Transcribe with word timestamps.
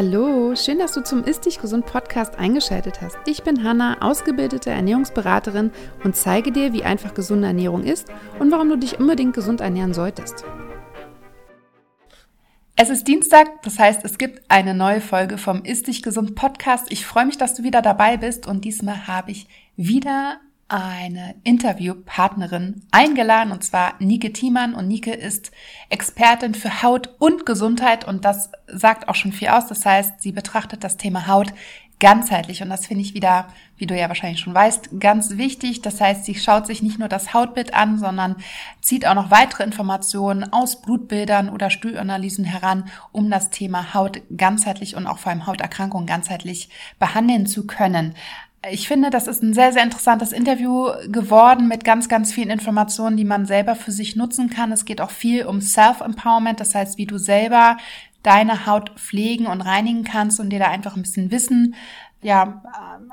Hallo, 0.00 0.54
schön, 0.54 0.78
dass 0.78 0.92
du 0.92 1.02
zum 1.02 1.24
Ist 1.24 1.44
Dich 1.44 1.60
Gesund 1.60 1.84
Podcast 1.84 2.38
eingeschaltet 2.38 3.00
hast. 3.00 3.16
Ich 3.26 3.42
bin 3.42 3.64
Hanna, 3.64 4.00
ausgebildete 4.00 4.70
Ernährungsberaterin 4.70 5.72
und 6.04 6.14
zeige 6.14 6.52
dir, 6.52 6.72
wie 6.72 6.84
einfach 6.84 7.14
gesunde 7.14 7.48
Ernährung 7.48 7.82
ist 7.82 8.06
und 8.38 8.52
warum 8.52 8.68
du 8.68 8.76
dich 8.76 9.00
unbedingt 9.00 9.34
gesund 9.34 9.60
ernähren 9.60 9.94
solltest. 9.94 10.44
Es 12.76 12.90
ist 12.90 13.08
Dienstag, 13.08 13.60
das 13.64 13.80
heißt, 13.80 14.04
es 14.04 14.18
gibt 14.18 14.48
eine 14.48 14.72
neue 14.72 15.00
Folge 15.00 15.36
vom 15.36 15.64
Ist 15.64 15.88
Dich 15.88 16.04
Gesund 16.04 16.36
Podcast. 16.36 16.92
Ich 16.92 17.04
freue 17.04 17.26
mich, 17.26 17.36
dass 17.36 17.54
du 17.54 17.64
wieder 17.64 17.82
dabei 17.82 18.18
bist 18.18 18.46
und 18.46 18.64
diesmal 18.64 19.08
habe 19.08 19.32
ich 19.32 19.48
wieder 19.74 20.38
eine 20.68 21.34
Interviewpartnerin 21.44 22.82
eingeladen, 22.90 23.52
und 23.52 23.64
zwar 23.64 23.94
Nike 23.98 24.32
Thiemann. 24.32 24.74
Und 24.74 24.88
Nike 24.88 25.12
ist 25.12 25.50
Expertin 25.88 26.54
für 26.54 26.82
Haut 26.82 27.14
und 27.18 27.46
Gesundheit 27.46 28.06
und 28.06 28.24
das 28.24 28.50
sagt 28.66 29.08
auch 29.08 29.14
schon 29.14 29.32
viel 29.32 29.48
aus. 29.48 29.66
Das 29.66 29.84
heißt, 29.84 30.20
sie 30.20 30.32
betrachtet 30.32 30.84
das 30.84 30.98
Thema 30.98 31.26
Haut 31.26 31.52
ganzheitlich 32.00 32.62
und 32.62 32.70
das 32.70 32.86
finde 32.86 33.02
ich 33.02 33.14
wieder, 33.14 33.48
wie 33.76 33.86
du 33.86 33.98
ja 33.98 34.06
wahrscheinlich 34.08 34.38
schon 34.38 34.54
weißt, 34.54 35.00
ganz 35.00 35.36
wichtig. 35.36 35.82
Das 35.82 36.00
heißt, 36.00 36.24
sie 36.24 36.36
schaut 36.36 36.66
sich 36.66 36.82
nicht 36.82 36.98
nur 36.98 37.08
das 37.08 37.34
Hautbild 37.34 37.74
an, 37.74 37.98
sondern 37.98 38.36
zieht 38.80 39.06
auch 39.06 39.14
noch 39.14 39.30
weitere 39.32 39.64
Informationen 39.64 40.52
aus 40.52 40.80
Blutbildern 40.80 41.48
oder 41.48 41.70
Stuhlanalysen 41.70 42.44
heran, 42.44 42.84
um 43.10 43.30
das 43.30 43.50
Thema 43.50 43.94
Haut 43.94 44.20
ganzheitlich 44.36 44.94
und 44.94 45.06
auch 45.06 45.18
vor 45.18 45.32
allem 45.32 45.46
Hauterkrankungen 45.46 46.06
ganzheitlich 46.06 46.68
behandeln 47.00 47.46
zu 47.46 47.66
können. 47.66 48.14
Ich 48.70 48.88
finde, 48.88 49.10
das 49.10 49.28
ist 49.28 49.42
ein 49.42 49.54
sehr, 49.54 49.72
sehr 49.72 49.84
interessantes 49.84 50.32
Interview 50.32 50.88
geworden 51.06 51.68
mit 51.68 51.84
ganz, 51.84 52.08
ganz 52.08 52.32
vielen 52.32 52.50
Informationen, 52.50 53.16
die 53.16 53.24
man 53.24 53.46
selber 53.46 53.76
für 53.76 53.92
sich 53.92 54.16
nutzen 54.16 54.50
kann. 54.50 54.72
Es 54.72 54.84
geht 54.84 55.00
auch 55.00 55.10
viel 55.10 55.46
um 55.46 55.60
Self-Empowerment, 55.60 56.58
das 56.58 56.74
heißt, 56.74 56.98
wie 56.98 57.06
du 57.06 57.18
selber 57.18 57.76
deine 58.24 58.66
Haut 58.66 58.90
pflegen 58.96 59.46
und 59.46 59.60
reinigen 59.60 60.02
kannst 60.02 60.40
und 60.40 60.50
dir 60.50 60.58
da 60.58 60.68
einfach 60.68 60.96
ein 60.96 61.02
bisschen 61.02 61.30
Wissen 61.30 61.76
ja, 62.20 62.62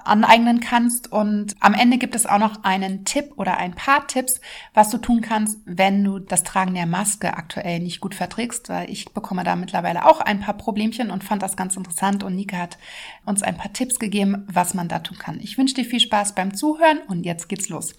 aneignen 0.03 0.59
kannst. 0.59 1.11
Und 1.11 1.55
am 1.59 1.73
Ende 1.73 1.97
gibt 1.97 2.15
es 2.15 2.25
auch 2.25 2.39
noch 2.39 2.63
einen 2.63 3.05
Tipp 3.05 3.33
oder 3.37 3.57
ein 3.57 3.75
paar 3.75 4.07
Tipps, 4.07 4.41
was 4.73 4.89
du 4.89 4.97
tun 4.97 5.21
kannst, 5.21 5.59
wenn 5.65 6.03
du 6.03 6.19
das 6.19 6.43
Tragen 6.43 6.73
der 6.73 6.87
Maske 6.87 7.37
aktuell 7.37 7.79
nicht 7.79 8.01
gut 8.01 8.15
verträgst, 8.15 8.69
weil 8.69 8.89
ich 8.89 9.13
bekomme 9.13 9.43
da 9.43 9.55
mittlerweile 9.55 10.05
auch 10.05 10.21
ein 10.21 10.39
paar 10.39 10.57
Problemchen 10.57 11.11
und 11.11 11.23
fand 11.23 11.43
das 11.43 11.55
ganz 11.55 11.77
interessant 11.77 12.23
und 12.23 12.35
Nika 12.35 12.57
hat 12.57 12.77
uns 13.25 13.43
ein 13.43 13.57
paar 13.57 13.73
Tipps 13.73 13.99
gegeben, 13.99 14.47
was 14.51 14.73
man 14.73 14.87
da 14.87 14.99
tun 14.99 15.17
kann. 15.17 15.39
Ich 15.39 15.57
wünsche 15.57 15.75
dir 15.75 15.85
viel 15.85 15.99
Spaß 15.99 16.33
beim 16.33 16.55
Zuhören 16.55 16.99
und 17.07 17.25
jetzt 17.25 17.47
geht's 17.47 17.69
los. 17.69 17.93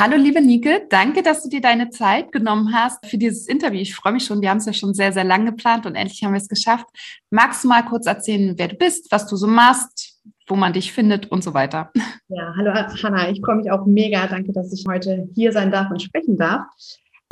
Hallo 0.00 0.16
liebe 0.16 0.40
Nike, 0.40 0.86
danke, 0.90 1.24
dass 1.24 1.42
du 1.42 1.48
dir 1.48 1.60
deine 1.60 1.90
Zeit 1.90 2.30
genommen 2.30 2.72
hast 2.72 3.04
für 3.04 3.18
dieses 3.18 3.48
Interview. 3.48 3.80
Ich 3.80 3.96
freue 3.96 4.12
mich 4.12 4.24
schon, 4.24 4.40
wir 4.40 4.50
haben 4.50 4.58
es 4.58 4.66
ja 4.66 4.72
schon 4.72 4.94
sehr, 4.94 5.12
sehr 5.12 5.24
lange 5.24 5.46
geplant 5.46 5.86
und 5.86 5.96
endlich 5.96 6.22
haben 6.22 6.34
wir 6.34 6.40
es 6.40 6.46
geschafft. 6.46 6.86
Magst 7.30 7.64
du 7.64 7.68
mal 7.68 7.82
kurz 7.82 8.06
erzählen, 8.06 8.54
wer 8.56 8.68
du 8.68 8.76
bist, 8.76 9.10
was 9.10 9.26
du 9.26 9.34
so 9.34 9.48
machst, 9.48 10.07
wo 10.48 10.56
man 10.56 10.72
dich 10.72 10.92
findet 10.92 11.30
und 11.30 11.44
so 11.44 11.54
weiter. 11.54 11.92
Ja, 12.28 12.52
hallo 12.56 12.72
Hanna, 12.74 13.30
ich 13.30 13.40
freue 13.40 13.56
mich 13.56 13.70
auch 13.70 13.86
mega. 13.86 14.26
Danke, 14.26 14.52
dass 14.52 14.72
ich 14.72 14.84
heute 14.88 15.28
hier 15.34 15.52
sein 15.52 15.70
darf 15.70 15.90
und 15.90 16.02
sprechen 16.02 16.36
darf. 16.36 16.66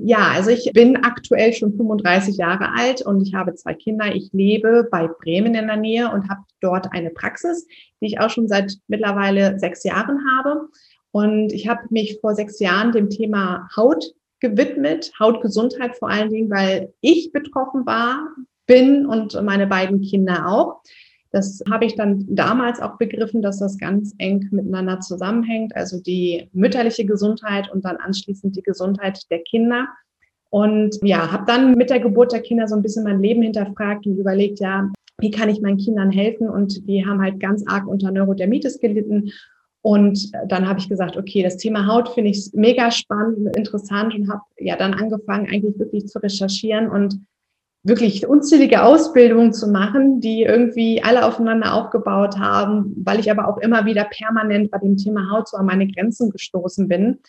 Ja, 0.02 0.28
also 0.34 0.50
ich 0.50 0.70
bin 0.74 0.96
aktuell 1.04 1.54
schon 1.54 1.74
35 1.74 2.36
Jahre 2.36 2.72
alt 2.74 3.00
und 3.00 3.26
ich 3.26 3.34
habe 3.34 3.54
zwei 3.54 3.72
Kinder. 3.72 4.14
Ich 4.14 4.30
lebe 4.32 4.86
bei 4.90 5.08
Bremen 5.08 5.54
in 5.54 5.66
der 5.66 5.76
Nähe 5.76 6.10
und 6.10 6.28
habe 6.28 6.42
dort 6.60 6.92
eine 6.92 7.10
Praxis, 7.10 7.66
die 8.00 8.06
ich 8.06 8.20
auch 8.20 8.28
schon 8.28 8.46
seit 8.46 8.74
mittlerweile 8.88 9.58
sechs 9.58 9.84
Jahren 9.84 10.20
habe. 10.30 10.68
Und 11.12 11.52
ich 11.52 11.66
habe 11.66 11.80
mich 11.88 12.18
vor 12.20 12.34
sechs 12.34 12.60
Jahren 12.60 12.92
dem 12.92 13.08
Thema 13.08 13.68
Haut 13.74 14.12
gewidmet, 14.40 15.12
Hautgesundheit 15.18 15.96
vor 15.96 16.10
allen 16.10 16.30
Dingen, 16.30 16.50
weil 16.50 16.92
ich 17.00 17.32
betroffen 17.32 17.86
war, 17.86 18.28
bin 18.66 19.06
und 19.06 19.40
meine 19.42 19.66
beiden 19.66 20.02
Kinder 20.02 20.46
auch. 20.46 20.82
Das 21.36 21.62
habe 21.70 21.84
ich 21.84 21.94
dann 21.94 22.24
damals 22.30 22.80
auch 22.80 22.96
begriffen, 22.96 23.42
dass 23.42 23.58
das 23.58 23.76
ganz 23.76 24.14
eng 24.16 24.48
miteinander 24.52 25.00
zusammenhängt, 25.00 25.76
also 25.76 26.00
die 26.00 26.48
mütterliche 26.54 27.04
Gesundheit 27.04 27.70
und 27.70 27.84
dann 27.84 27.98
anschließend 27.98 28.56
die 28.56 28.62
Gesundheit 28.62 29.20
der 29.30 29.40
Kinder. 29.40 29.86
Und 30.48 30.96
ja, 31.02 31.30
habe 31.30 31.44
dann 31.46 31.74
mit 31.74 31.90
der 31.90 32.00
Geburt 32.00 32.32
der 32.32 32.40
Kinder 32.40 32.66
so 32.66 32.74
ein 32.74 32.80
bisschen 32.80 33.04
mein 33.04 33.20
Leben 33.20 33.42
hinterfragt 33.42 34.06
und 34.06 34.16
überlegt, 34.16 34.60
ja, 34.60 34.90
wie 35.18 35.30
kann 35.30 35.50
ich 35.50 35.60
meinen 35.60 35.76
Kindern 35.76 36.10
helfen? 36.10 36.48
Und 36.48 36.88
die 36.88 37.04
haben 37.04 37.20
halt 37.20 37.38
ganz 37.38 37.62
arg 37.66 37.86
unter 37.86 38.10
Neurodermitis 38.10 38.80
gelitten. 38.80 39.30
Und 39.82 40.32
dann 40.48 40.66
habe 40.66 40.78
ich 40.78 40.88
gesagt, 40.88 41.18
okay, 41.18 41.42
das 41.42 41.58
Thema 41.58 41.86
Haut 41.86 42.08
finde 42.08 42.30
ich 42.30 42.48
mega 42.54 42.90
spannend, 42.90 43.54
interessant 43.58 44.14
und 44.14 44.30
habe 44.30 44.40
ja 44.58 44.76
dann 44.76 44.94
angefangen, 44.94 45.48
eigentlich 45.50 45.78
wirklich 45.78 46.06
zu 46.06 46.18
recherchieren 46.18 46.88
und 46.88 47.20
wirklich 47.86 48.26
unzählige 48.26 48.82
Ausbildungen 48.82 49.52
zu 49.52 49.68
machen, 49.68 50.20
die 50.20 50.42
irgendwie 50.42 51.02
alle 51.02 51.24
aufeinander 51.24 51.74
aufgebaut 51.74 52.36
haben, 52.36 52.92
weil 53.04 53.20
ich 53.20 53.30
aber 53.30 53.48
auch 53.48 53.58
immer 53.58 53.86
wieder 53.86 54.04
permanent 54.04 54.70
bei 54.70 54.78
dem 54.78 54.96
Thema 54.96 55.30
Haut 55.30 55.48
so 55.48 55.56
an 55.56 55.66
meine 55.66 55.86
Grenzen 55.86 56.30
gestoßen 56.30 56.88
bin. 56.88 57.20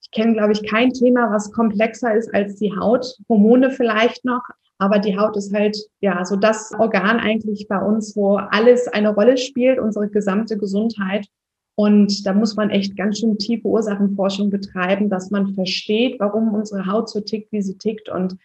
Ich 0.00 0.10
kenne, 0.10 0.32
glaube 0.32 0.52
ich, 0.52 0.66
kein 0.66 0.92
Thema, 0.92 1.30
was 1.30 1.52
komplexer 1.52 2.14
ist 2.14 2.32
als 2.34 2.56
die 2.56 2.74
Haut. 2.74 3.14
Hormone 3.28 3.70
vielleicht 3.70 4.24
noch, 4.24 4.42
aber 4.78 4.98
die 4.98 5.18
Haut 5.18 5.36
ist 5.36 5.52
halt, 5.52 5.76
ja, 6.00 6.24
so 6.24 6.36
das 6.36 6.72
Organ 6.78 7.18
eigentlich 7.18 7.66
bei 7.68 7.78
uns, 7.78 8.16
wo 8.16 8.36
alles 8.36 8.88
eine 8.88 9.14
Rolle 9.14 9.36
spielt, 9.36 9.78
unsere 9.78 10.08
gesamte 10.08 10.56
Gesundheit. 10.56 11.26
Und 11.74 12.26
da 12.26 12.32
muss 12.32 12.56
man 12.56 12.70
echt 12.70 12.96
ganz 12.96 13.18
schön 13.18 13.36
tiefe 13.36 13.68
Ursachenforschung 13.68 14.48
betreiben, 14.48 15.10
dass 15.10 15.30
man 15.30 15.54
versteht, 15.54 16.18
warum 16.20 16.54
unsere 16.54 16.86
Haut 16.86 17.10
so 17.10 17.20
tickt, 17.20 17.52
wie 17.52 17.60
sie 17.60 17.76
tickt 17.76 18.08
und 18.08 18.36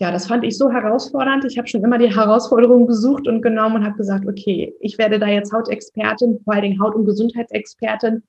ja, 0.00 0.10
das 0.10 0.26
fand 0.26 0.44
ich 0.44 0.56
so 0.56 0.70
herausfordernd. 0.70 1.44
Ich 1.44 1.58
habe 1.58 1.68
schon 1.68 1.84
immer 1.84 1.98
die 1.98 2.14
Herausforderung 2.14 2.86
gesucht 2.86 3.28
und 3.28 3.42
genommen 3.42 3.76
und 3.76 3.84
habe 3.84 3.98
gesagt, 3.98 4.26
okay, 4.26 4.74
ich 4.80 4.96
werde 4.96 5.18
da 5.18 5.26
jetzt 5.26 5.52
Hautexpertin, 5.52 6.40
vor 6.42 6.54
allen 6.54 6.62
Dingen 6.62 6.82
Haut- 6.82 6.94
und 6.94 7.04
Gesundheitsexpertin. 7.04 8.22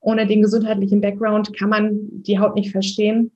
Ohne 0.00 0.24
den 0.28 0.40
gesundheitlichen 0.40 1.00
Background 1.00 1.52
kann 1.58 1.68
man 1.68 1.98
die 2.22 2.38
Haut 2.38 2.54
nicht 2.54 2.70
verstehen. 2.70 3.32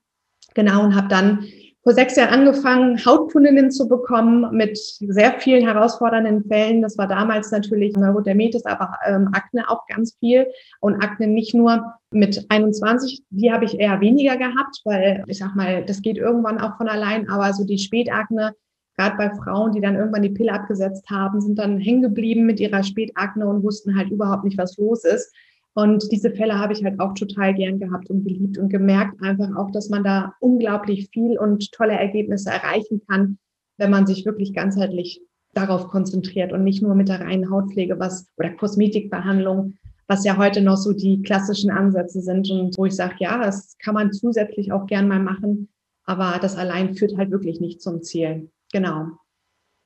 Genau, 0.55 0.85
und 0.85 0.95
habe 0.95 1.09
dann 1.09 1.45
vor 1.83 1.95
sechs 1.95 2.17
Jahren 2.17 2.41
angefangen, 2.41 3.03
Hautkundinnen 3.05 3.71
zu 3.71 3.89
bekommen 3.89 4.55
mit 4.55 4.77
sehr 4.77 5.41
vielen 5.41 5.67
herausfordernden 5.67 6.45
Fällen. 6.45 6.83
Das 6.83 6.99
war 6.99 7.07
damals 7.07 7.51
natürlich 7.53 7.97
Neurodermitis, 7.97 8.67
aber 8.67 8.99
ähm, 9.07 9.31
Akne 9.33 9.69
auch 9.71 9.87
ganz 9.87 10.17
viel. 10.21 10.47
Und 10.81 11.03
Akne 11.03 11.27
nicht 11.27 11.55
nur 11.55 11.95
mit 12.11 12.45
21, 12.51 13.23
die 13.31 13.51
habe 13.51 13.65
ich 13.65 13.81
eher 13.81 14.01
weniger 14.01 14.37
gehabt, 14.37 14.81
weil 14.85 15.25
ich 15.27 15.39
sag 15.39 15.57
mal, 15.57 15.85
das 15.85 16.03
geht 16.03 16.19
irgendwann 16.19 16.61
auch 16.61 16.77
von 16.77 16.89
allein. 16.89 17.31
Aber 17.31 17.55
so 17.55 17.65
die 17.65 17.79
Spätakne, 17.79 18.55
gerade 18.99 19.17
bei 19.17 19.31
Frauen, 19.31 19.73
die 19.73 19.81
dann 19.81 19.97
irgendwann 19.97 20.23
die 20.23 20.29
Pille 20.29 20.53
abgesetzt 20.53 21.09
haben, 21.09 21.41
sind 21.41 21.59
dann 21.59 21.79
hängen 21.79 22.03
geblieben 22.03 22.45
mit 22.45 22.61
ihrer 22.61 22.83
Spätakne 22.83 23.47
und 23.47 23.63
wussten 23.63 23.97
halt 23.97 24.11
überhaupt 24.11 24.45
nicht, 24.45 24.59
was 24.59 24.77
los 24.77 25.05
ist. 25.05 25.33
Und 25.75 26.11
diese 26.11 26.31
Fälle 26.31 26.59
habe 26.59 26.73
ich 26.73 26.85
halt 26.85 26.99
auch 26.99 27.15
total 27.15 27.55
gern 27.55 27.79
gehabt 27.79 28.11
und 28.11 28.25
geliebt 28.25 28.59
und 28.59 28.71
gemerkt 28.71 29.23
einfach 29.23 29.55
auch, 29.57 29.71
dass 29.71 29.89
man 29.89 30.03
da 30.03 30.35
unglaublich 30.41 31.09
viel 31.13 31.39
und 31.39 31.71
tolle 31.73 31.93
Ergebnisse 31.93 32.51
erreichen 32.51 33.03
kann, 33.09 33.39
wenn 33.79 33.91
man 33.91 34.07
sich 34.07 34.27
wirklich 34.27 34.53
ganzheitlich 34.53 35.23
darauf 35.55 35.89
konzentriert 35.89 36.53
und 36.53 36.65
nicht 36.65 36.83
nur 36.83 36.95
mit 36.95 37.09
der 37.09 37.21
reinen 37.21 37.51
Hautpflege 37.51 37.99
was 37.99 38.27
oder 38.37 38.51
Kosmetikbehandlung, 38.51 39.75
was 40.07 40.25
ja 40.25 40.37
heute 40.37 40.61
noch 40.61 40.77
so 40.77 40.93
die 40.93 41.23
klassischen 41.23 41.71
Ansätze 41.71 42.21
sind 42.21 42.51
und 42.51 42.77
wo 42.77 42.85
ich 42.85 42.95
sage, 42.95 43.15
ja, 43.19 43.39
das 43.39 43.77
kann 43.79 43.95
man 43.95 44.13
zusätzlich 44.13 44.73
auch 44.73 44.87
gern 44.87 45.09
mal 45.09 45.21
machen, 45.21 45.69
aber 46.05 46.39
das 46.41 46.57
allein 46.57 46.95
führt 46.95 47.17
halt 47.17 47.31
wirklich 47.31 47.61
nicht 47.61 47.81
zum 47.81 48.03
Ziel. 48.03 48.51
Genau. 48.73 49.07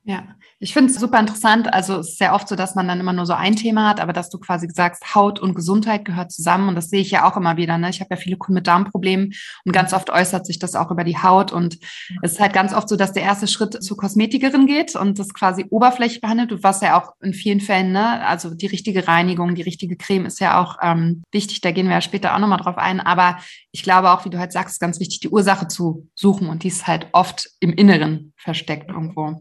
Ja, 0.06 0.36
ich 0.58 0.74
finde 0.74 0.92
es 0.92 1.00
super 1.00 1.18
interessant. 1.18 1.72
Also 1.72 1.96
es 1.96 2.10
ist 2.10 2.18
sehr 2.18 2.34
oft 2.34 2.46
so, 2.46 2.56
dass 2.56 2.74
man 2.74 2.86
dann 2.86 3.00
immer 3.00 3.14
nur 3.14 3.24
so 3.24 3.32
ein 3.32 3.56
Thema 3.56 3.88
hat, 3.88 4.00
aber 4.00 4.12
dass 4.12 4.28
du 4.28 4.38
quasi 4.38 4.68
sagst, 4.70 5.14
Haut 5.14 5.40
und 5.40 5.54
Gesundheit 5.54 6.04
gehört 6.04 6.30
zusammen. 6.30 6.68
Und 6.68 6.74
das 6.74 6.90
sehe 6.90 7.00
ich 7.00 7.10
ja 7.10 7.26
auch 7.26 7.38
immer 7.38 7.56
wieder. 7.56 7.78
Ne? 7.78 7.88
Ich 7.88 8.00
habe 8.00 8.10
ja 8.10 8.16
viele 8.16 8.36
Kunden 8.36 8.56
mit 8.56 8.66
Darmproblemen 8.66 9.32
und 9.64 9.72
ganz 9.72 9.94
oft 9.94 10.10
äußert 10.10 10.44
sich 10.44 10.58
das 10.58 10.74
auch 10.74 10.90
über 10.90 11.04
die 11.04 11.16
Haut. 11.16 11.52
Und 11.52 11.78
es 12.20 12.32
ist 12.32 12.40
halt 12.40 12.52
ganz 12.52 12.74
oft 12.74 12.90
so, 12.90 12.96
dass 12.96 13.14
der 13.14 13.22
erste 13.22 13.46
Schritt 13.46 13.82
zur 13.82 13.96
Kosmetikerin 13.96 14.66
geht 14.66 14.94
und 14.94 15.18
das 15.18 15.32
quasi 15.32 15.64
oberflächlich 15.70 16.20
behandelt. 16.20 16.50
Du 16.50 16.62
warst 16.62 16.82
ja 16.82 17.00
auch 17.00 17.12
in 17.22 17.32
vielen 17.32 17.60
Fällen, 17.60 17.92
ne? 17.92 18.26
also 18.26 18.54
die 18.54 18.66
richtige 18.66 19.08
Reinigung, 19.08 19.54
die 19.54 19.62
richtige 19.62 19.96
Creme 19.96 20.26
ist 20.26 20.38
ja 20.38 20.60
auch 20.60 20.76
ähm, 20.82 21.22
wichtig. 21.32 21.62
Da 21.62 21.70
gehen 21.70 21.86
wir 21.86 21.94
ja 21.94 22.02
später 22.02 22.34
auch 22.34 22.40
nochmal 22.40 22.60
drauf 22.60 22.76
ein. 22.76 23.00
Aber 23.00 23.38
ich 23.72 23.82
glaube 23.82 24.10
auch, 24.10 24.26
wie 24.26 24.30
du 24.30 24.38
halt 24.38 24.52
sagst, 24.52 24.74
ist 24.74 24.80
ganz 24.80 25.00
wichtig, 25.00 25.20
die 25.20 25.30
Ursache 25.30 25.66
zu 25.66 26.10
suchen. 26.14 26.50
Und 26.50 26.62
die 26.62 26.68
ist 26.68 26.86
halt 26.86 27.06
oft 27.12 27.48
im 27.60 27.72
Inneren 27.72 28.34
versteckt 28.36 28.90
irgendwo. 28.90 29.40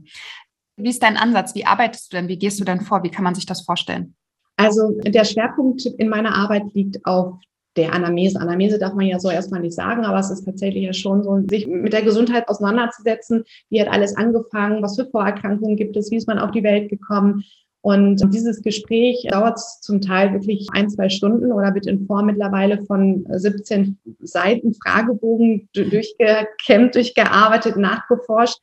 Wie 0.75 0.89
ist 0.89 1.03
dein 1.03 1.17
Ansatz? 1.17 1.55
Wie 1.55 1.65
arbeitest 1.65 2.11
du 2.11 2.17
denn? 2.17 2.27
Wie 2.27 2.37
gehst 2.37 2.59
du 2.59 2.63
denn 2.63 2.81
vor? 2.81 3.03
Wie 3.03 3.11
kann 3.11 3.23
man 3.23 3.35
sich 3.35 3.45
das 3.45 3.61
vorstellen? 3.61 4.15
Also 4.57 4.91
der 5.03 5.25
Schwerpunkt 5.25 5.85
in 5.85 6.09
meiner 6.09 6.35
Arbeit 6.35 6.63
liegt 6.73 7.05
auf 7.05 7.35
der 7.75 7.93
Anamnese. 7.93 8.39
Anamnese 8.39 8.77
darf 8.77 8.93
man 8.93 9.05
ja 9.05 9.19
so 9.19 9.29
erstmal 9.29 9.61
nicht 9.61 9.73
sagen, 9.73 10.05
aber 10.05 10.19
es 10.19 10.29
ist 10.29 10.45
tatsächlich 10.45 10.83
ja 10.83 10.93
schon 10.93 11.23
so, 11.23 11.39
sich 11.49 11.67
mit 11.67 11.93
der 11.93 12.03
Gesundheit 12.03 12.47
auseinanderzusetzen. 12.47 13.43
Wie 13.69 13.81
hat 13.81 13.87
alles 13.87 14.15
angefangen? 14.15 14.83
Was 14.83 14.95
für 14.95 15.07
Vorerkrankungen 15.09 15.75
gibt 15.75 15.97
es? 15.97 16.11
Wie 16.11 16.17
ist 16.17 16.27
man 16.27 16.39
auf 16.39 16.51
die 16.51 16.63
Welt 16.63 16.89
gekommen? 16.89 17.43
Und 17.81 18.33
dieses 18.33 18.61
Gespräch 18.61 19.27
dauert 19.29 19.59
zum 19.59 19.99
Teil 19.99 20.31
wirklich 20.31 20.69
ein, 20.71 20.89
zwei 20.89 21.09
Stunden 21.09 21.51
oder 21.51 21.73
wird 21.73 21.85
in 21.85 22.05
Form 22.05 22.27
mittlerweile 22.27 22.81
von 22.85 23.25
17 23.29 23.97
Seiten 24.21 24.73
Fragebogen 24.73 25.67
durchgekämmt, 25.73 26.95
durchgearbeitet, 26.95 27.75
nachgeforscht. 27.75 28.57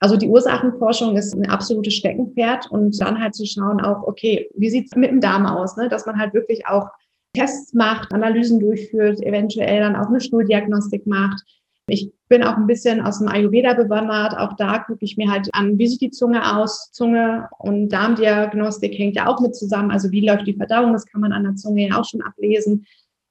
Also 0.00 0.16
die 0.16 0.28
Ursachenforschung 0.28 1.16
ist 1.16 1.34
ein 1.34 1.48
absolutes 1.48 1.94
Steckenpferd 1.94 2.70
und 2.70 2.98
dann 3.00 3.22
halt 3.22 3.34
zu 3.34 3.44
schauen 3.44 3.80
auch, 3.80 4.02
okay, 4.06 4.48
wie 4.54 4.70
sieht's 4.70 4.96
mit 4.96 5.10
dem 5.10 5.20
Darm 5.20 5.44
aus, 5.46 5.76
ne? 5.76 5.90
dass 5.90 6.06
man 6.06 6.18
halt 6.18 6.32
wirklich 6.32 6.66
auch 6.66 6.88
Tests 7.34 7.74
macht, 7.74 8.12
Analysen 8.12 8.58
durchführt, 8.58 9.22
eventuell 9.22 9.80
dann 9.80 9.96
auch 9.96 10.08
eine 10.08 10.20
Stuhldiagnostik 10.20 11.06
macht. 11.06 11.42
Ich 11.86 12.12
bin 12.28 12.42
auch 12.42 12.56
ein 12.56 12.66
bisschen 12.66 13.00
aus 13.00 13.18
dem 13.18 13.28
Ayurveda 13.28 13.74
bewandert. 13.74 14.36
Auch 14.38 14.54
da 14.56 14.78
gucke 14.78 15.04
ich 15.04 15.16
mir 15.16 15.30
halt 15.30 15.48
an, 15.52 15.78
wie 15.78 15.88
sieht 15.88 16.00
die 16.00 16.10
Zunge 16.10 16.56
aus. 16.56 16.90
Zunge 16.92 17.48
und 17.58 17.88
Darmdiagnostik 17.88 18.96
hängt 18.96 19.16
ja 19.16 19.26
auch 19.26 19.40
mit 19.40 19.56
zusammen. 19.56 19.90
Also 19.90 20.10
wie 20.12 20.26
läuft 20.26 20.46
die 20.46 20.54
Verdauung? 20.54 20.92
Das 20.92 21.06
kann 21.06 21.20
man 21.20 21.32
an 21.32 21.44
der 21.44 21.56
Zunge 21.56 21.88
ja 21.88 21.98
auch 21.98 22.04
schon 22.04 22.22
ablesen. 22.22 22.86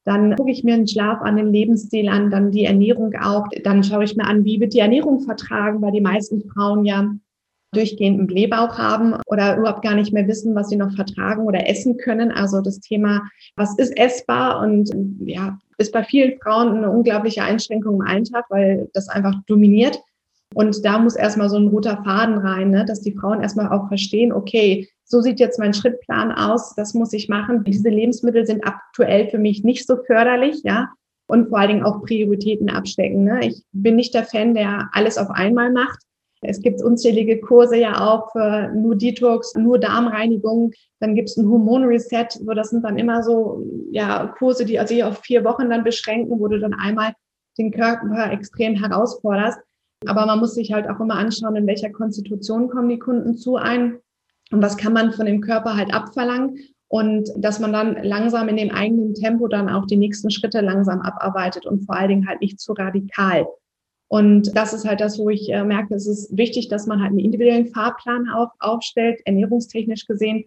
Dann 0.06 0.36
gucke 0.36 0.52
ich 0.52 0.64
mir 0.64 0.76
den 0.76 0.88
Schlaf 0.88 1.22
an, 1.22 1.36
den 1.36 1.52
Lebensstil 1.52 2.10
an, 2.10 2.32
dann 2.32 2.52
die 2.52 2.66
Ernährung 2.66 3.14
auch. 3.22 3.48
Dann 3.64 3.84
schaue 3.84 4.06
ich 4.06 4.16
mir 4.16 4.26
an, 4.26 4.46
wie 4.46 4.60
wird 4.60 4.74
die 4.74 4.80
Ernährung 4.80 5.22
vertragen, 5.22 5.82
weil 5.82 5.92
die 5.92 6.02
meisten 6.02 6.42
Frauen 6.50 6.86
ja 6.86 7.12
durchgehend 7.72 8.18
einen 8.18 8.28
Blähbauch 8.28 8.78
haben 8.78 9.16
oder 9.28 9.58
überhaupt 9.58 9.84
gar 9.84 9.94
nicht 9.94 10.12
mehr 10.12 10.28
wissen, 10.28 10.56
was 10.56 10.70
sie 10.70 10.76
noch 10.76 10.92
vertragen 10.94 11.46
oder 11.46 11.70
essen 11.70 11.98
können. 11.98 12.32
Also 12.32 12.62
das 12.62 12.80
Thema, 12.80 13.22
was 13.56 13.78
ist 13.78 13.96
essbar 13.98 14.62
und 14.62 14.90
ja, 15.20 15.58
ist 15.78 15.94
bei 15.94 16.04
vielen 16.04 16.40
Frauen 16.40 16.78
eine 16.78 16.90
unglaubliche 16.90 17.44
Einschränkung 17.44 17.96
im 17.96 18.08
Alltag, 18.08 18.46
weil 18.50 18.90
das 18.94 19.08
einfach 19.08 19.36
dominiert. 19.46 20.00
Und 20.56 20.84
da 20.84 20.98
muss 20.98 21.16
erstmal 21.16 21.50
so 21.50 21.58
ein 21.58 21.68
roter 21.68 22.02
Faden 22.04 22.40
rein, 22.40 22.72
ne? 22.72 22.86
dass 22.86 23.02
die 23.02 23.16
Frauen 23.16 23.42
erstmal 23.42 23.70
auch 23.70 23.88
verstehen, 23.88 24.34
okay, 24.34 24.88
so 25.04 25.22
sieht 25.22 25.40
jetzt 25.40 25.60
mein 25.60 25.74
Schrittplan 25.74 26.32
aus, 26.32 26.76
das 26.76 26.94
muss 26.94 27.14
ich 27.14 27.30
machen. 27.30 27.64
Diese 27.64 27.90
Lebensmittel 27.90 28.46
sind 28.46 28.66
aktuell 28.66 29.30
für 29.30 29.40
mich 29.40 29.64
nicht 29.64 29.86
so 29.86 29.98
förderlich, 30.06 30.62
ja. 30.64 30.90
Und 31.28 31.50
vor 31.50 31.60
allen 31.60 31.70
Dingen 31.70 31.84
auch 31.84 32.02
Prioritäten 32.04 32.70
abstecken. 32.70 33.24
Ne? 33.24 33.46
Ich 33.46 33.64
bin 33.72 33.96
nicht 33.96 34.16
der 34.16 34.24
Fan, 34.24 34.56
der 34.56 34.90
alles 34.94 35.20
auf 35.20 35.30
einmal 35.30 35.72
macht. 35.72 36.00
Es 36.42 36.62
gibt 36.62 36.82
unzählige 36.82 37.40
Kurse 37.40 37.78
ja 37.78 38.08
auch 38.08 38.32
für 38.32 38.72
nur 38.74 38.96
Detox, 38.96 39.56
nur 39.56 39.78
Darmreinigung. 39.78 40.72
Dann 41.00 41.14
gibt 41.14 41.30
es 41.30 41.38
ein 41.38 41.48
Hormonreset, 41.48 42.32
so 42.32 42.54
das 42.54 42.70
sind 42.70 42.84
dann 42.84 42.98
immer 42.98 43.24
so 43.24 43.64
ja 43.92 44.34
Kurse, 44.38 44.66
die 44.66 44.80
also 44.80 44.96
auf 45.04 45.20
vier 45.20 45.44
Wochen 45.44 45.70
dann 45.70 45.84
beschränken, 45.84 46.40
wo 46.40 46.48
du 46.48 46.60
dann 46.60 46.74
einmal 46.74 47.14
den 47.58 47.72
Körper 47.72 48.32
extrem 48.32 48.76
herausforderst. 48.76 49.60
Aber 50.06 50.26
man 50.26 50.40
muss 50.40 50.56
sich 50.56 50.72
halt 50.72 50.90
auch 50.90 51.00
immer 51.00 51.16
anschauen, 51.16 51.56
in 51.56 51.68
welcher 51.68 51.90
Konstitution 51.90 52.70
kommen 52.70 52.90
die 52.90 53.00
Kunden 53.00 53.36
zu 53.36 53.58
ein 53.58 54.00
und 54.52 54.62
was 54.62 54.78
kann 54.78 54.94
man 54.94 55.12
von 55.12 55.26
dem 55.26 55.42
Körper 55.42 55.76
halt 55.76 55.94
abverlangen 55.94 56.58
und 56.88 57.30
dass 57.38 57.60
man 57.60 57.72
dann 57.72 58.04
langsam 58.04 58.48
in 58.50 58.58
dem 58.58 58.72
eigenen 58.72 59.14
Tempo 59.14 59.48
dann 59.48 59.70
auch 59.70 59.86
die 59.86 59.98
nächsten 59.98 60.32
Schritte 60.32 60.62
langsam 60.62 61.02
abarbeitet 61.02 61.66
und 61.66 61.86
vor 61.86 61.96
allen 61.96 62.10
Dingen 62.10 62.28
halt 62.28 62.42
nicht 62.42 62.60
zu 62.60 62.74
radikal. 62.74 63.46
Und 64.08 64.56
das 64.56 64.74
ist 64.74 64.88
halt 64.88 65.02
das, 65.02 65.20
wo 65.20 65.30
ich 65.30 65.52
äh, 65.52 65.64
merke, 65.64 65.94
es 65.94 66.08
ist 66.08 66.36
wichtig, 66.36 66.68
dass 66.68 66.88
man 66.88 67.00
halt 67.00 67.12
einen 67.12 67.20
individuellen 67.20 67.68
Fahrplan 67.68 68.28
auf, 68.30 68.50
aufstellt, 68.60 69.22
ernährungstechnisch 69.26 70.08
gesehen, 70.08 70.46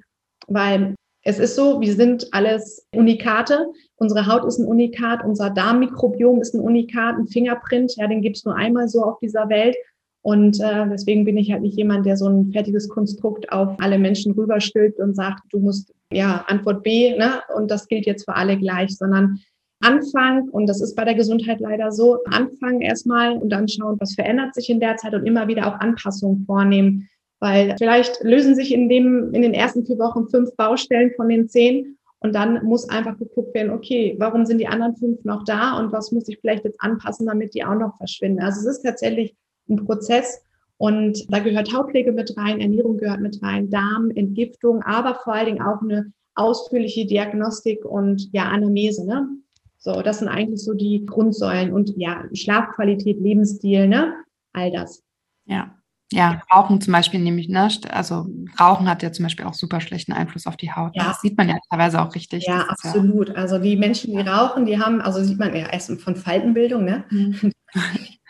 weil 0.49 0.97
es 1.23 1.39
ist 1.39 1.55
so, 1.55 1.81
wir 1.81 1.95
sind 1.95 2.27
alles 2.33 2.89
Unikate. 2.93 3.69
Unsere 4.03 4.27
Haut 4.27 4.45
ist 4.45 4.59
ein 4.59 4.67
Unikat, 4.67 5.25
unser 5.25 5.49
Darmmikrobiom 5.49 6.41
ist 6.41 6.57
ein 6.57 6.61
Unikat, 6.61 7.15
ein 7.19 7.29
Fingerprint, 7.29 7.95
ja, 7.95 8.09
den 8.09 8.21
gibt's 8.21 8.45
nur 8.45 8.57
einmal 8.57 8.89
so 8.89 9.05
auf 9.05 9.21
dieser 9.21 9.49
Welt. 9.49 9.77
Und 10.23 10.61
äh, 10.61 10.89
deswegen 10.91 11.25
bin 11.25 11.37
ich 11.37 11.53
halt 11.53 11.63
nicht 11.63 11.77
jemand, 11.77 12.05
der 12.05 12.17
so 12.17 12.27
ein 12.29 12.51
fertiges 12.51 12.89
Konstrukt 12.89 13.53
auf 13.53 13.77
alle 13.79 14.01
Menschen 14.01 14.33
rüberstülpt 14.33 14.99
und 14.99 15.15
sagt, 15.15 15.43
du 15.53 15.61
musst 15.61 15.95
ja 16.13 16.45
Antwort 16.49 16.83
B, 16.83 17.17
ne? 17.17 17.43
Und 17.55 17.71
das 17.71 17.87
gilt 17.87 18.05
jetzt 18.05 18.25
für 18.25 18.35
alle 18.35 18.59
gleich, 18.59 18.91
sondern 18.97 19.39
Anfang, 19.81 20.49
und 20.49 20.67
das 20.67 20.81
ist 20.81 20.97
bei 20.97 21.05
der 21.05 21.15
Gesundheit 21.15 21.61
leider 21.61 21.93
so, 21.93 22.25
anfangen 22.25 22.81
erstmal 22.81 23.39
und 23.39 23.51
dann 23.51 23.69
schauen, 23.69 24.01
was 24.01 24.15
verändert 24.15 24.57
sich 24.57 24.69
in 24.69 24.81
der 24.81 24.97
Zeit 24.97 25.15
und 25.15 25.27
immer 25.27 25.47
wieder 25.47 25.69
auch 25.69 25.79
Anpassungen 25.79 26.45
vornehmen. 26.45 27.09
Weil 27.39 27.77
vielleicht 27.79 28.21
lösen 28.25 28.57
sich 28.57 28.75
in 28.75 28.89
dem, 28.89 29.33
in 29.33 29.43
den 29.43 29.55
ersten 29.55 29.87
vier 29.87 30.01
Wochen 30.01 30.27
fünf 30.29 30.57
Baustellen 30.57 31.13
von 31.15 31.29
den 31.29 31.49
zehn 31.49 31.99
und 32.23 32.35
dann 32.35 32.65
muss 32.65 32.89
einfach 32.89 33.19
geguckt 33.19 33.55
werden, 33.55 33.73
okay, 33.73 34.15
warum 34.19 34.47
sind 34.47 34.59
die 34.59 34.69
anderen 34.69 34.97
fünf 34.97 35.25
noch 35.25 35.45
da 35.45 35.79
und 35.79 35.93
was 35.93 36.13
muss 36.13 36.29
ich 36.29 36.39
vielleicht 36.41 36.65
jetzt 36.65 36.81
anpassen, 36.81 37.27
damit 37.27 37.55
die 37.55 37.65
auch 37.65 37.75
noch 37.75 37.97
verschwinden. 37.97 38.41
Also 38.41 38.61
es 38.61 38.77
ist 38.77 38.83
tatsächlich 38.83 39.35
ein 39.69 39.85
Prozess. 39.85 40.43
Und 40.79 41.33
da 41.33 41.39
gehört 41.39 41.73
Hautpflege 41.73 42.11
mit 42.11 42.37
rein, 42.37 42.61
Ernährung 42.61 42.97
gehört 42.97 43.21
mit 43.21 43.41
rein, 43.43 43.71
Darm, 43.71 44.11
Entgiftung, 44.11 44.83
aber 44.83 45.15
vor 45.15 45.35
allen 45.35 45.47
Dingen 45.47 45.63
auch 45.63 45.81
eine 45.81 46.13
ausführliche 46.35 47.07
Diagnostik 47.07 47.85
und 47.85 48.29
ja, 48.33 48.45
Anamnese. 48.45 49.07
Ne? 49.07 49.29
So, 49.79 50.03
das 50.03 50.19
sind 50.21 50.29
eigentlich 50.29 50.63
so 50.63 50.75
die 50.75 51.05
Grundsäulen 51.07 51.73
und 51.73 51.97
ja, 51.97 52.25
Schlafqualität, 52.33 53.21
Lebensstil, 53.21 53.89
ne? 53.89 54.15
All 54.53 54.71
das. 54.71 55.03
Ja. 55.47 55.77
Ja, 56.13 56.43
Rauchen 56.53 56.81
zum 56.81 56.93
Beispiel 56.93 57.21
nämlich, 57.21 57.49
ne? 57.49 57.69
Also 57.91 58.27
Rauchen 58.61 58.89
hat 58.89 59.03
ja 59.03 59.13
zum 59.13 59.25
Beispiel 59.25 59.47
auch 59.47 59.55
super 59.55 59.81
schlechten 59.81 60.13
Einfluss 60.13 60.47
auf 60.47 60.57
die 60.57 60.73
Haut. 60.73 60.95
Ne? 60.95 61.03
Ja. 61.03 61.09
Das 61.09 61.21
sieht 61.21 61.37
man 61.37 61.49
ja 61.49 61.57
teilweise 61.71 62.01
auch 62.03 62.15
richtig. 62.15 62.47
Ja, 62.47 62.67
absolut. 62.69 63.31
Ja 63.31 63.35
also 63.35 63.59
die 63.59 63.77
Menschen, 63.77 64.13
die 64.13 64.21
rauchen, 64.21 64.67
die 64.67 64.79
haben, 64.79 65.01
also 65.01 65.23
sieht 65.25 65.39
man 65.39 65.55
ja 65.55 65.67
erst 65.69 65.91
von 66.01 66.17
Faltenbildung, 66.17 66.85
ne? 66.85 67.05
Mhm. 67.11 67.53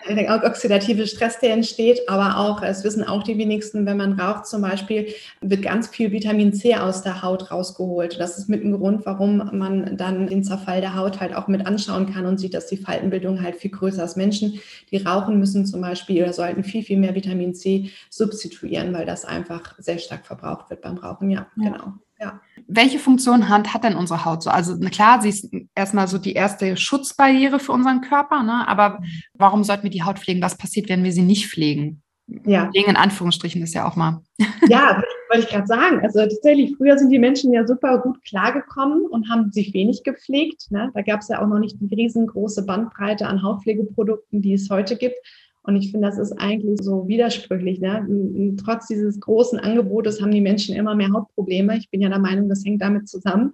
der 0.09 0.44
oxidative 0.44 1.06
Stress, 1.06 1.39
der 1.39 1.53
entsteht, 1.53 2.09
aber 2.09 2.39
auch, 2.39 2.62
es 2.62 2.85
wissen 2.85 3.05
auch 3.05 3.23
die 3.23 3.39
wenigsten, 3.39 3.87
wenn 3.87 3.97
man 3.97 4.19
raucht 4.19 4.47
zum 4.47 4.62
Beispiel, 4.62 5.15
wird 5.41 5.62
ganz 5.62 5.89
viel 5.89 6.11
Vitamin 6.11 6.53
C 6.53 6.75
aus 6.75 7.03
der 7.03 7.23
Haut 7.23 7.50
rausgeholt. 7.50 8.19
Das 8.19 8.39
ist 8.39 8.49
mit 8.49 8.65
ein 8.65 8.73
Grund, 8.73 9.06
warum 9.06 9.50
man 9.56 9.97
dann 9.97 10.27
den 10.27 10.44
Zerfall 10.44 10.81
der 10.81 10.97
Haut 10.97 11.21
halt 11.21 11.35
auch 11.35 11.49
mit 11.49 11.67
anschauen 11.67 12.12
kann 12.12 12.27
und 12.27 12.39
sieht, 12.39 12.55
dass 12.55 12.67
die 12.67 12.77
Faltenbildung 12.77 13.43
halt 13.43 13.56
viel 13.56 13.71
größer 13.71 14.05
ist. 14.05 14.17
Menschen, 14.17 14.61
die 14.91 14.99
rauchen, 14.99 15.39
müssen 15.39 15.67
zum 15.67 15.81
Beispiel 15.81 16.23
oder 16.23 16.33
sollten 16.33 16.65
viel, 16.65 16.83
viel 16.83 16.99
mehr 16.99 17.15
Vitamin 17.15 17.55
C 17.55 17.91
substituieren, 18.11 18.93
weil 18.93 19.06
das 19.06 19.25
einfach 19.25 19.75
sehr 19.79 19.99
stark 19.99 20.27
verbraucht 20.27 20.71
wird 20.71 20.83
beim 20.83 20.99
Rauchen. 20.99 21.31
Ja, 21.31 21.47
ja. 21.56 21.71
genau. 21.71 21.93
Ja. 22.21 22.41
Welche 22.75 22.99
Funktion 22.99 23.49
hat, 23.49 23.75
hat 23.75 23.85
denn 23.85 23.97
unsere 23.97 24.25
Haut 24.25 24.43
so? 24.43 24.51
Also 24.51 24.79
klar, 24.79 25.21
sie 25.21 25.29
ist 25.29 25.53
erstmal 25.75 26.09
so 26.09 26.19
die 26.19 26.33
erste 26.33 26.77
Schutzbarriere 26.77 27.59
für 27.59 27.73
unseren 27.73 28.01
Körper, 28.01 28.43
ne? 28.43 28.67
aber 28.67 29.01
warum 29.35 29.65
sollten 29.65 29.85
wir 29.85 29.91
die 29.91 30.03
Haut 30.03 30.19
pflegen? 30.19 30.43
Was 30.43 30.57
passiert, 30.57 30.89
wenn 30.89 31.05
wir 31.05 31.13
sie 31.13 31.23
nicht 31.23 31.49
pflegen? 31.49 32.03
Ja. 32.47 32.71
Pflegen 32.71 32.91
in 32.91 32.97
Anführungsstrichen 32.97 33.63
ist 33.63 33.75
ja 33.75 33.87
auch 33.87 33.97
mal. 33.97 34.23
Ja, 34.69 35.03
wollte 35.29 35.45
ich 35.45 35.51
gerade 35.51 35.67
sagen. 35.67 36.01
Also 36.03 36.21
tatsächlich, 36.21 36.77
früher 36.77 36.97
sind 36.97 37.11
die 37.11 37.19
Menschen 37.19 37.53
ja 37.53 37.67
super 37.67 37.99
gut 37.99 38.23
klargekommen 38.25 39.07
und 39.07 39.29
haben 39.29 39.51
sich 39.51 39.75
wenig 39.75 40.05
gepflegt. 40.05 40.71
Ne? 40.71 40.91
Da 40.95 41.03
gab 41.03 41.21
es 41.21 41.29
ja 41.29 41.43
auch 41.43 41.49
noch 41.49 41.59
nicht 41.59 41.76
die 41.81 41.93
riesengroße 41.93 42.64
Bandbreite 42.64 43.26
an 43.26 43.43
Hautpflegeprodukten, 43.43 44.41
die 44.41 44.55
es 44.55 44.71
heute 44.71 44.97
gibt. 44.97 45.17
Und 45.64 45.76
ich 45.76 45.90
finde, 45.90 46.09
das 46.09 46.19
ist 46.19 46.33
eigentlich 46.33 46.81
so 46.83 47.07
widersprüchlich. 47.07 47.81
Ne? 47.81 48.57
Trotz 48.62 48.88
dieses 48.88 49.21
großen 49.21 49.61
Angebotes 49.61 50.21
haben 50.21 50.33
die 50.33 50.40
Menschen 50.40 50.75
immer 50.75 50.95
mehr 50.95 51.12
Hautprobleme. 51.12 51.76
Ich 51.78 51.88
bin 51.90 52.00
ja 52.00 52.09
der 52.09 52.19
Meinung, 52.19 52.49
das 52.49 52.64
hängt 52.64 52.83
damit 52.83 53.09
zusammen, 53.09 53.52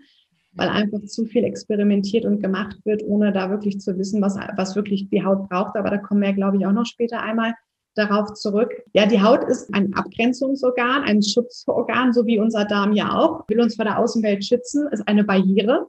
weil 0.52 0.68
einfach 0.68 1.02
zu 1.04 1.26
viel 1.26 1.44
experimentiert 1.44 2.24
und 2.24 2.40
gemacht 2.40 2.78
wird, 2.84 3.02
ohne 3.04 3.32
da 3.32 3.50
wirklich 3.50 3.78
zu 3.80 3.98
wissen, 3.98 4.22
was, 4.22 4.36
was 4.56 4.74
wirklich 4.74 5.10
die 5.10 5.22
Haut 5.22 5.48
braucht. 5.50 5.76
Aber 5.76 5.90
da 5.90 5.98
kommen 5.98 6.22
wir, 6.22 6.32
glaube 6.32 6.56
ich, 6.56 6.66
auch 6.66 6.72
noch 6.72 6.86
später 6.86 7.22
einmal 7.22 7.54
darauf 7.94 8.32
zurück. 8.34 8.70
Ja, 8.94 9.06
die 9.06 9.20
Haut 9.20 9.44
ist 9.44 9.74
ein 9.74 9.92
Abgrenzungsorgan, 9.92 11.02
ein 11.02 11.22
Schutzorgan, 11.22 12.12
so 12.14 12.24
wie 12.26 12.38
unser 12.38 12.64
Darm 12.64 12.92
ja 12.92 13.18
auch. 13.18 13.46
Will 13.48 13.60
uns 13.60 13.76
vor 13.76 13.84
der 13.84 13.98
Außenwelt 13.98 14.44
schützen, 14.44 14.88
ist 14.92 15.06
eine 15.06 15.24
Barriere 15.24 15.88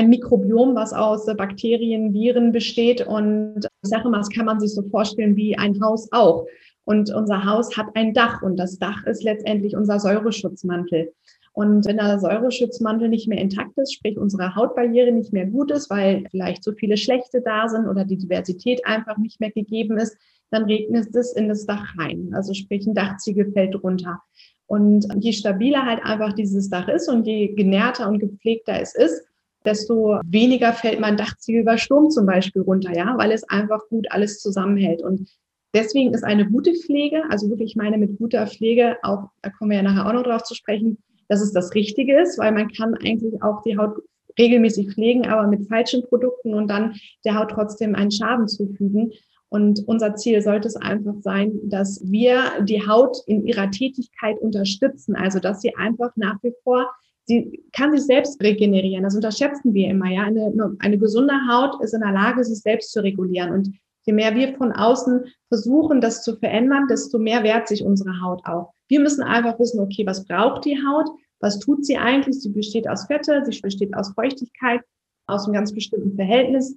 ein 0.00 0.08
Mikrobiom, 0.08 0.74
was 0.74 0.92
aus 0.92 1.26
Bakterien, 1.26 2.14
Viren 2.14 2.52
besteht. 2.52 3.06
Und 3.06 3.66
ich 3.82 3.90
sage 3.90 4.08
mal, 4.08 4.18
das 4.18 4.30
kann 4.30 4.46
man 4.46 4.58
sich 4.58 4.74
so 4.74 4.82
vorstellen 4.82 5.36
wie 5.36 5.56
ein 5.56 5.80
Haus 5.82 6.08
auch. 6.10 6.46
Und 6.84 7.12
unser 7.14 7.44
Haus 7.44 7.76
hat 7.76 7.86
ein 7.94 8.14
Dach 8.14 8.42
und 8.42 8.56
das 8.56 8.78
Dach 8.78 9.04
ist 9.06 9.22
letztendlich 9.22 9.76
unser 9.76 10.00
Säureschutzmantel. 10.00 11.12
Und 11.52 11.84
wenn 11.84 11.98
der 11.98 12.18
Säureschutzmantel 12.18 13.08
nicht 13.08 13.28
mehr 13.28 13.38
intakt 13.38 13.76
ist, 13.76 13.94
sprich 13.94 14.16
unsere 14.16 14.54
Hautbarriere 14.54 15.12
nicht 15.12 15.32
mehr 15.32 15.46
gut 15.46 15.70
ist, 15.70 15.90
weil 15.90 16.24
vielleicht 16.30 16.64
so 16.64 16.72
viele 16.72 16.96
Schlechte 16.96 17.42
da 17.42 17.68
sind 17.68 17.86
oder 17.86 18.04
die 18.04 18.16
Diversität 18.16 18.86
einfach 18.86 19.18
nicht 19.18 19.40
mehr 19.40 19.50
gegeben 19.50 19.98
ist, 19.98 20.16
dann 20.50 20.64
regnet 20.64 21.14
es 21.14 21.32
in 21.32 21.48
das 21.48 21.66
Dach 21.66 21.94
rein. 21.98 22.30
Also 22.32 22.54
sprich 22.54 22.86
ein 22.86 22.94
Dachziegel 22.94 23.52
fällt 23.52 23.80
runter. 23.82 24.20
Und 24.66 25.06
je 25.18 25.32
stabiler 25.32 25.84
halt 25.84 26.02
einfach 26.02 26.32
dieses 26.32 26.70
Dach 26.70 26.88
ist 26.88 27.08
und 27.08 27.26
je 27.26 27.48
genährter 27.54 28.08
und 28.08 28.20
gepflegter 28.20 28.80
es 28.80 28.94
ist, 28.94 29.24
desto 29.64 30.20
weniger 30.24 30.72
fällt 30.72 31.00
mein 31.00 31.16
Dachziegel 31.16 31.64
bei 31.64 31.76
Sturm 31.76 32.10
zum 32.10 32.26
Beispiel 32.26 32.62
runter, 32.62 32.94
ja, 32.96 33.14
weil 33.18 33.32
es 33.32 33.48
einfach 33.48 33.80
gut 33.88 34.10
alles 34.10 34.40
zusammenhält. 34.40 35.02
Und 35.02 35.28
deswegen 35.74 36.14
ist 36.14 36.24
eine 36.24 36.48
gute 36.48 36.74
Pflege, 36.74 37.22
also 37.28 37.48
wirklich 37.50 37.76
meine 37.76 37.98
mit 37.98 38.18
guter 38.18 38.46
Pflege, 38.46 38.96
auch, 39.02 39.28
da 39.42 39.50
kommen 39.50 39.70
wir 39.70 39.78
ja 39.78 39.82
nachher 39.82 40.06
auch 40.06 40.12
noch 40.12 40.22
drauf 40.22 40.42
zu 40.42 40.54
sprechen, 40.54 40.98
dass 41.28 41.40
es 41.40 41.52
das 41.52 41.74
Richtige 41.74 42.20
ist, 42.20 42.38
weil 42.38 42.52
man 42.52 42.68
kann 42.68 42.94
eigentlich 42.94 43.42
auch 43.42 43.62
die 43.62 43.76
Haut 43.76 44.02
regelmäßig 44.38 44.94
pflegen, 44.94 45.26
aber 45.26 45.46
mit 45.46 45.68
falschen 45.68 46.02
Produkten 46.02 46.54
und 46.54 46.68
dann 46.68 46.94
der 47.24 47.38
Haut 47.38 47.50
trotzdem 47.50 47.94
einen 47.94 48.10
Schaden 48.10 48.48
zufügen. 48.48 49.12
Und 49.48 49.82
unser 49.86 50.14
Ziel 50.14 50.40
sollte 50.42 50.68
es 50.68 50.76
einfach 50.76 51.14
sein, 51.20 51.52
dass 51.64 52.00
wir 52.04 52.62
die 52.62 52.86
Haut 52.86 53.18
in 53.26 53.44
ihrer 53.46 53.70
Tätigkeit 53.70 54.38
unterstützen, 54.38 55.16
also 55.16 55.40
dass 55.40 55.60
sie 55.60 55.74
einfach 55.76 56.12
nach 56.16 56.36
wie 56.42 56.54
vor 56.62 56.88
sie 57.30 57.64
kann 57.72 57.92
sich 57.92 58.02
selbst 58.02 58.42
regenerieren. 58.42 59.04
Das 59.04 59.14
unterschätzen 59.14 59.72
wir 59.72 59.88
immer, 59.88 60.10
ja. 60.10 60.24
Eine, 60.24 60.76
eine 60.80 60.98
gesunde 60.98 61.34
Haut 61.48 61.80
ist 61.82 61.94
in 61.94 62.00
der 62.00 62.12
Lage, 62.12 62.44
sich 62.44 62.60
selbst 62.60 62.92
zu 62.92 63.02
regulieren. 63.02 63.52
Und 63.52 63.72
je 64.04 64.12
mehr 64.12 64.34
wir 64.34 64.56
von 64.56 64.72
außen 64.72 65.24
versuchen, 65.48 66.00
das 66.00 66.24
zu 66.24 66.36
verändern, 66.36 66.88
desto 66.88 67.18
mehr 67.18 67.44
wehrt 67.44 67.68
sich 67.68 67.84
unsere 67.84 68.20
Haut 68.20 68.44
auch. 68.44 68.72
Wir 68.88 69.00
müssen 69.00 69.22
einfach 69.22 69.58
wissen, 69.60 69.80
okay, 69.80 70.04
was 70.06 70.24
braucht 70.24 70.64
die 70.64 70.76
Haut? 70.84 71.08
Was 71.38 71.60
tut 71.60 71.86
sie 71.86 71.96
eigentlich? 71.96 72.40
Sie 72.40 72.50
besteht 72.50 72.88
aus 72.88 73.06
Fette, 73.06 73.42
sie 73.48 73.60
besteht 73.60 73.94
aus 73.94 74.12
Feuchtigkeit, 74.12 74.80
aus 75.26 75.44
einem 75.44 75.54
ganz 75.54 75.72
bestimmten 75.72 76.16
Verhältnis. 76.16 76.76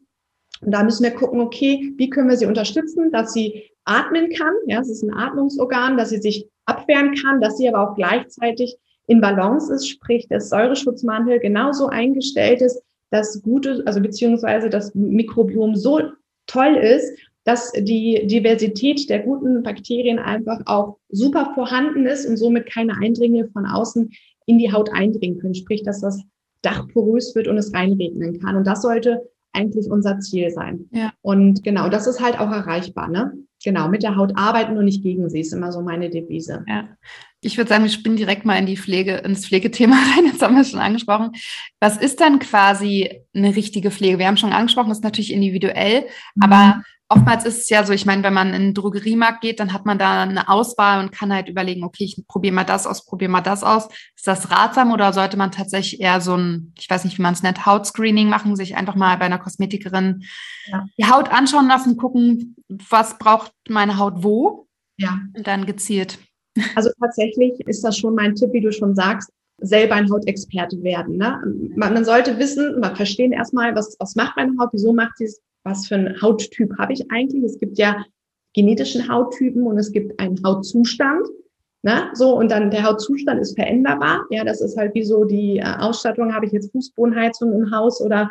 Und 0.61 0.71
da 0.71 0.83
müssen 0.83 1.03
wir 1.03 1.11
gucken, 1.11 1.41
okay, 1.41 1.93
wie 1.97 2.09
können 2.09 2.29
wir 2.29 2.37
sie 2.37 2.45
unterstützen, 2.45 3.11
dass 3.11 3.33
sie 3.33 3.71
atmen 3.85 4.29
kann. 4.29 4.53
Ja, 4.67 4.79
es 4.79 4.89
ist 4.89 5.03
ein 5.03 5.13
Atmungsorgan, 5.13 5.97
dass 5.97 6.11
sie 6.11 6.21
sich 6.21 6.47
abwehren 6.65 7.15
kann, 7.15 7.41
dass 7.41 7.57
sie 7.57 7.67
aber 7.67 7.89
auch 7.89 7.95
gleichzeitig 7.95 8.77
in 9.07 9.21
Balance 9.21 9.73
ist, 9.73 9.87
sprich, 9.87 10.27
der 10.27 10.41
Säureschutzmantel 10.41 11.39
genauso 11.39 11.87
eingestellt 11.87 12.61
ist, 12.61 12.81
dass 13.09 13.41
gute, 13.43 13.83
also 13.85 14.01
beziehungsweise 14.01 14.69
das 14.69 14.95
Mikrobiom 14.95 15.75
so 15.75 16.01
toll 16.47 16.75
ist, 16.75 17.11
dass 17.43 17.71
die 17.73 18.25
Diversität 18.25 19.09
der 19.09 19.19
guten 19.19 19.63
Bakterien 19.63 20.17
einfach 20.17 20.61
auch 20.65 20.97
super 21.09 21.51
vorhanden 21.53 22.05
ist 22.05 22.25
und 22.25 22.37
somit 22.37 22.65
keine 22.65 22.97
Eindringe 22.97 23.47
von 23.49 23.65
außen 23.65 24.09
in 24.45 24.57
die 24.57 24.71
Haut 24.71 24.91
eindringen 24.93 25.39
können. 25.39 25.55
Sprich, 25.55 25.83
dass 25.83 26.01
das 26.01 26.23
Dach 26.61 26.87
porös 26.87 27.35
wird 27.35 27.47
und 27.47 27.57
es 27.57 27.73
reinregnen 27.73 28.39
kann. 28.39 28.55
Und 28.55 28.65
das 28.65 28.81
sollte 28.81 29.21
eigentlich 29.51 29.91
unser 29.91 30.19
Ziel 30.19 30.49
sein. 30.49 30.87
Ja. 30.91 31.13
Und 31.21 31.63
genau, 31.63 31.89
das 31.89 32.07
ist 32.07 32.21
halt 32.21 32.39
auch 32.39 32.51
erreichbar, 32.51 33.09
ne? 33.09 33.33
Genau, 33.63 33.87
mit 33.87 34.03
der 34.03 34.17
Haut 34.17 34.33
arbeiten 34.35 34.77
und 34.77 34.85
nicht 34.85 35.03
gegen 35.03 35.29
sie, 35.29 35.39
ist 35.39 35.53
immer 35.53 35.71
so 35.71 35.81
meine 35.81 36.09
Devise. 36.09 36.65
Ja. 36.67 36.89
Ich 37.41 37.57
würde 37.57 37.69
sagen, 37.69 37.83
wir 37.83 37.91
spinnen 37.91 38.17
direkt 38.17 38.45
mal 38.45 38.57
in 38.57 38.65
die 38.65 38.77
Pflege, 38.77 39.15
ins 39.17 39.47
Pflegethema 39.47 39.95
rein. 40.15 40.25
Jetzt 40.25 40.41
haben 40.41 40.55
wir 40.55 40.61
es 40.61 40.71
schon 40.71 40.79
angesprochen. 40.79 41.31
Was 41.79 41.97
ist 41.97 42.19
dann 42.19 42.39
quasi 42.39 43.21
eine 43.33 43.55
richtige 43.55 43.89
Pflege? 43.91 44.19
Wir 44.19 44.27
haben 44.27 44.37
schon 44.37 44.53
angesprochen, 44.53 44.89
das 44.89 44.99
ist 44.99 45.03
natürlich 45.03 45.33
individuell, 45.33 46.05
mhm. 46.35 46.43
aber 46.43 46.83
oftmals 47.13 47.45
ist 47.45 47.59
es 47.59 47.69
ja 47.69 47.85
so, 47.85 47.93
ich 47.93 48.05
meine, 48.05 48.23
wenn 48.23 48.33
man 48.33 48.53
in 48.53 48.61
den 48.61 48.73
Drogeriemarkt 48.73 49.41
geht, 49.41 49.59
dann 49.59 49.73
hat 49.73 49.85
man 49.85 49.97
da 49.97 50.23
eine 50.23 50.49
Auswahl 50.49 50.99
und 50.99 51.11
kann 51.11 51.33
halt 51.33 51.47
überlegen, 51.47 51.83
okay, 51.83 52.03
ich 52.03 52.21
probiere 52.27 52.53
mal 52.53 52.63
das 52.63 52.87
aus, 52.87 53.05
probiere 53.05 53.31
mal 53.31 53.41
das 53.41 53.63
aus. 53.63 53.87
Ist 54.15 54.27
das 54.27 54.51
ratsam 54.51 54.91
oder 54.91 55.13
sollte 55.13 55.37
man 55.37 55.51
tatsächlich 55.51 56.01
eher 56.01 56.21
so 56.21 56.35
ein, 56.35 56.73
ich 56.77 56.89
weiß 56.89 57.05
nicht, 57.05 57.17
wie 57.17 57.21
man 57.21 57.33
es 57.33 57.43
nennt, 57.43 57.65
Hautscreening 57.65 58.29
machen, 58.29 58.55
sich 58.55 58.75
einfach 58.75 58.95
mal 58.95 59.17
bei 59.17 59.25
einer 59.25 59.39
Kosmetikerin 59.39 60.23
ja. 60.65 60.85
die 60.97 61.05
Haut 61.05 61.31
anschauen 61.31 61.67
lassen, 61.67 61.97
gucken, 61.97 62.55
was 62.67 63.17
braucht 63.17 63.53
meine 63.69 63.97
Haut 63.97 64.23
wo? 64.23 64.67
Ja. 64.97 65.19
Und 65.35 65.47
dann 65.47 65.65
gezielt. 65.65 66.19
Also 66.75 66.89
tatsächlich 66.99 67.59
ist 67.61 67.83
das 67.83 67.97
schon 67.97 68.15
mein 68.15 68.35
Tipp, 68.35 68.53
wie 68.53 68.61
du 68.61 68.71
schon 68.71 68.95
sagst, 68.95 69.31
selber 69.59 69.95
ein 69.95 70.11
Hautexperte 70.11 70.81
werden. 70.83 71.17
Ne? 71.17 71.39
Man, 71.75 71.93
man 71.93 72.05
sollte 72.05 72.37
wissen, 72.37 72.79
man 72.79 72.95
verstehen 72.95 73.31
erstmal, 73.31 73.75
was, 73.75 73.95
was 73.99 74.15
macht 74.15 74.35
meine 74.35 74.51
Haut, 74.59 74.69
wieso 74.71 74.93
macht 74.93 75.17
sie 75.17 75.25
es, 75.25 75.41
was 75.63 75.87
für 75.87 75.95
einen 75.95 76.21
Hauttyp 76.21 76.77
habe 76.77 76.93
ich 76.93 77.09
eigentlich. 77.11 77.43
Es 77.43 77.59
gibt 77.59 77.77
ja 77.77 78.03
genetischen 78.53 79.09
Hauttypen 79.09 79.63
und 79.63 79.77
es 79.77 79.91
gibt 79.91 80.19
einen 80.19 80.41
Hautzustand. 80.43 81.27
Ne? 81.81 82.09
So, 82.13 82.37
und 82.37 82.49
dann 82.51 82.71
der 82.71 82.83
Hautzustand 82.83 83.41
ist 83.41 83.55
veränderbar. 83.55 84.25
Ja, 84.29 84.43
das 84.43 84.61
ist 84.61 84.77
halt 84.77 84.93
wie 84.95 85.03
so 85.03 85.25
die 85.25 85.57
äh, 85.57 85.63
Ausstattung, 85.63 86.33
habe 86.33 86.45
ich 86.45 86.51
jetzt 86.51 86.71
Fußbodenheizung 86.71 87.51
im 87.53 87.71
Haus 87.71 88.01
oder 88.01 88.29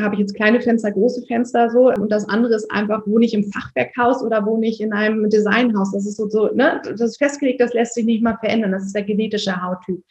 habe 0.00 0.14
ich 0.14 0.20
jetzt 0.20 0.34
kleine 0.34 0.60
Fenster, 0.60 0.90
große 0.90 1.26
Fenster 1.26 1.68
so. 1.70 1.92
Und 1.92 2.10
das 2.10 2.28
andere 2.28 2.54
ist 2.54 2.70
einfach, 2.70 3.06
wohne 3.06 3.26
ich 3.26 3.34
im 3.34 3.44
Fachwerkhaus 3.44 4.22
oder 4.22 4.46
wohne 4.46 4.66
ich 4.66 4.80
in 4.80 4.92
einem 4.92 5.28
Designhaus. 5.28 5.92
Das 5.92 6.06
ist 6.06 6.16
so, 6.16 6.28
so 6.28 6.46
ne? 6.54 6.80
das 6.84 7.00
ist 7.00 7.18
festgelegt, 7.18 7.60
das 7.60 7.74
lässt 7.74 7.94
sich 7.94 8.04
nicht 8.04 8.22
mal 8.22 8.36
verändern. 8.38 8.72
Das 8.72 8.84
ist 8.84 8.94
der 8.94 9.02
genetische 9.02 9.60
Hauttyp. 9.60 10.02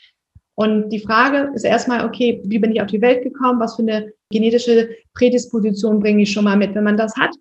Und 0.56 0.90
die 0.90 1.00
Frage 1.00 1.51
ist 1.56 1.63
erstmal, 1.63 2.06
okay, 2.06 2.42
wie 2.46 2.60
bin 2.60 2.72
ich 2.72 2.82
auf 2.82 2.88
die 2.88 3.01
Welt 3.01 3.24
gekommen? 3.24 3.60
Was 3.60 3.75
für 3.75 3.82
eine 3.82 4.12
genetische 4.31 4.89
Prädisposition 5.13 6.00
bringe 6.00 6.23
ich 6.23 6.31
schon 6.31 6.45
mal 6.45 6.57
mit? 6.57 6.73
Wenn 6.75 6.83
man 6.83 6.97
das 6.97 7.15
hat, 7.15 7.35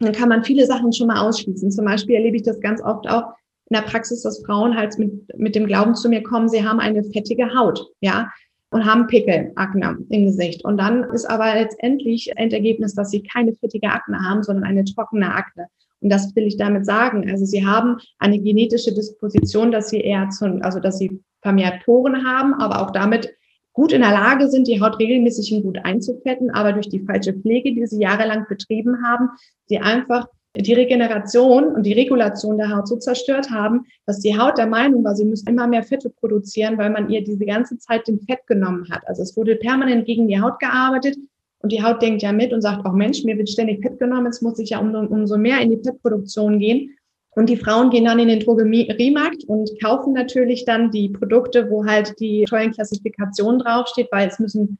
dann 0.00 0.12
kann 0.12 0.28
man 0.28 0.44
viele 0.44 0.66
Sachen 0.66 0.92
schon 0.92 1.08
mal 1.08 1.26
ausschließen. 1.26 1.70
Zum 1.70 1.84
Beispiel 1.84 2.16
erlebe 2.16 2.36
ich 2.36 2.42
das 2.42 2.60
ganz 2.60 2.80
oft 2.82 3.08
auch 3.08 3.32
in 3.70 3.74
der 3.74 3.82
Praxis, 3.82 4.22
dass 4.22 4.42
Frauen 4.44 4.76
halt 4.76 4.98
mit, 4.98 5.12
mit 5.36 5.54
dem 5.54 5.66
Glauben 5.66 5.94
zu 5.94 6.08
mir 6.08 6.22
kommen, 6.22 6.48
sie 6.48 6.66
haben 6.66 6.80
eine 6.80 7.04
fettige 7.04 7.54
Haut, 7.54 7.86
ja, 8.00 8.30
und 8.70 8.84
haben 8.84 9.06
Pickel, 9.06 9.52
Akne 9.56 9.98
im 10.10 10.26
Gesicht. 10.26 10.64
Und 10.64 10.78
dann 10.78 11.04
ist 11.04 11.24
aber 11.24 11.54
letztendlich 11.54 12.30
Endergebnis, 12.36 12.94
dass 12.94 13.10
sie 13.10 13.22
keine 13.22 13.54
fettige 13.54 13.88
Akne 13.88 14.18
haben, 14.20 14.42
sondern 14.42 14.64
eine 14.64 14.84
trockene 14.84 15.34
Akne. 15.34 15.68
Und 16.00 16.10
das 16.10 16.34
will 16.36 16.46
ich 16.46 16.56
damit 16.56 16.84
sagen. 16.86 17.28
Also 17.30 17.44
sie 17.44 17.66
haben 17.66 17.96
eine 18.18 18.38
genetische 18.38 18.92
Disposition, 18.92 19.72
dass 19.72 19.88
sie 19.88 20.00
eher 20.00 20.28
zu, 20.30 20.58
also 20.62 20.80
dass 20.80 20.98
sie 20.98 21.20
vermehrt 21.40 21.84
Poren 21.84 22.26
haben, 22.26 22.54
aber 22.54 22.82
auch 22.82 22.90
damit 22.90 23.34
gut 23.78 23.92
in 23.92 24.00
der 24.00 24.10
Lage 24.10 24.48
sind, 24.48 24.66
die 24.66 24.80
Haut 24.80 24.98
regelmäßig 24.98 25.54
und 25.54 25.62
gut 25.62 25.78
einzufetten, 25.84 26.50
aber 26.50 26.72
durch 26.72 26.88
die 26.88 26.98
falsche 26.98 27.32
Pflege, 27.32 27.72
die 27.72 27.86
sie 27.86 28.00
jahrelang 28.00 28.44
betrieben 28.48 29.04
haben, 29.04 29.30
sie 29.66 29.78
einfach 29.78 30.26
die 30.56 30.74
Regeneration 30.74 31.68
und 31.68 31.84
die 31.84 31.92
Regulation 31.92 32.58
der 32.58 32.74
Haut 32.74 32.88
so 32.88 32.96
zerstört 32.96 33.52
haben, 33.52 33.86
dass 34.04 34.18
die 34.18 34.36
Haut 34.36 34.58
der 34.58 34.66
Meinung 34.66 35.04
war, 35.04 35.14
sie 35.14 35.24
müsste 35.24 35.52
immer 35.52 35.68
mehr 35.68 35.84
Fette 35.84 36.10
produzieren, 36.10 36.76
weil 36.76 36.90
man 36.90 37.08
ihr 37.08 37.22
diese 37.22 37.46
ganze 37.46 37.78
Zeit 37.78 38.08
den 38.08 38.18
Fett 38.18 38.44
genommen 38.48 38.88
hat. 38.90 39.06
Also 39.06 39.22
es 39.22 39.36
wurde 39.36 39.54
permanent 39.54 40.06
gegen 40.06 40.26
die 40.26 40.40
Haut 40.40 40.58
gearbeitet 40.58 41.16
und 41.60 41.70
die 41.70 41.80
Haut 41.80 42.02
denkt 42.02 42.22
ja 42.22 42.32
mit 42.32 42.52
und 42.52 42.62
sagt, 42.62 42.84
auch 42.84 42.94
Mensch, 42.94 43.22
mir 43.22 43.38
wird 43.38 43.48
ständig 43.48 43.80
Fett 43.80 44.00
genommen, 44.00 44.26
jetzt 44.26 44.42
muss 44.42 44.58
ich 44.58 44.70
ja 44.70 44.80
umso, 44.80 45.02
umso 45.02 45.38
mehr 45.38 45.60
in 45.60 45.70
die 45.70 45.80
Fettproduktion 45.84 46.58
gehen. 46.58 46.97
Und 47.38 47.48
die 47.48 47.56
Frauen 47.56 47.90
gehen 47.90 48.06
dann 48.06 48.18
in 48.18 48.26
den 48.26 48.40
Drogeriemarkt 48.40 49.44
und 49.44 49.70
kaufen 49.80 50.12
natürlich 50.12 50.64
dann 50.64 50.90
die 50.90 51.08
Produkte, 51.08 51.70
wo 51.70 51.86
halt 51.86 52.18
die 52.18 52.44
tollen 52.46 52.72
Klassifikationen 52.72 53.60
draufsteht, 53.60 54.08
weil 54.10 54.26
es 54.26 54.40
müssen 54.40 54.76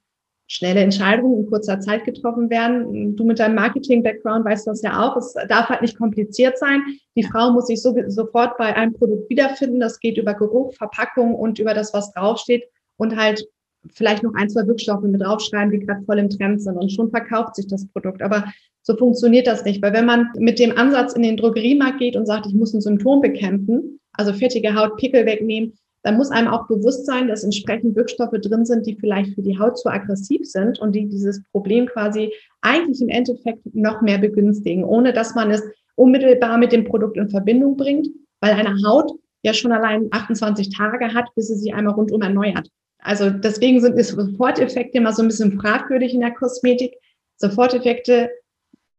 schnelle 0.49 0.81
Entscheidungen 0.81 1.39
in 1.39 1.49
kurzer 1.49 1.79
Zeit 1.79 2.05
getroffen 2.05 2.51
werden. 2.51 3.15
Du 3.15 3.25
mit 3.25 3.39
deinem 3.39 3.55
Marketing-Background 3.55 4.45
weißt 4.45 4.67
das 4.67 4.83
ja 4.83 5.01
auch. 5.01 5.17
Es 5.17 5.35
darf 5.49 5.69
halt 5.69 5.83
nicht 5.83 5.97
kompliziert 5.97 6.59
sein. 6.59 6.83
Die 7.15 7.23
Frau 7.23 7.53
muss 7.53 7.69
sich 7.69 7.81
so, 7.81 7.95
sofort 8.09 8.59
bei 8.59 8.75
einem 8.75 8.93
Produkt 8.93 9.31
wiederfinden. 9.31 9.79
Das 9.79 10.01
geht 10.01 10.19
über 10.19 10.35
Geruch, 10.35 10.75
Verpackung 10.75 11.37
und 11.37 11.61
über 11.61 11.75
das, 11.75 11.95
was 11.95 12.13
draufsteht 12.13 12.65
und 12.97 13.17
halt 13.17 13.47
vielleicht 13.93 14.23
noch 14.23 14.35
ein, 14.35 14.51
zwei 14.51 14.67
Wirkstoffe 14.67 15.03
mit 15.03 15.21
draufschreiben, 15.21 15.71
die 15.71 15.85
gerade 15.85 16.05
voll 16.05 16.19
im 16.19 16.31
Trend 16.31 16.63
sind 16.63 16.77
und 16.77 16.93
schon 16.93 17.11
verkauft 17.11 17.57
sich 17.57 17.67
das 17.67 17.87
Produkt. 17.89 18.23
Aber 18.23 18.45
so 18.83 18.97
funktioniert 18.97 19.47
das 19.47 19.65
nicht, 19.65 19.83
weil 19.83 19.93
wenn 19.93 20.07
man 20.07 20.29
mit 20.39 20.59
dem 20.59 20.77
Ansatz 20.77 21.13
in 21.13 21.23
den 21.23 21.37
Drogeriemarkt 21.37 21.99
geht 21.99 22.17
und 22.17 22.27
sagt, 22.27 22.47
ich 22.47 22.55
muss 22.55 22.75
ein 22.75 22.81
Symptom 22.81 23.21
bekämpfen, 23.21 24.01
also 24.13 24.33
fettige 24.33 24.75
Haut, 24.75 24.97
Pickel 24.97 25.27
wegnehmen, 25.27 25.75
dann 26.03 26.17
muss 26.17 26.31
einem 26.31 26.49
auch 26.49 26.67
bewusst 26.69 27.07
sein, 27.07 27.29
dass 27.29 27.45
entsprechend 27.45 27.97
Wirkstoffe 27.97 28.33
drin 28.41 28.65
sind, 28.65 28.87
die 28.87 28.97
vielleicht 28.97 29.35
für 29.35 29.43
die 29.43 29.59
Haut 29.59 29.79
zu 29.79 29.89
aggressiv 29.89 30.41
sind 30.45 30.79
und 30.79 30.95
die 30.95 31.09
dieses 31.09 31.43
Problem 31.51 31.87
quasi 31.87 32.33
eigentlich 32.63 33.01
im 33.03 33.09
Endeffekt 33.09 33.61
noch 33.75 34.01
mehr 34.01 34.19
begünstigen, 34.19 34.85
ohne 34.85 35.13
dass 35.13 35.35
man 35.35 35.51
es 35.51 35.63
unmittelbar 35.97 36.57
mit 36.59 36.73
dem 36.73 36.85
Produkt 36.85 37.17
in 37.17 37.29
Verbindung 37.29 37.77
bringt, 37.77 38.09
weil 38.41 38.53
eine 38.53 38.77
Haut 38.87 39.13
ja 39.43 39.53
schon 39.53 39.73
allein 39.73 40.09
28 40.11 40.71
Tage 40.71 41.13
hat, 41.13 41.27
bis 41.35 41.49
sie 41.49 41.57
sich 41.57 41.75
einmal 41.75 41.95
rundum 41.95 42.23
erneuert. 42.23 42.69
Also 42.99 43.31
deswegen 43.31 43.81
sind 43.81 44.03
Soforteffekte 44.03 44.99
immer 44.99 45.13
so 45.13 45.23
ein 45.23 45.29
bisschen 45.29 45.61
fragwürdig 45.61 46.15
in 46.15 46.21
der 46.21 46.35
Kosmetik. 46.35 46.95
Soforteffekte 47.37 48.31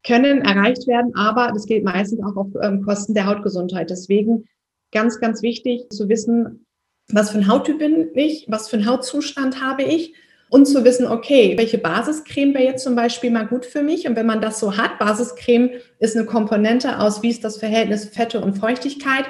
können 0.05 0.41
erreicht 0.41 0.87
werden, 0.87 1.13
aber 1.15 1.51
das 1.53 1.65
geht 1.65 1.83
meistens 1.83 2.23
auch 2.23 2.35
auf 2.37 2.47
ähm, 2.61 2.83
Kosten 2.83 3.13
der 3.13 3.25
Hautgesundheit. 3.25 3.89
Deswegen 3.89 4.45
ganz, 4.91 5.19
ganz 5.19 5.41
wichtig 5.41 5.89
zu 5.89 6.07
wissen, 6.07 6.65
was 7.11 7.31
für 7.31 7.39
ein 7.39 7.47
Hauttyp 7.47 7.79
bin 7.79 8.09
ich, 8.13 8.45
was 8.47 8.69
für 8.69 8.77
einen 8.77 8.87
Hautzustand 8.87 9.61
habe 9.61 9.83
ich 9.83 10.13
und 10.49 10.65
zu 10.65 10.83
wissen, 10.83 11.05
okay, 11.05 11.55
welche 11.57 11.77
Basiscreme 11.77 12.53
wäre 12.53 12.65
jetzt 12.65 12.83
zum 12.83 12.95
Beispiel 12.95 13.31
mal 13.31 13.45
gut 13.45 13.65
für 13.65 13.83
mich. 13.83 14.07
Und 14.07 14.15
wenn 14.15 14.25
man 14.25 14.41
das 14.41 14.59
so 14.59 14.77
hat, 14.77 14.97
Basiscreme 14.99 15.71
ist 15.99 16.15
eine 16.15 16.25
Komponente 16.25 16.99
aus, 16.99 17.21
wie 17.21 17.29
ist 17.29 17.43
das 17.43 17.57
Verhältnis 17.57 18.05
Fette 18.05 18.41
und 18.41 18.57
Feuchtigkeit. 18.57 19.25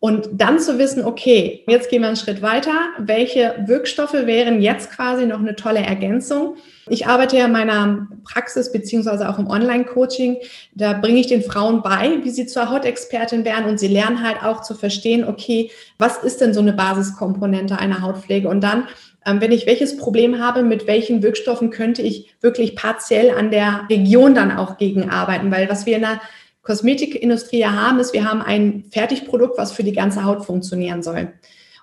Und 0.00 0.28
dann 0.32 0.58
zu 0.58 0.78
wissen, 0.78 1.02
okay, 1.02 1.64
jetzt 1.66 1.88
gehen 1.88 2.02
wir 2.02 2.08
einen 2.08 2.16
Schritt 2.16 2.42
weiter. 2.42 2.74
Welche 2.98 3.54
Wirkstoffe 3.66 4.12
wären 4.12 4.60
jetzt 4.60 4.90
quasi 4.90 5.24
noch 5.24 5.38
eine 5.38 5.56
tolle 5.56 5.80
Ergänzung? 5.80 6.56
Ich 6.90 7.06
arbeite 7.06 7.38
ja 7.38 7.46
in 7.46 7.52
meiner 7.52 8.06
Praxis 8.24 8.70
beziehungsweise 8.70 9.28
auch 9.30 9.38
im 9.38 9.46
Online-Coaching. 9.46 10.36
Da 10.74 10.92
bringe 10.92 11.20
ich 11.20 11.28
den 11.28 11.42
Frauen 11.42 11.80
bei, 11.82 12.18
wie 12.22 12.28
sie 12.28 12.46
zur 12.46 12.68
Hautexpertin 12.68 13.46
werden 13.46 13.64
und 13.64 13.80
sie 13.80 13.88
lernen 13.88 14.22
halt 14.22 14.42
auch 14.42 14.60
zu 14.60 14.74
verstehen, 14.74 15.24
okay, 15.26 15.70
was 15.96 16.18
ist 16.18 16.42
denn 16.42 16.52
so 16.52 16.60
eine 16.60 16.74
Basiskomponente 16.74 17.78
einer 17.78 18.02
Hautpflege? 18.02 18.48
Und 18.48 18.60
dann 18.60 18.88
ähm, 19.26 19.40
wenn 19.40 19.52
ich 19.52 19.66
welches 19.66 19.96
Problem 19.96 20.38
habe, 20.38 20.62
mit 20.62 20.86
welchen 20.86 21.22
Wirkstoffen 21.22 21.70
könnte 21.70 22.02
ich 22.02 22.34
wirklich 22.40 22.76
partiell 22.76 23.30
an 23.30 23.50
der 23.50 23.86
Region 23.88 24.34
dann 24.34 24.52
auch 24.52 24.76
gegenarbeiten? 24.76 25.50
Weil 25.50 25.68
was 25.70 25.86
wir 25.86 25.96
in 25.96 26.02
der 26.02 26.20
Kosmetikindustrie 26.64 27.60
ja 27.60 27.72
haben, 27.72 28.00
ist, 28.00 28.12
wir 28.12 28.28
haben 28.28 28.42
ein 28.42 28.84
Fertigprodukt, 28.90 29.58
was 29.58 29.72
für 29.72 29.84
die 29.84 29.92
ganze 29.92 30.24
Haut 30.24 30.44
funktionieren 30.44 31.02
soll. 31.02 31.32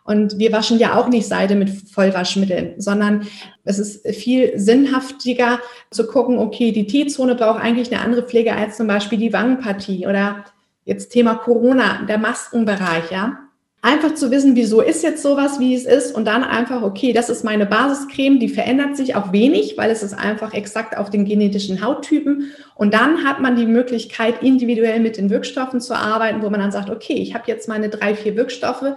Und 0.03 0.39
wir 0.39 0.51
waschen 0.51 0.79
ja 0.79 0.99
auch 0.99 1.07
nicht 1.07 1.27
Seide 1.27 1.55
mit 1.55 1.69
Vollwaschmitteln, 1.69 2.81
sondern 2.81 3.27
es 3.63 3.77
ist 3.77 4.07
viel 4.15 4.57
sinnhaftiger 4.57 5.59
zu 5.91 6.07
gucken, 6.07 6.39
okay, 6.39 6.71
die 6.71 6.87
T-Zone 6.87 7.35
braucht 7.35 7.61
eigentlich 7.61 7.91
eine 7.91 8.01
andere 8.01 8.23
Pflege 8.23 8.55
als 8.55 8.77
zum 8.77 8.87
Beispiel 8.87 9.19
die 9.19 9.31
Wangenpartie 9.31 10.07
oder 10.07 10.43
jetzt 10.85 11.09
Thema 11.09 11.35
Corona, 11.35 12.03
der 12.07 12.17
Maskenbereich, 12.17 13.11
ja. 13.11 13.37
Einfach 13.81 14.13
zu 14.13 14.29
wissen, 14.29 14.55
wieso 14.55 14.81
ist 14.81 15.01
jetzt 15.01 15.23
sowas, 15.23 15.59
wie 15.59 15.73
es 15.73 15.85
ist 15.85 16.13
und 16.13 16.25
dann 16.25 16.43
einfach, 16.43 16.83
okay, 16.83 17.13
das 17.13 17.29
ist 17.29 17.43
meine 17.43 17.65
Basiscreme, 17.65 18.39
die 18.39 18.49
verändert 18.49 18.95
sich 18.95 19.15
auch 19.15 19.31
wenig, 19.31 19.75
weil 19.75 19.89
es 19.89 20.03
ist 20.03 20.13
einfach 20.13 20.53
exakt 20.53 20.95
auf 20.97 21.09
den 21.09 21.25
genetischen 21.25 21.83
Hauttypen 21.83 22.51
und 22.75 22.93
dann 22.93 23.23
hat 23.23 23.39
man 23.39 23.55
die 23.55 23.65
Möglichkeit, 23.65 24.43
individuell 24.43 24.99
mit 24.99 25.17
den 25.17 25.31
Wirkstoffen 25.31 25.81
zu 25.81 25.95
arbeiten, 25.95 26.43
wo 26.43 26.49
man 26.51 26.59
dann 26.59 26.71
sagt, 26.71 26.91
okay, 26.91 27.15
ich 27.15 27.33
habe 27.33 27.45
jetzt 27.47 27.67
meine 27.67 27.89
drei, 27.89 28.13
vier 28.13 28.35
Wirkstoffe, 28.35 28.95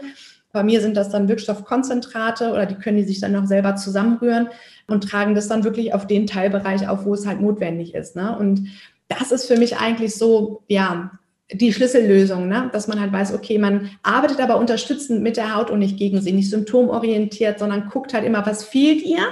bei 0.52 0.62
mir 0.62 0.80
sind 0.80 0.96
das 0.96 1.08
dann 1.08 1.28
Wirkstoffkonzentrate 1.28 2.52
oder 2.52 2.66
die 2.66 2.76
können 2.76 2.98
die 2.98 3.04
sich 3.04 3.20
dann 3.20 3.32
noch 3.32 3.46
selber 3.46 3.76
zusammenrühren 3.76 4.48
und 4.86 5.08
tragen 5.08 5.34
das 5.34 5.48
dann 5.48 5.64
wirklich 5.64 5.94
auf 5.94 6.06
den 6.06 6.26
Teilbereich 6.26 6.88
auf, 6.88 7.06
wo 7.06 7.14
es 7.14 7.26
halt 7.26 7.40
notwendig 7.40 7.94
ist. 7.94 8.16
Ne? 8.16 8.38
Und 8.38 8.68
das 9.08 9.32
ist 9.32 9.46
für 9.46 9.56
mich 9.56 9.78
eigentlich 9.78 10.14
so, 10.14 10.62
ja, 10.68 11.10
die 11.52 11.72
Schlüssellösung, 11.72 12.48
ne? 12.48 12.70
dass 12.72 12.88
man 12.88 13.00
halt 13.00 13.12
weiß, 13.12 13.34
okay, 13.34 13.58
man 13.58 13.90
arbeitet 14.02 14.40
aber 14.40 14.56
unterstützend 14.56 15.22
mit 15.22 15.36
der 15.36 15.54
Haut 15.54 15.70
und 15.70 15.78
nicht 15.78 15.98
gegen 15.98 16.20
sie, 16.20 16.32
nicht 16.32 16.50
symptomorientiert, 16.50 17.58
sondern 17.58 17.88
guckt 17.88 18.14
halt 18.14 18.24
immer, 18.24 18.46
was 18.46 18.64
fehlt 18.64 19.02
ihr, 19.02 19.26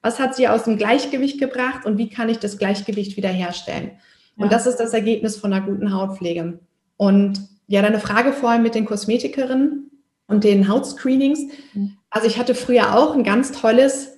was 0.00 0.20
hat 0.20 0.36
sie 0.36 0.46
aus 0.46 0.64
dem 0.64 0.76
Gleichgewicht 0.76 1.40
gebracht 1.40 1.84
und 1.84 1.98
wie 1.98 2.08
kann 2.08 2.28
ich 2.28 2.38
das 2.38 2.58
Gleichgewicht 2.58 3.16
wiederherstellen. 3.16 3.92
Ja. 4.36 4.44
Und 4.44 4.52
das 4.52 4.66
ist 4.66 4.76
das 4.76 4.92
Ergebnis 4.92 5.36
von 5.36 5.52
einer 5.52 5.66
guten 5.66 5.92
Hautpflege. 5.92 6.60
Und 6.96 7.40
ja, 7.66 7.82
deine 7.82 7.98
Frage 7.98 8.32
vorhin 8.32 8.62
mit 8.62 8.76
den 8.76 8.84
Kosmetikerinnen 8.84 9.90
und 10.28 10.44
den 10.44 10.68
Hautscreenings. 10.68 11.40
Mhm. 11.74 11.96
Also 12.10 12.28
ich 12.28 12.38
hatte 12.38 12.54
früher 12.54 12.96
auch 12.96 13.14
ein 13.14 13.24
ganz 13.24 13.50
tolles 13.50 14.15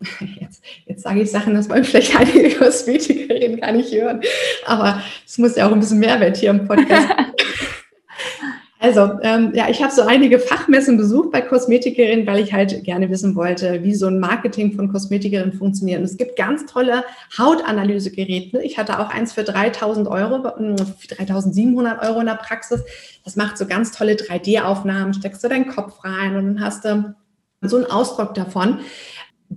Jetzt, 0.40 0.62
jetzt 0.86 1.02
sage 1.02 1.22
ich 1.22 1.30
Sachen, 1.30 1.54
das 1.54 1.68
wollen 1.68 1.84
vielleicht 1.84 2.16
einige 2.16 2.50
Kosmetikerinnen 2.56 3.60
gar 3.60 3.72
nicht 3.72 3.92
hören, 3.92 4.20
aber 4.66 5.02
es 5.26 5.38
muss 5.38 5.56
ja 5.56 5.66
auch 5.66 5.72
ein 5.72 5.80
bisschen 5.80 5.98
Mehrwert 5.98 6.36
hier 6.36 6.50
im 6.50 6.66
Podcast. 6.66 7.08
also, 8.80 9.12
ähm, 9.22 9.52
ja, 9.54 9.68
ich 9.68 9.82
habe 9.82 9.92
so 9.92 10.02
einige 10.02 10.38
Fachmessen 10.38 10.96
besucht 10.96 11.30
bei 11.30 11.40
Kosmetikerinnen, 11.40 12.26
weil 12.26 12.42
ich 12.42 12.52
halt 12.52 12.84
gerne 12.84 13.08
wissen 13.08 13.34
wollte, 13.34 13.82
wie 13.82 13.94
so 13.94 14.06
ein 14.06 14.18
Marketing 14.18 14.72
von 14.72 14.92
Kosmetikerinnen 14.92 15.52
funktioniert. 15.54 16.00
Und 16.00 16.04
es 16.04 16.16
gibt 16.16 16.36
ganz 16.36 16.66
tolle 16.66 17.04
Hautanalysegeräte. 17.38 18.60
Ich 18.62 18.78
hatte 18.78 18.98
auch 18.98 19.10
eins 19.10 19.32
für 19.32 19.44
3000 19.44 20.08
Euro, 20.08 20.38
3700 20.38 22.02
Euro 22.02 22.20
in 22.20 22.26
der 22.26 22.34
Praxis. 22.34 22.82
Das 23.24 23.36
macht 23.36 23.56
so 23.56 23.66
ganz 23.66 23.92
tolle 23.92 24.14
3D-Aufnahmen, 24.14 25.14
steckst 25.14 25.42
du 25.44 25.48
deinen 25.48 25.68
Kopf 25.68 26.04
rein 26.04 26.36
und 26.36 26.44
dann 26.46 26.60
hast 26.60 26.84
du 26.84 27.14
so 27.62 27.76
einen 27.76 27.86
Ausdruck 27.86 28.34
davon 28.34 28.80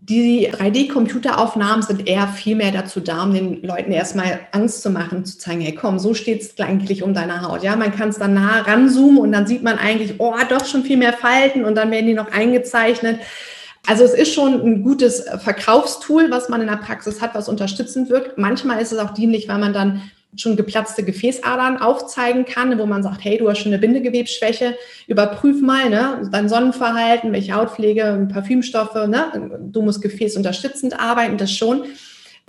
die 0.04 0.50
3D-Computeraufnahmen 0.52 1.82
sind 1.82 2.08
eher 2.08 2.28
viel 2.28 2.56
mehr 2.56 2.72
dazu 2.72 3.00
da, 3.00 3.24
um 3.24 3.34
den 3.34 3.64
Leuten 3.64 3.92
erstmal 3.92 4.40
Angst 4.52 4.82
zu 4.82 4.90
machen, 4.90 5.26
zu 5.26 5.38
zeigen, 5.38 5.62
hey 5.62 5.74
komm, 5.74 5.98
so 5.98 6.14
steht 6.14 6.42
es 6.42 6.60
eigentlich 6.60 7.04
um 7.04 7.14
deine 7.14 7.42
Haut. 7.42 7.64
Ja, 7.64 7.76
man 7.76 7.96
kann 7.96 8.10
es 8.10 8.18
dann 8.18 8.34
nah 8.34 8.62
ranzoomen 8.62 9.20
und 9.20 9.32
dann 9.32 9.48
sieht 9.48 9.64
man 9.64 9.78
eigentlich, 9.78 10.16
oh, 10.20 10.36
doch 10.50 10.66
schon 10.66 10.84
viel 10.84 10.98
mehr 10.98 11.14
Falten 11.14 11.66
und 11.66 11.76
dann 11.76 11.92
werden 11.92 12.06
die 12.06 12.14
noch 12.14 12.32
eingezeichnet. 12.32 13.20
Also 13.88 14.04
es 14.04 14.14
ist 14.14 14.34
schon 14.34 14.54
ein 14.62 14.84
gutes 14.84 15.26
Verkaufstool, 15.44 16.30
was 16.30 16.50
man 16.50 16.62
in 16.62 16.68
der 16.68 16.76
Praxis 16.76 17.22
hat, 17.22 17.34
was 17.34 17.48
unterstützend 17.50 18.10
wirkt. 18.10 18.38
Manchmal 18.38 18.82
ist 18.82 18.92
es 18.92 19.00
auch 19.00 19.12
dienlich, 19.12 19.48
weil 19.48 19.60
man 19.60 19.74
dann 19.74 20.02
schon 20.36 20.56
geplatzte 20.56 21.04
Gefäßadern 21.04 21.78
aufzeigen 21.78 22.46
kann, 22.46 22.78
wo 22.78 22.86
man 22.86 23.02
sagt, 23.02 23.24
hey, 23.24 23.38
du 23.38 23.50
hast 23.50 23.60
schon 23.60 23.72
eine 23.72 23.80
Bindegewebsschwäche, 23.80 24.76
überprüf 25.08 25.62
mal 25.62 25.90
ne, 25.90 26.30
dein 26.32 26.50
Sonnenverhalten, 26.50 27.32
welche 27.32 27.54
Hautpflege, 27.54 28.28
Parfümstoffe, 28.32 29.08
ne, 29.08 29.60
du 29.72 29.82
musst 29.82 30.02
gefäßunterstützend 30.02 31.00
arbeiten, 31.00 31.38
das 31.38 31.52
schon. 31.52 31.86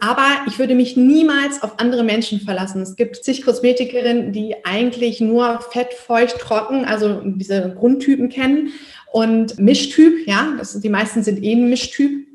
Aber 0.01 0.27
ich 0.47 0.59
würde 0.61 0.77
mich 0.77 0.97
niemals 0.97 1.63
auf 1.63 1.81
andere 1.81 2.05
Menschen 2.05 2.41
verlassen. 2.41 2.83
Es 2.83 2.95
gibt 2.95 3.17
zig 3.17 3.43
Kosmetikerinnen, 3.43 4.33
die 4.33 4.55
eigentlich 4.65 5.21
nur 5.21 5.61
fett, 5.61 5.93
feucht, 5.93 6.39
trocken, 6.39 6.85
also 6.85 7.21
diese 7.25 7.75
Grundtypen 7.77 8.29
kennen 8.29 8.71
und 9.11 9.59
Mischtyp, 9.59 10.27
ja, 10.27 10.55
das, 10.59 10.79
die 10.79 10.89
meisten 10.89 11.23
sind 11.23 11.43
eh 11.43 11.53
ein 11.53 11.69
Mischtyp. 11.69 12.27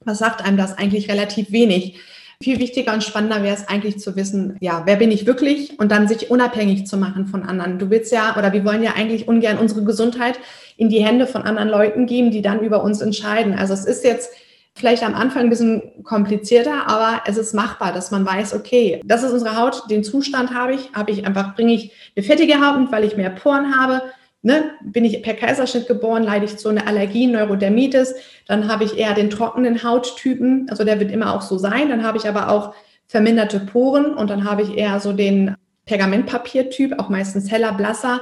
Was 0.00 0.18
sagt 0.18 0.44
einem 0.44 0.56
das 0.56 0.76
eigentlich 0.76 1.10
relativ 1.10 1.50
wenig? 1.50 1.98
Viel 2.44 2.58
wichtiger 2.58 2.92
und 2.92 3.02
spannender 3.02 3.42
wäre 3.42 3.54
es 3.54 3.68
eigentlich 3.68 4.00
zu 4.00 4.16
wissen, 4.16 4.58
ja, 4.60 4.82
wer 4.84 4.96
bin 4.96 5.10
ich 5.10 5.24
wirklich 5.24 5.78
und 5.78 5.90
dann 5.90 6.06
sich 6.06 6.30
unabhängig 6.30 6.86
zu 6.86 6.98
machen 6.98 7.26
von 7.26 7.42
anderen. 7.42 7.78
Du 7.78 7.88
willst 7.88 8.12
ja 8.12 8.36
oder 8.36 8.52
wir 8.52 8.66
wollen 8.66 8.82
ja 8.82 8.92
eigentlich 8.94 9.26
ungern 9.26 9.56
unsere 9.56 9.82
Gesundheit 9.82 10.38
in 10.76 10.90
die 10.90 11.02
Hände 11.02 11.26
von 11.26 11.40
anderen 11.40 11.70
Leuten 11.70 12.04
geben, 12.04 12.30
die 12.30 12.42
dann 12.42 12.60
über 12.60 12.84
uns 12.84 13.00
entscheiden. 13.00 13.54
Also 13.54 13.72
es 13.72 13.86
ist 13.86 14.04
jetzt 14.04 14.28
vielleicht 14.74 15.02
am 15.02 15.14
Anfang 15.14 15.44
ein 15.44 15.48
bisschen 15.48 16.04
komplizierter, 16.04 16.86
aber 16.86 17.22
es 17.26 17.38
ist 17.38 17.54
machbar, 17.54 17.94
dass 17.94 18.10
man 18.10 18.26
weiß, 18.26 18.52
okay, 18.52 19.00
das 19.06 19.22
ist 19.22 19.32
unsere 19.32 19.56
Haut, 19.56 19.84
den 19.88 20.04
Zustand 20.04 20.52
habe 20.52 20.74
ich, 20.74 20.92
habe 20.92 21.12
ich 21.12 21.26
einfach, 21.26 21.54
bringe 21.54 21.72
ich 21.72 21.92
eine 22.14 22.26
fettige 22.26 22.60
Haut, 22.60 22.92
weil 22.92 23.04
ich 23.04 23.16
mehr 23.16 23.30
Poren 23.30 23.74
habe, 23.74 24.02
ne, 24.44 24.72
bin 24.82 25.04
ich 25.04 25.22
per 25.22 25.34
Kaiserschnitt 25.34 25.88
geboren, 25.88 26.22
leide 26.22 26.44
ich 26.44 26.58
zu 26.58 26.68
einer 26.68 26.86
Allergie, 26.86 27.26
Neurodermitis, 27.26 28.14
dann 28.46 28.68
habe 28.68 28.84
ich 28.84 28.98
eher 28.98 29.14
den 29.14 29.30
trockenen 29.30 29.82
Hauttypen, 29.82 30.66
also 30.68 30.84
der 30.84 31.00
wird 31.00 31.10
immer 31.10 31.34
auch 31.34 31.42
so 31.42 31.58
sein, 31.58 31.88
dann 31.88 32.04
habe 32.04 32.18
ich 32.18 32.28
aber 32.28 32.50
auch 32.50 32.74
verminderte 33.06 33.58
Poren 33.60 34.14
und 34.14 34.30
dann 34.30 34.44
habe 34.44 34.62
ich 34.62 34.76
eher 34.76 35.00
so 35.00 35.12
den 35.12 35.56
Pergamentpapiertyp, 35.86 36.98
auch 36.98 37.08
meistens 37.08 37.50
heller, 37.50 37.72
blasser. 37.72 38.20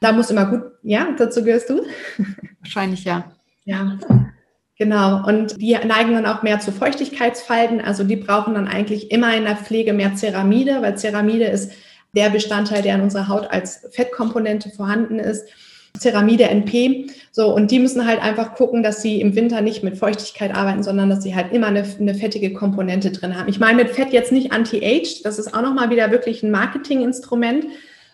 Da 0.00 0.12
muss 0.12 0.30
immer 0.30 0.46
gut, 0.46 0.62
ja, 0.82 1.08
dazu 1.16 1.44
gehörst 1.44 1.70
du? 1.70 1.82
Wahrscheinlich 2.60 3.04
ja. 3.04 3.32
Ja, 3.64 3.98
Genau, 4.76 5.26
und 5.26 5.60
die 5.60 5.76
neigen 5.84 6.14
dann 6.14 6.24
auch 6.24 6.42
mehr 6.42 6.58
zu 6.58 6.72
Feuchtigkeitsfalten. 6.72 7.82
Also 7.82 8.02
die 8.02 8.16
brauchen 8.16 8.54
dann 8.54 8.66
eigentlich 8.66 9.10
immer 9.10 9.36
in 9.36 9.44
der 9.44 9.56
Pflege 9.56 9.92
mehr 9.92 10.16
Ceramide, 10.16 10.80
weil 10.80 10.96
Ceramide 10.96 11.44
ist 11.44 11.72
der 12.12 12.30
Bestandteil, 12.30 12.82
der 12.82 12.96
in 12.96 13.02
unserer 13.02 13.28
Haut 13.28 13.50
als 13.50 13.86
Fettkomponente 13.90 14.70
vorhanden 14.70 15.18
ist. 15.18 15.44
Ceramide 15.98 16.44
NP. 16.44 17.10
So, 17.32 17.54
und 17.54 17.70
die 17.70 17.78
müssen 17.78 18.06
halt 18.06 18.22
einfach 18.22 18.54
gucken, 18.54 18.82
dass 18.82 19.02
sie 19.02 19.20
im 19.20 19.34
Winter 19.34 19.60
nicht 19.60 19.82
mit 19.82 19.98
Feuchtigkeit 19.98 20.54
arbeiten, 20.54 20.82
sondern 20.82 21.10
dass 21.10 21.22
sie 21.22 21.34
halt 21.34 21.52
immer 21.52 21.66
eine, 21.66 21.84
eine 21.98 22.14
fettige 22.14 22.52
Komponente 22.52 23.10
drin 23.10 23.36
haben. 23.36 23.48
Ich 23.48 23.58
meine 23.58 23.82
mit 23.82 23.90
Fett 23.90 24.12
jetzt 24.12 24.32
nicht 24.32 24.52
anti-aged, 24.52 25.24
das 25.24 25.38
ist 25.38 25.52
auch 25.52 25.62
nochmal 25.62 25.90
wieder 25.90 26.10
wirklich 26.10 26.42
ein 26.42 26.50
Marketinginstrument, 26.50 27.66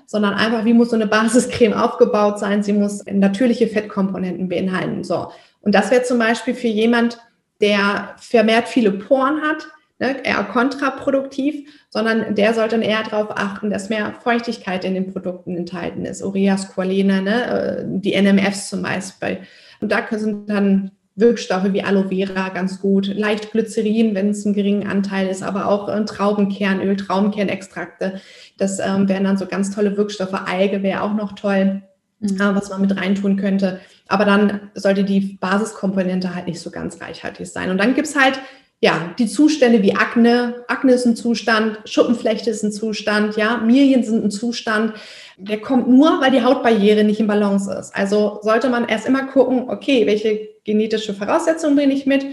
sondern 0.06 0.35
einfach, 0.35 0.64
wie 0.64 0.72
muss 0.72 0.90
so 0.90 0.96
eine 0.96 1.06
Basiscreme 1.06 1.74
aufgebaut 1.74 2.38
sein? 2.38 2.62
Sie 2.62 2.72
muss 2.72 3.04
natürliche 3.04 3.66
Fettkomponenten 3.66 4.48
beinhalten. 4.48 5.04
So. 5.04 5.28
Und 5.61 5.74
das 5.74 5.90
wäre 5.90 6.02
zum 6.02 6.18
Beispiel 6.18 6.54
für 6.54 6.68
jemand, 6.68 7.18
der 7.61 8.14
vermehrt 8.18 8.68
viele 8.68 8.92
Poren 8.92 9.42
hat, 9.42 9.66
ne, 9.98 10.24
eher 10.24 10.42
kontraproduktiv, 10.44 11.68
sondern 11.90 12.35
der 12.35 12.54
sollte 12.54 12.76
dann 12.76 12.82
eher 12.82 13.02
darauf 13.02 13.30
achten, 13.30 13.70
dass 13.70 13.88
mehr 13.88 14.14
Feuchtigkeit 14.22 14.85
in 14.85 14.94
den 14.94 15.12
Produkten 15.12 15.56
enthalten 15.56 16.04
ist. 16.04 16.22
Urea, 16.22 16.59
Squalene, 16.59 17.22
ne, 17.22 17.44
äh, 17.46 17.85
die 17.87 18.20
NMFs 18.20 18.68
zum 18.68 18.82
Beispiel. 18.82 19.38
Und 19.80 19.92
da 19.92 20.06
sind 20.11 20.48
dann 20.48 20.90
Wirkstoffe 21.16 21.72
wie 21.72 21.82
Aloe 21.82 22.09
Vera 22.09 22.50
ganz 22.50 22.80
gut, 22.80 23.06
leicht 23.06 23.50
Glycerin, 23.50 24.14
wenn 24.14 24.30
es 24.30 24.44
einen 24.44 24.54
geringen 24.54 24.87
Anteil 24.87 25.28
ist, 25.28 25.42
aber 25.42 25.66
auch 25.66 25.88
äh, 25.88 26.04
Traubenkernöl, 26.04 26.96
Traubenkernextrakte. 26.96 28.20
Das 28.59 28.78
ähm, 28.78 29.09
wären 29.09 29.24
dann 29.24 29.38
so 29.38 29.46
ganz 29.46 29.74
tolle 29.74 29.96
Wirkstoffe. 29.96 30.35
Alge 30.35 30.82
wäre 30.82 31.02
auch 31.02 31.14
noch 31.14 31.32
toll, 31.32 31.82
mhm. 32.20 32.37
äh, 32.37 32.54
was 32.54 32.68
man 32.68 32.82
mit 32.82 32.94
reintun 32.94 33.37
könnte. 33.37 33.80
Aber 34.09 34.26
dann 34.26 34.70
sollte 34.74 35.04
die 35.04 35.38
Basiskomponente 35.40 36.35
halt 36.35 36.46
nicht 36.46 36.61
so 36.61 36.70
ganz 36.70 37.00
reichhaltig 37.00 37.46
sein. 37.46 37.70
Und 37.70 37.78
dann 37.78 37.94
gibt 37.94 38.09
es 38.09 38.14
halt 38.14 38.38
ja, 38.87 39.12
die 39.18 39.27
Zustände 39.27 39.83
wie 39.83 39.96
Akne, 39.96 40.62
Akne 40.68 40.92
ist 40.92 41.07
ein 41.07 41.16
Zustand, 41.16 41.81
Schuppenflechte 41.87 42.51
ist 42.51 42.62
ein 42.62 42.70
Zustand, 42.70 43.37
ja, 43.37 43.57
Milien 43.57 44.05
sind 44.05 44.25
ein 44.25 44.31
Zustand. 44.31 44.92
Der 45.37 45.61
kommt 45.61 45.88
nur, 45.88 46.20
weil 46.20 46.31
die 46.31 46.42
Hautbarriere 46.42 47.03
nicht 47.03 47.18
in 47.18 47.27
Balance 47.27 47.68
ist. 47.81 47.92
Also 47.96 48.38
sollte 48.42 48.68
man 48.68 48.87
erst 48.88 49.09
immer 49.09 49.25
gucken, 49.25 49.70
okay, 49.70 50.07
welche 50.07 50.51
genetische 50.62 51.14
Voraussetzungen 51.14 51.75
bringe 51.75 51.94
ich 51.94 52.07
mit? 52.07 52.27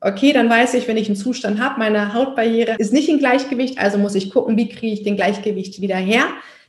Okay, 0.00 0.32
dann 0.32 0.48
weiß 0.48 0.72
ich, 0.74 0.88
wenn 0.88 0.96
ich 0.96 1.08
einen 1.08 1.16
Zustand 1.16 1.60
habe, 1.60 1.78
meine 1.78 2.14
Hautbarriere 2.14 2.76
ist 2.78 2.94
nicht 2.94 3.10
in 3.10 3.18
Gleichgewicht, 3.18 3.78
also 3.78 3.98
muss 3.98 4.14
ich 4.14 4.30
gucken, 4.30 4.56
wie 4.56 4.70
kriege 4.70 4.94
ich 4.94 5.02
den 5.02 5.16
Gleichgewicht 5.16 5.82
wieder 5.82 5.96
her, 5.96 6.24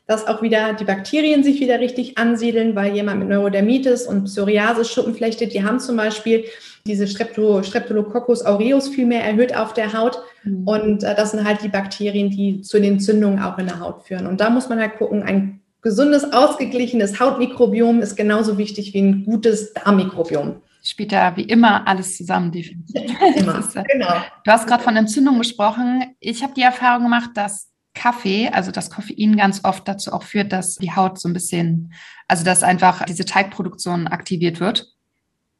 dass 0.05 0.27
auch 0.27 0.41
wieder 0.41 0.73
die 0.73 0.83
Bakterien 0.83 1.45
sich 1.45 1.61
wieder 1.61 1.79
richtig 1.79 2.17
ansiedeln, 2.17 2.75
weil 2.75 2.93
jemand 2.93 3.21
mit 3.21 3.29
Neurodermitis 3.29 4.05
und 4.05 4.25
Psoriasis, 4.25 4.91
Schuppenflechte, 4.91 5.47
die 5.47 5.63
haben 5.63 5.79
zum 5.79 5.95
Beispiel 5.95 6.43
diese 6.85 7.07
Strepto, 7.07 7.63
Streptococcus 7.63 8.45
aureus 8.45 8.89
viel 8.89 9.05
mehr 9.05 9.23
erhöht 9.23 9.55
auf 9.55 9.73
der 9.73 9.93
Haut. 9.93 10.19
Mhm. 10.43 10.67
Und 10.67 11.03
äh, 11.03 11.15
das 11.15 11.31
sind 11.31 11.45
halt 11.45 11.63
die 11.63 11.69
Bakterien, 11.69 12.29
die 12.29 12.61
zu 12.61 12.79
den 12.79 12.93
Entzündungen 12.93 13.41
auch 13.41 13.57
in 13.57 13.67
der 13.67 13.79
Haut 13.79 14.03
führen. 14.03 14.27
Und 14.27 14.41
da 14.41 14.49
muss 14.49 14.69
man 14.69 14.79
halt 14.79 14.97
gucken, 14.97 15.23
ein 15.23 15.61
gesundes, 15.81 16.31
ausgeglichenes 16.33 17.19
Hautmikrobiom 17.19 18.01
ist 18.01 18.15
genauso 18.15 18.57
wichtig 18.57 18.93
wie 18.93 19.01
ein 19.01 19.25
gutes 19.25 19.73
Darmmikrobiom. 19.73 20.61
Spielt 20.83 21.13
da 21.13 21.37
wie 21.37 21.43
immer 21.43 21.87
alles 21.87 22.17
zusammen, 22.17 22.51
definitiv. 22.51 23.11
Immer, 23.35 23.59
äh, 23.75 23.83
genau. 23.83 24.15
Du 24.43 24.51
hast 24.51 24.67
gerade 24.67 24.83
von 24.83 24.97
Entzündung 24.97 25.37
gesprochen. 25.37 26.15
Ich 26.19 26.43
habe 26.43 26.53
die 26.53 26.61
Erfahrung 26.61 27.03
gemacht, 27.03 27.31
dass 27.35 27.69
Kaffee, 27.93 28.49
also 28.49 28.71
das 28.71 28.89
Koffein 28.89 29.37
ganz 29.37 29.61
oft 29.63 29.87
dazu 29.87 30.11
auch 30.11 30.23
führt, 30.23 30.51
dass 30.51 30.75
die 30.75 30.91
Haut 30.91 31.19
so 31.19 31.29
ein 31.29 31.33
bisschen, 31.33 31.93
also 32.27 32.43
dass 32.43 32.63
einfach 32.63 33.05
diese 33.05 33.23
Teigproduktion 33.23 34.07
aktiviert 34.07 34.59
wird. 34.59 34.93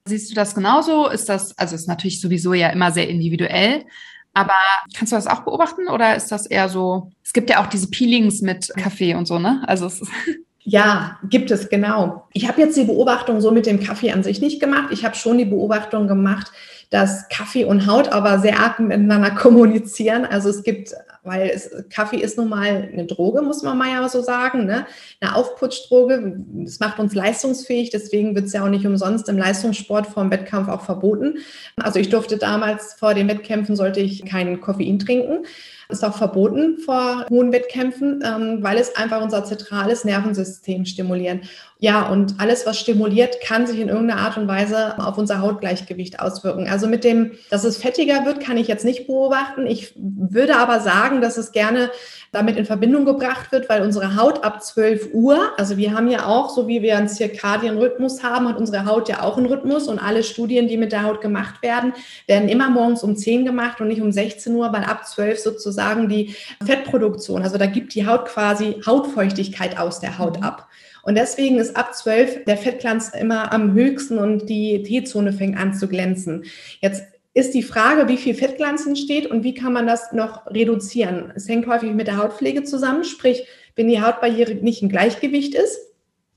Siehst 0.05 0.31
du 0.31 0.35
das 0.35 0.53
genauso? 0.53 1.07
Ist 1.07 1.29
das, 1.29 1.57
also 1.57 1.75
ist 1.75 1.87
natürlich 1.87 2.19
sowieso 2.19 2.53
ja 2.53 2.69
immer 2.69 2.91
sehr 2.91 3.07
individuell, 3.07 3.85
aber 4.33 4.53
kannst 4.95 5.13
du 5.13 5.15
das 5.15 5.27
auch 5.27 5.41
beobachten 5.41 5.87
oder 5.87 6.15
ist 6.15 6.31
das 6.31 6.45
eher 6.45 6.67
so, 6.67 7.11
es 7.23 7.33
gibt 7.33 7.49
ja 7.49 7.61
auch 7.61 7.67
diese 7.67 7.89
Peelings 7.89 8.41
mit 8.41 8.69
Kaffee 8.75 9.15
und 9.15 9.27
so, 9.27 9.39
ne? 9.39 9.63
Also 9.67 9.85
es 9.85 10.01
ist 10.01 10.11
Ja, 10.65 11.19
gibt 11.29 11.51
es, 11.51 11.69
genau. 11.69 12.27
Ich 12.31 12.47
habe 12.47 12.61
jetzt 12.61 12.77
die 12.77 12.85
Beobachtung 12.85 13.41
so 13.41 13.51
mit 13.51 13.65
dem 13.65 13.81
Kaffee 13.81 14.11
an 14.11 14.23
sich 14.23 14.39
nicht 14.39 14.61
gemacht. 14.61 14.89
Ich 14.91 15.03
habe 15.03 15.15
schon 15.15 15.37
die 15.37 15.45
Beobachtung 15.45 16.07
gemacht, 16.07 16.51
dass 16.89 17.27
Kaffee 17.27 17.65
und 17.65 17.85
Haut 17.85 18.09
aber 18.09 18.39
sehr 18.39 18.59
arg 18.59 18.79
miteinander 18.79 19.31
kommunizieren. 19.35 20.25
Also 20.25 20.49
es 20.49 20.63
gibt, 20.63 20.93
weil 21.23 21.49
es, 21.49 21.71
Kaffee 21.89 22.17
ist 22.17 22.37
nun 22.37 22.49
mal 22.49 22.89
eine 22.91 23.05
Droge, 23.05 23.41
muss 23.41 23.63
man 23.63 23.77
mal 23.77 23.89
ja 23.89 24.07
so 24.09 24.21
sagen, 24.21 24.65
ne? 24.65 24.85
eine 25.21 25.35
Aufputschdroge. 25.35 26.43
Es 26.65 26.79
macht 26.79 26.99
uns 26.99 27.15
leistungsfähig, 27.15 27.89
deswegen 27.89 28.35
wird 28.35 28.45
es 28.45 28.53
ja 28.53 28.63
auch 28.63 28.69
nicht 28.69 28.85
umsonst 28.85 29.29
im 29.29 29.37
Leistungssport 29.37 30.07
vor 30.07 30.23
dem 30.23 30.31
Wettkampf 30.31 30.67
auch 30.67 30.81
verboten. 30.81 31.37
Also 31.77 31.99
ich 31.99 32.09
durfte 32.09 32.37
damals 32.37 32.93
vor 32.93 33.13
den 33.13 33.27
Wettkämpfen, 33.27 33.75
sollte 33.75 34.01
ich 34.01 34.25
keinen 34.25 34.59
Koffein 34.59 34.99
trinken. 34.99 35.45
Ist 35.89 36.03
auch 36.03 36.15
verboten 36.15 36.79
vor 36.79 37.25
hohen 37.29 37.51
Wettkämpfen, 37.51 38.23
ähm, 38.25 38.59
weil 38.61 38.77
es 38.77 38.95
einfach 38.95 39.21
unser 39.21 39.43
zentrales 39.43 40.05
Nervensystem 40.05 40.85
stimuliert. 40.85 41.45
Ja, 41.83 42.07
und 42.07 42.35
alles, 42.39 42.65
was 42.65 42.79
stimuliert, 42.79 43.41
kann 43.41 43.67
sich 43.67 43.77
in 43.77 43.89
irgendeiner 43.89 44.21
Art 44.21 44.37
und 44.37 44.47
Weise 44.47 44.97
auf 44.99 45.17
unser 45.17 45.41
Hautgleichgewicht 45.41 46.21
auswirken. 46.21 46.69
Also 46.69 46.87
mit 46.87 47.03
dem, 47.03 47.31
dass 47.49 47.65
es 47.65 47.75
fettiger 47.75 48.23
wird, 48.25 48.39
kann 48.39 48.55
ich 48.55 48.69
jetzt 48.69 48.85
nicht 48.85 49.05
beobachten. 49.05 49.67
Ich 49.67 49.91
würde 49.97 50.55
aber 50.55 50.79
sagen, 50.79 51.19
dass 51.19 51.35
es 51.35 51.51
gerne 51.51 51.91
damit 52.31 52.55
in 52.55 52.65
Verbindung 52.65 53.03
gebracht 53.03 53.51
wird, 53.51 53.67
weil 53.67 53.81
unsere 53.81 54.15
Haut 54.15 54.45
ab 54.45 54.63
12 54.63 55.09
Uhr, 55.11 55.51
also 55.57 55.75
wir 55.75 55.93
haben 55.93 56.09
ja 56.09 56.25
auch, 56.25 56.49
so 56.49 56.69
wie 56.69 56.81
wir 56.81 56.95
einen 56.97 57.09
Zirkadienrhythmus 57.09 58.23
haben, 58.23 58.47
hat 58.47 58.57
unsere 58.57 58.85
Haut 58.85 59.09
ja 59.09 59.21
auch 59.21 59.35
einen 59.35 59.47
Rhythmus 59.47 59.89
und 59.89 59.99
alle 59.99 60.23
Studien, 60.23 60.69
die 60.69 60.77
mit 60.77 60.93
der 60.93 61.03
Haut 61.03 61.19
gemacht 61.19 61.61
werden, 61.61 61.91
werden 62.27 62.47
immer 62.47 62.69
morgens 62.69 63.03
um 63.03 63.17
10 63.17 63.43
gemacht 63.43 63.81
und 63.81 63.89
nicht 63.89 64.01
um 64.01 64.13
16 64.13 64.55
Uhr, 64.55 64.71
weil 64.71 64.85
ab 64.85 65.05
12 65.05 65.37
sozusagen 65.37 66.07
die 66.07 66.33
Fettproduktion, 66.65 67.41
also 67.41 67.57
da 67.57 67.65
gibt 67.65 67.93
die 67.93 68.07
Haut 68.07 68.23
quasi 68.23 68.81
Hautfeuchtigkeit 68.85 69.77
aus 69.77 69.99
der 69.99 70.17
Haut 70.17 70.41
ab. 70.41 70.69
Und 71.03 71.15
deswegen 71.15 71.59
ist 71.59 71.75
ab 71.75 71.93
12 71.93 72.45
der 72.45 72.57
Fettglanz 72.57 73.09
immer 73.09 73.53
am 73.53 73.73
höchsten 73.73 74.17
und 74.17 74.49
die 74.49 74.81
T-Zone 74.83 75.33
fängt 75.33 75.57
an 75.57 75.73
zu 75.73 75.87
glänzen. 75.87 76.45
Jetzt 76.81 77.03
ist 77.33 77.53
die 77.53 77.63
Frage, 77.63 78.07
wie 78.07 78.17
viel 78.17 78.35
Fettglanz 78.35 78.85
entsteht 78.85 79.27
und 79.27 79.43
wie 79.43 79.53
kann 79.53 79.73
man 79.73 79.85
das 79.85 80.13
noch 80.13 80.47
reduzieren. 80.47 81.33
Es 81.35 81.47
hängt 81.49 81.67
häufig 81.67 81.91
mit 81.91 82.07
der 82.07 82.17
Hautpflege 82.17 82.63
zusammen, 82.63 83.03
sprich, 83.03 83.45
wenn 83.75 83.87
die 83.87 84.01
Hautbarriere 84.01 84.55
nicht 84.55 84.81
im 84.81 84.89
Gleichgewicht 84.89 85.55
ist, 85.55 85.77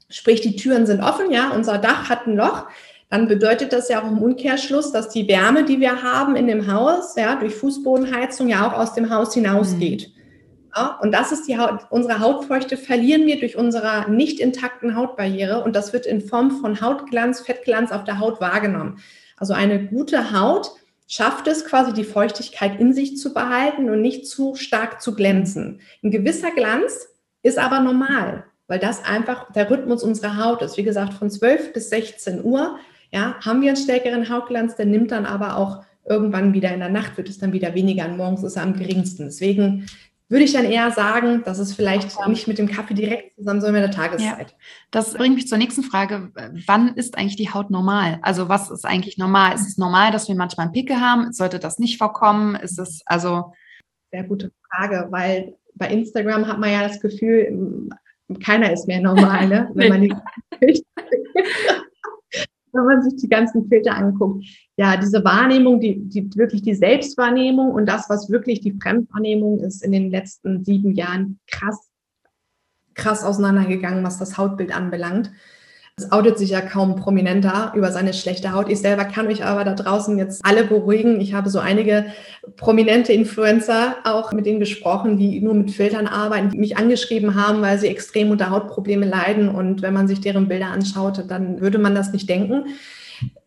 sprich, 0.09 0.40
die 0.40 0.57
Türen 0.57 0.87
sind 0.87 1.02
offen, 1.02 1.31
ja, 1.31 1.50
unser 1.50 1.79
Dach 1.79 2.09
hat 2.09 2.26
ein 2.26 2.37
Loch, 2.37 2.66
dann 3.09 3.29
bedeutet 3.29 3.72
das 3.72 3.88
ja 3.88 4.02
auch 4.02 4.11
im 4.11 4.18
Umkehrschluss, 4.18 4.90
dass 4.90 5.11
die 5.11 5.29
Wärme, 5.29 5.64
die 5.64 5.81
wir 5.81 6.02
haben 6.02 6.35
in 6.35 6.48
dem 6.48 6.72
Haus, 6.72 7.14
ja, 7.16 7.37
durch 7.37 7.55
Fußbodenheizung 7.55 8.48
ja 8.48 8.66
auch 8.66 8.72
aus 8.72 8.94
dem 8.94 9.11
Haus 9.11 9.35
hinausgeht. 9.35 10.09
Mhm. 10.09 10.15
Ja, 10.77 10.99
und 11.01 11.12
das 11.12 11.33
ist 11.33 11.49
die 11.49 11.59
Haut, 11.59 11.87
unsere 11.89 12.21
Hautfeuchte 12.21 12.77
verlieren 12.77 13.27
wir 13.27 13.41
durch 13.41 13.57
unsere 13.57 14.11
nicht 14.11 14.41
intakten 14.41 14.95
Hautbarriere 14.95 15.65
und 15.65 15.75
das 15.75 15.93
wird 15.93 16.05
in 16.05 16.21
Form 16.21 16.51
von 16.51 16.81
Hautglanz, 16.81 17.41
Fettglanz 17.41 17.93
auf 17.93 18.05
der 18.05 18.19
Haut 18.19 18.41
wahrgenommen. 18.41 18.99
Also 19.39 19.55
eine 19.55 19.87
gute 19.87 20.39
Haut 20.39 20.71
schafft 21.09 21.47
es 21.47 21.65
quasi 21.65 21.93
die 21.95 22.05
Feuchtigkeit 22.05 22.79
in 22.79 22.93
sich 22.93 23.17
zu 23.17 23.33
behalten 23.33 23.89
und 23.89 24.03
nicht 24.03 24.27
zu 24.27 24.55
stark 24.55 25.01
zu 25.01 25.15
glänzen. 25.15 25.81
Ein 26.03 26.11
gewisser 26.11 26.51
Glanz 26.51 27.09
ist 27.43 27.59
aber 27.59 27.81
normal, 27.81 28.45
weil 28.67 28.79
das 28.79 29.05
einfach 29.05 29.53
der 29.53 29.71
Rhythmus 29.71 30.03
unserer 30.03 30.45
Haut 30.45 30.61
ist. 30.61 30.77
Wie 30.77 30.83
gesagt, 30.83 31.15
von 31.15 31.31
12 31.31 31.73
bis 31.73 31.89
16 31.89 32.45
Uhr 32.45 32.79
ja, 33.12 33.37
haben 33.41 33.62
wir 33.62 33.69
einen 33.69 33.77
stärkeren 33.77 34.29
Hautglanz, 34.29 34.77
der 34.77 34.87
nimmt 34.87 35.12
dann 35.12 35.25
aber 35.25 35.57
auch 35.57 35.85
irgendwann 36.09 36.53
wieder 36.53 36.73
in 36.73 36.81
der 36.81 36.89
Nacht, 36.89 37.17
wird 37.17 37.29
es 37.29 37.39
dann 37.39 37.53
wieder 37.53 37.75
weniger 37.75 38.07
und 38.07 38.17
morgens 38.17 38.43
ist 38.43 38.57
er 38.57 38.62
am 38.62 38.77
geringsten. 38.77 39.25
Deswegen 39.25 39.87
würde 40.29 40.45
ich 40.45 40.53
dann 40.53 40.65
eher 40.65 40.91
sagen, 40.91 41.43
dass 41.45 41.59
es 41.59 41.75
vielleicht 41.75 42.17
ja. 42.19 42.29
nicht 42.29 42.49
mit 42.49 42.59
dem 42.59 42.69
Kaffee 42.69 42.95
direkt 42.95 43.37
zusammen, 43.37 43.61
sondern 43.61 43.83
mit 43.83 43.95
der 43.95 44.03
Tageszeit. 44.03 44.51
Ja. 44.51 44.57
Das 44.91 45.15
bringt 45.15 45.37
mich 45.37 45.47
zur 45.47 45.59
nächsten 45.59 45.85
Frage. 45.85 46.33
Wann 46.67 46.95
ist 46.95 47.17
eigentlich 47.17 47.37
die 47.37 47.53
Haut 47.53 47.71
normal? 47.71 48.19
Also 48.23 48.49
was 48.49 48.71
ist 48.71 48.85
eigentlich 48.85 49.19
normal? 49.19 49.55
Ist 49.55 49.69
es 49.69 49.79
normal, 49.79 50.11
dass 50.11 50.29
wir 50.29 50.35
manchmal 50.35 50.67
einen 50.67 50.73
Pickel 50.73 51.01
haben? 51.01 51.33
Sollte 51.33 51.59
das 51.59 51.79
nicht 51.79 51.99
vorkommen? 51.99 52.57
Ist 52.57 52.79
es 52.79 53.03
also... 53.07 53.53
Sehr 54.11 54.25
gute 54.25 54.51
Frage, 54.69 55.07
weil 55.11 55.55
bei 55.75 55.89
Instagram 55.89 56.47
hat 56.47 56.59
man 56.59 56.73
ja 56.73 56.89
das 56.89 57.01
Gefühl, 57.01 57.89
keiner 58.45 58.73
ist 58.73 58.89
mehr 58.89 59.01
normal, 59.01 59.47
ne? 59.47 59.71
wenn 59.75 59.89
man 59.89 60.03
die 60.03 60.15
wenn 62.77 62.99
man 62.99 63.03
sich 63.03 63.17
die 63.17 63.29
ganzen 63.29 63.69
Filter 63.69 63.97
anguckt. 63.97 64.45
Ja, 64.77 64.97
diese 64.97 65.25
Wahrnehmung, 65.25 65.81
die, 65.81 66.01
die 66.09 66.29
wirklich 66.37 66.62
die 66.62 66.75
Selbstwahrnehmung 66.75 67.73
und 67.73 67.87
das, 67.87 68.09
was 68.09 68.31
wirklich 68.31 68.61
die 68.61 68.77
Fremdwahrnehmung 68.81 69.61
ist, 69.61 69.83
in 69.83 69.93
den 69.93 70.11
letzten 70.11 70.65
sieben 70.65 70.95
Jahren 70.95 71.39
krass, 71.47 71.91
krass 72.95 73.25
auseinandergegangen, 73.25 74.05
was 74.05 74.19
das 74.19 74.39
Hautbild 74.39 74.75
anbelangt. 74.75 75.31
Es 75.99 76.13
outet 76.13 76.37
sich 76.37 76.51
ja 76.51 76.61
kaum 76.61 76.97
prominenter 76.97 77.73
über 77.75 77.91
seine 77.91 78.13
schlechte 78.13 78.53
Haut. 78.53 78.69
Ich 78.69 78.81
selber 78.81 79.07
kann 79.07 79.29
euch 79.29 79.43
aber 79.43 79.65
da 79.65 79.73
draußen 79.73 80.19
jetzt 80.19 80.45
alle 80.45 80.65
beruhigen. 80.65 81.23
Ich 81.23 81.33
habe 81.33 81.49
so 81.49 81.59
einige 81.59 82.05
prominente 82.59 83.15
Influencer 83.15 83.97
auch 84.05 84.31
mit 84.33 84.45
denen 84.45 84.61
gesprochen, 84.61 85.17
die 85.17 85.41
nur 85.41 85.55
mit 85.55 85.71
Filtern 85.71 86.07
arbeiten, 86.07 86.51
die 86.51 86.59
mich 86.59 86.77
angeschrieben 86.77 87.35
haben, 87.35 87.63
weil 87.63 87.79
sie 87.79 87.87
extrem 87.87 88.31
unter 88.31 88.51
Hautprobleme 88.51 89.07
leiden. 89.07 89.49
Und 89.49 89.81
wenn 89.81 89.95
man 89.95 90.07
sich 90.07 90.21
deren 90.21 90.49
Bilder 90.49 90.67
anschaut, 90.67 91.25
dann 91.29 91.63
würde 91.63 91.79
man 91.79 91.95
das 91.95 92.13
nicht 92.13 92.29
denken. 92.29 92.67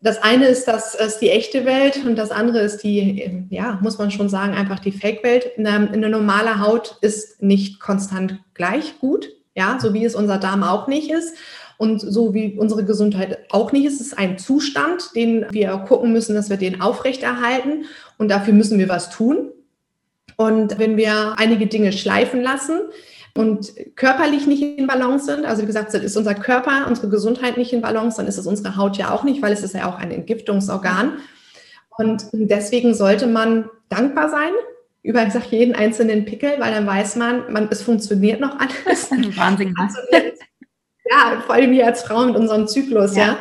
Das 0.00 0.20
eine 0.20 0.46
ist, 0.46 0.66
das 0.66 0.96
ist 0.96 1.18
die 1.18 1.30
echte 1.30 1.64
Welt 1.64 2.04
und 2.04 2.16
das 2.16 2.32
andere 2.32 2.62
ist 2.62 2.78
die, 2.78 3.46
ja, 3.50 3.78
muss 3.80 3.98
man 3.98 4.10
schon 4.10 4.28
sagen, 4.28 4.54
einfach 4.54 4.80
die 4.80 4.90
Fake-Welt. 4.90 5.52
Eine, 5.56 5.88
eine 5.92 6.08
normale 6.08 6.58
Haut 6.58 6.96
ist 7.00 7.40
nicht 7.44 7.78
konstant 7.78 8.40
gleich 8.54 8.98
gut, 8.98 9.28
ja, 9.54 9.78
so 9.80 9.94
wie 9.94 10.04
es 10.04 10.16
unser 10.16 10.38
Darm 10.38 10.64
auch 10.64 10.88
nicht 10.88 11.12
ist. 11.12 11.36
Und 11.80 12.00
so 12.00 12.34
wie 12.34 12.58
unsere 12.58 12.84
Gesundheit 12.84 13.38
auch 13.48 13.72
nicht 13.72 13.86
ist, 13.86 14.02
ist 14.02 14.08
es 14.08 14.18
ein 14.18 14.36
Zustand, 14.36 15.16
den 15.16 15.46
wir 15.50 15.70
gucken 15.88 16.12
müssen, 16.12 16.34
dass 16.34 16.50
wir 16.50 16.58
den 16.58 16.82
aufrechterhalten. 16.82 17.86
Und 18.18 18.30
dafür 18.30 18.52
müssen 18.52 18.78
wir 18.78 18.90
was 18.90 19.08
tun. 19.08 19.48
Und 20.36 20.78
wenn 20.78 20.98
wir 20.98 21.36
einige 21.38 21.68
Dinge 21.68 21.92
schleifen 21.92 22.42
lassen, 22.42 22.80
und 23.32 23.72
körperlich 23.94 24.48
nicht 24.48 24.60
in 24.60 24.88
Balance 24.88 25.24
sind, 25.24 25.46
also 25.46 25.62
wie 25.62 25.66
gesagt, 25.66 25.94
ist 25.94 26.16
unser 26.16 26.34
Körper, 26.34 26.86
unsere 26.88 27.08
Gesundheit 27.08 27.56
nicht 27.56 27.72
in 27.72 27.80
Balance, 27.80 28.16
dann 28.16 28.26
ist 28.26 28.36
es 28.36 28.46
unsere 28.46 28.76
Haut 28.76 28.98
ja 28.98 29.14
auch 29.14 29.22
nicht, 29.22 29.40
weil 29.40 29.52
es 29.52 29.62
ist 29.62 29.72
ja 29.72 29.88
auch 29.88 29.96
ein 29.96 30.10
Entgiftungsorgan. 30.10 31.12
Und 31.96 32.26
deswegen 32.32 32.92
sollte 32.92 33.28
man 33.28 33.70
dankbar 33.88 34.28
sein 34.28 34.50
über, 35.02 35.30
sag, 35.30 35.46
jeden 35.46 35.76
einzelnen 35.76 36.24
Pickel, 36.24 36.54
weil 36.58 36.74
dann 36.74 36.86
weiß 36.86 37.16
man, 37.16 37.50
man 37.52 37.68
es 37.70 37.82
funktioniert 37.82 38.40
noch 38.40 38.58
alles. 38.58 39.10
Wahnsinn. 39.36 39.74
Ja, 41.10 41.42
vor 41.44 41.56
allem 41.56 41.72
wir 41.72 41.86
als 41.86 42.02
Frau 42.02 42.24
mit 42.24 42.36
unserem 42.36 42.68
Zyklus, 42.68 43.16
ja. 43.16 43.24
ja. 43.24 43.38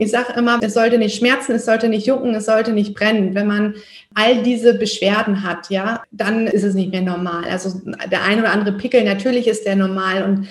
Ich 0.00 0.12
sage 0.12 0.34
immer, 0.34 0.60
es 0.62 0.74
sollte 0.74 0.96
nicht 0.96 1.18
schmerzen, 1.18 1.56
es 1.56 1.64
sollte 1.64 1.88
nicht 1.88 2.06
jucken, 2.06 2.32
es 2.34 2.46
sollte 2.46 2.70
nicht 2.70 2.94
brennen. 2.94 3.34
Wenn 3.34 3.48
man 3.48 3.74
all 4.14 4.44
diese 4.44 4.74
Beschwerden 4.74 5.42
hat, 5.42 5.70
ja, 5.70 6.04
dann 6.12 6.46
ist 6.46 6.62
es 6.62 6.74
nicht 6.74 6.92
mehr 6.92 7.02
normal. 7.02 7.44
Also 7.50 7.80
der 8.08 8.22
ein 8.22 8.38
oder 8.38 8.52
andere 8.52 8.76
Pickel, 8.76 9.02
natürlich 9.02 9.48
ist 9.48 9.66
der 9.66 9.74
normal 9.74 10.22
und 10.22 10.48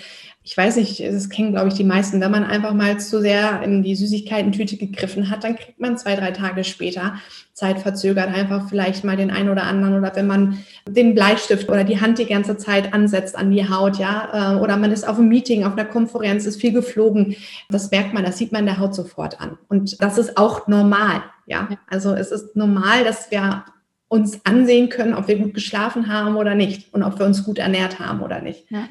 ich 0.48 0.56
weiß 0.56 0.78
nicht, 0.78 1.02
das 1.02 1.28
kennen, 1.28 1.52
glaube 1.52 1.68
ich, 1.68 1.74
die 1.74 1.84
meisten, 1.84 2.22
wenn 2.22 2.32
man 2.32 2.46
einfach 2.46 2.74
mal 2.74 2.98
zu 3.02 3.20
sehr 3.20 3.62
in 3.64 3.84
die 3.84 3.98
Süßigkeiten-Tüte 3.98 4.78
gegriffen 4.78 5.30
hat, 5.30 5.44
dann 5.44 5.58
kriegt 5.58 5.78
man 5.78 5.98
zwei, 5.98 6.16
drei 6.16 6.32
Tage 6.32 6.64
später 6.64 7.16
zeitverzögert 7.52 8.34
einfach 8.34 8.70
vielleicht 8.70 9.04
mal 9.04 9.18
den 9.18 9.30
einen 9.30 9.50
oder 9.50 9.64
anderen 9.64 9.98
oder 9.98 10.16
wenn 10.16 10.26
man 10.26 10.64
den 10.88 11.16
Bleistift 11.16 11.68
oder 11.68 11.84
die 11.84 12.00
Hand 12.00 12.18
die 12.18 12.28
ganze 12.28 12.56
Zeit 12.56 12.94
ansetzt 12.94 13.38
an 13.38 13.52
die 13.52 13.70
Haut, 13.70 13.98
ja, 13.98 14.54
äh, 14.54 14.60
oder 14.60 14.78
man 14.78 14.94
ist 14.94 15.06
auf 15.06 15.18
einem 15.18 15.28
Meeting, 15.28 15.66
auf 15.66 15.74
einer 15.74 15.84
Konferenz, 15.84 16.46
ist 16.46 16.62
viel 16.62 16.72
geflogen, 16.72 17.36
das 17.68 17.92
merkt 17.92 18.14
man, 18.14 18.24
das 18.24 18.38
sieht 18.38 18.54
man 18.54 18.66
der 18.66 18.80
Haut 18.80 18.96
sofort 18.96 19.42
an. 19.42 19.58
Und 19.68 20.02
das 20.02 20.18
ist 20.18 20.38
auch 20.38 20.66
normal, 20.70 21.24
ja. 21.46 21.68
Also 21.88 22.14
es 22.14 22.32
ist 22.32 22.56
normal, 22.56 23.04
dass 23.04 23.32
wir 23.32 23.66
uns 24.08 24.46
ansehen 24.46 24.88
können, 24.88 25.14
ob 25.14 25.28
wir 25.28 25.40
gut 25.40 25.56
geschlafen 25.56 26.08
haben 26.08 26.38
oder 26.38 26.56
nicht 26.56 26.94
und 26.94 27.04
ob 27.04 27.20
wir 27.20 27.26
uns 27.26 27.44
gut 27.44 27.58
ernährt 27.58 28.00
haben 28.00 28.22
oder 28.22 28.40
nicht. 28.40 28.72
Ja. 28.72 28.88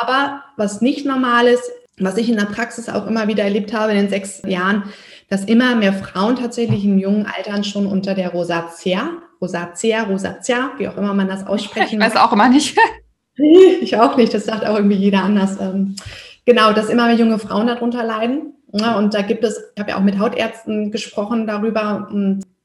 Aber 0.00 0.42
was 0.56 0.80
nicht 0.80 1.06
normal 1.06 1.46
ist, 1.46 1.70
was 1.98 2.16
ich 2.16 2.28
in 2.28 2.36
der 2.36 2.46
Praxis 2.46 2.88
auch 2.88 3.06
immer 3.06 3.28
wieder 3.28 3.44
erlebt 3.44 3.72
habe 3.72 3.92
in 3.92 3.98
den 3.98 4.08
sechs 4.08 4.42
Jahren, 4.46 4.84
dass 5.28 5.44
immer 5.44 5.74
mehr 5.74 5.92
Frauen 5.92 6.36
tatsächlich 6.36 6.84
in 6.84 6.98
jungen 6.98 7.26
Altern 7.26 7.64
schon 7.64 7.86
unter 7.86 8.14
der 8.14 8.30
Rosacea, 8.30 9.10
Rosacea, 9.40 10.04
Rosacea, 10.04 10.72
wie 10.78 10.88
auch 10.88 10.96
immer 10.96 11.14
man 11.14 11.28
das 11.28 11.46
aussprechen 11.46 12.00
Ich 12.00 12.06
weiß 12.06 12.16
auch 12.16 12.32
immer 12.32 12.48
nicht. 12.48 12.76
ich 13.80 13.96
auch 13.96 14.16
nicht, 14.16 14.34
das 14.34 14.44
sagt 14.44 14.66
auch 14.66 14.76
irgendwie 14.76 14.96
jeder 14.96 15.22
anders. 15.22 15.60
Ähm, 15.60 15.96
genau, 16.44 16.72
dass 16.72 16.88
immer 16.88 17.06
mehr 17.06 17.16
junge 17.16 17.38
Frauen 17.38 17.66
darunter 17.66 18.04
leiden. 18.04 18.54
und 18.72 19.14
da 19.14 19.22
gibt 19.22 19.44
es, 19.44 19.60
ich 19.74 19.80
habe 19.80 19.90
ja 19.90 19.98
auch 19.98 20.02
mit 20.02 20.18
Hautärzten 20.18 20.90
gesprochen 20.90 21.46
darüber 21.46 22.08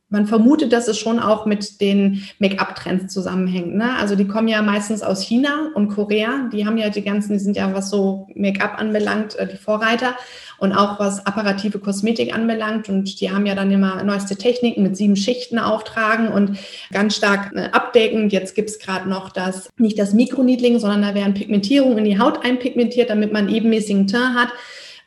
man 0.10 0.26
vermutet, 0.26 0.72
dass 0.72 0.88
es 0.88 0.98
schon 0.98 1.20
auch 1.20 1.46
mit 1.46 1.82
den 1.82 2.24
Make-up-Trends 2.40 3.14
zusammenhängt. 3.14 3.76
Ne? 3.76 3.96
Also 3.98 4.16
die 4.16 4.28
kommen 4.28 4.48
ja 4.48 4.62
meistens 4.62 5.04
aus 5.04 5.22
China 5.22 5.72
und 5.74 5.90
Korea. 5.90 6.50
Die 6.54 6.66
haben 6.66 6.78
ja 6.78 6.90
die 6.90 7.02
ganzen, 7.02 7.34
die 7.34 7.40
sind 7.40 7.58
ja, 7.58 7.74
was 7.74 7.90
so 7.90 8.28
Make-up 8.36 8.80
anbelangt, 8.80 9.36
äh, 9.36 9.48
die 9.48 9.58
Vorreiter 9.58 10.16
und 10.60 10.72
auch 10.72 11.00
was 11.00 11.26
apparative 11.26 11.80
Kosmetik 11.80 12.34
anbelangt. 12.34 12.88
Und 12.88 13.20
die 13.20 13.32
haben 13.32 13.46
ja 13.46 13.56
dann 13.56 13.70
immer 13.70 14.02
neueste 14.04 14.38
Techniken 14.38 14.84
mit 14.84 14.96
sieben 14.96 15.18
Schichten 15.18 15.60
auftragen 15.60 16.30
und 16.30 16.58
ganz 16.94 17.16
stark 17.16 17.52
äh, 17.54 17.70
abdecken. 17.72 18.30
Jetzt 18.30 18.56
gibt's 18.56 18.80
gerade 18.80 19.10
noch 19.10 19.30
das, 19.30 19.70
nicht 19.78 20.00
das 20.00 20.14
Mikroneedling, 20.14 20.80
sondern 20.80 21.02
da 21.02 21.16
werden 21.16 21.34
Pigmentierungen 21.34 21.98
in 21.98 22.06
die 22.06 22.20
Haut 22.20 22.46
einpigmentiert, 22.46 23.10
damit 23.10 23.34
man 23.34 23.50
ebenmäßigen 23.50 24.08
Teint 24.08 24.18
hat. 24.36 24.50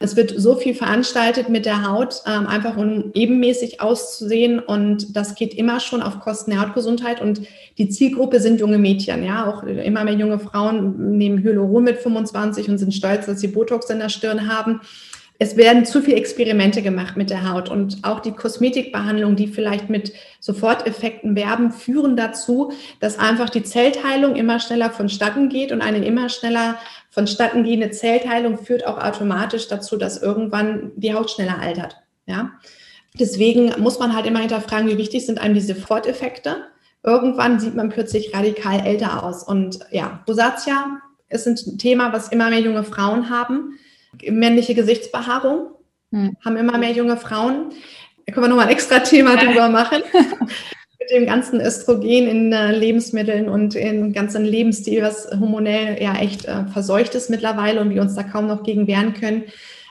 Es 0.03 0.17
wird 0.17 0.33
so 0.35 0.57
viel 0.57 0.75
veranstaltet 0.75 1.51
mit 1.51 1.67
der 1.67 1.87
Haut, 1.87 2.23
ähm, 2.27 2.47
einfach 2.47 2.79
um 2.79 3.11
ebenmäßig 3.13 3.83
auszusehen. 3.83 4.59
Und 4.59 5.15
das 5.15 5.35
geht 5.35 5.53
immer 5.53 5.79
schon 5.79 6.01
auf 6.01 6.21
Kosten 6.21 6.53
der 6.53 6.63
Hautgesundheit. 6.63 7.21
Und 7.21 7.43
die 7.77 7.91
Zielgruppe 7.91 8.41
sind 8.41 8.61
junge 8.61 8.79
Mädchen. 8.79 9.23
Ja, 9.23 9.47
auch 9.47 9.63
immer 9.63 10.05
mehr 10.05 10.15
junge 10.15 10.39
Frauen 10.39 11.19
nehmen 11.19 11.43
Hyaluron 11.43 11.85
mit 11.85 11.99
25 11.99 12.71
und 12.71 12.79
sind 12.79 12.95
stolz, 12.95 13.27
dass 13.27 13.41
sie 13.41 13.49
Botox 13.49 13.91
in 13.91 13.99
der 13.99 14.09
Stirn 14.09 14.51
haben 14.51 14.81
es 15.43 15.57
werden 15.57 15.87
zu 15.87 16.03
viele 16.03 16.19
Experimente 16.19 16.83
gemacht 16.83 17.17
mit 17.17 17.31
der 17.31 17.51
Haut 17.51 17.71
und 17.71 18.01
auch 18.03 18.21
die 18.21 18.33
Kosmetikbehandlungen, 18.33 19.37
die 19.37 19.49
vielleicht 19.49 19.89
mit 19.89 20.13
Soforteffekten 20.39 21.35
werben, 21.35 21.73
führen 21.73 22.15
dazu, 22.15 22.73
dass 23.01 23.19
einfach 23.19 23.49
die 23.49 23.63
Zellteilung 23.63 24.37
immer 24.37 24.61
schneller 24.61 24.91
vonstatten 24.91 25.49
geht 25.49 25.73
und 25.73 25.81
eine 25.81 26.05
immer 26.05 26.29
schneller 26.29 26.77
vonstatten 27.11 27.65
gehende 27.65 27.91
Zellteilung 27.91 28.59
führt 28.59 28.87
auch 28.87 28.99
automatisch 28.99 29.69
dazu, 29.69 29.97
dass 29.97 30.23
irgendwann 30.23 30.93
die 30.97 31.15
Haut 31.15 31.31
schneller 31.31 31.59
altert. 31.61 31.97
Ja? 32.27 32.53
Deswegen 33.19 33.75
muss 33.81 33.99
man 33.99 34.15
halt 34.15 34.27
immer 34.27 34.39
hinterfragen, 34.41 34.89
wie 34.89 34.99
wichtig 34.99 35.27
sind 35.27 35.41
einem 35.41 35.55
diese 35.55 35.75
Soforteffekte. 35.75 36.65
Irgendwann 37.03 37.59
sieht 37.59 37.75
man 37.75 37.89
plötzlich 37.89 38.35
radikal 38.35 38.81
älter 38.87 39.25
aus. 39.25 39.43
Und 39.43 39.81
ja, 39.91 40.23
Rosatia 40.29 41.01
ist 41.29 41.47
ein 41.47 41.79
Thema, 41.79 42.13
was 42.13 42.29
immer 42.29 42.51
mehr 42.51 42.61
junge 42.61 42.85
Frauen 42.85 43.31
haben 43.31 43.79
männliche 44.29 44.75
Gesichtsbehaarung, 44.75 45.71
hm. 46.13 46.37
haben 46.45 46.57
immer 46.57 46.79
mehr 46.79 46.93
junge 46.93 47.17
Frauen. 47.17 47.71
Da 48.27 48.33
können 48.33 48.45
wir 48.45 48.49
nochmal 48.49 48.67
ein 48.67 48.73
extra 48.73 49.01
Thema 49.01 49.37
drüber 49.37 49.69
machen. 49.71 50.03
Mit 51.11 51.21
dem 51.21 51.27
ganzen 51.27 51.61
Östrogen 51.61 52.29
in 52.29 52.53
äh, 52.53 52.73
Lebensmitteln 52.73 53.49
und 53.49 53.75
im 53.75 54.13
ganzen 54.13 54.45
Lebensstil, 54.45 55.03
was 55.03 55.29
hormonell 55.31 56.01
ja 56.01 56.15
echt 56.17 56.45
äh, 56.45 56.67
verseucht 56.73 57.15
ist 57.15 57.31
mittlerweile 57.31 57.81
und 57.81 57.91
wir 57.91 58.01
uns 58.01 58.15
da 58.15 58.23
kaum 58.23 58.47
noch 58.47 58.63
gegen 58.63 58.87
wehren 58.87 59.15
können. 59.15 59.45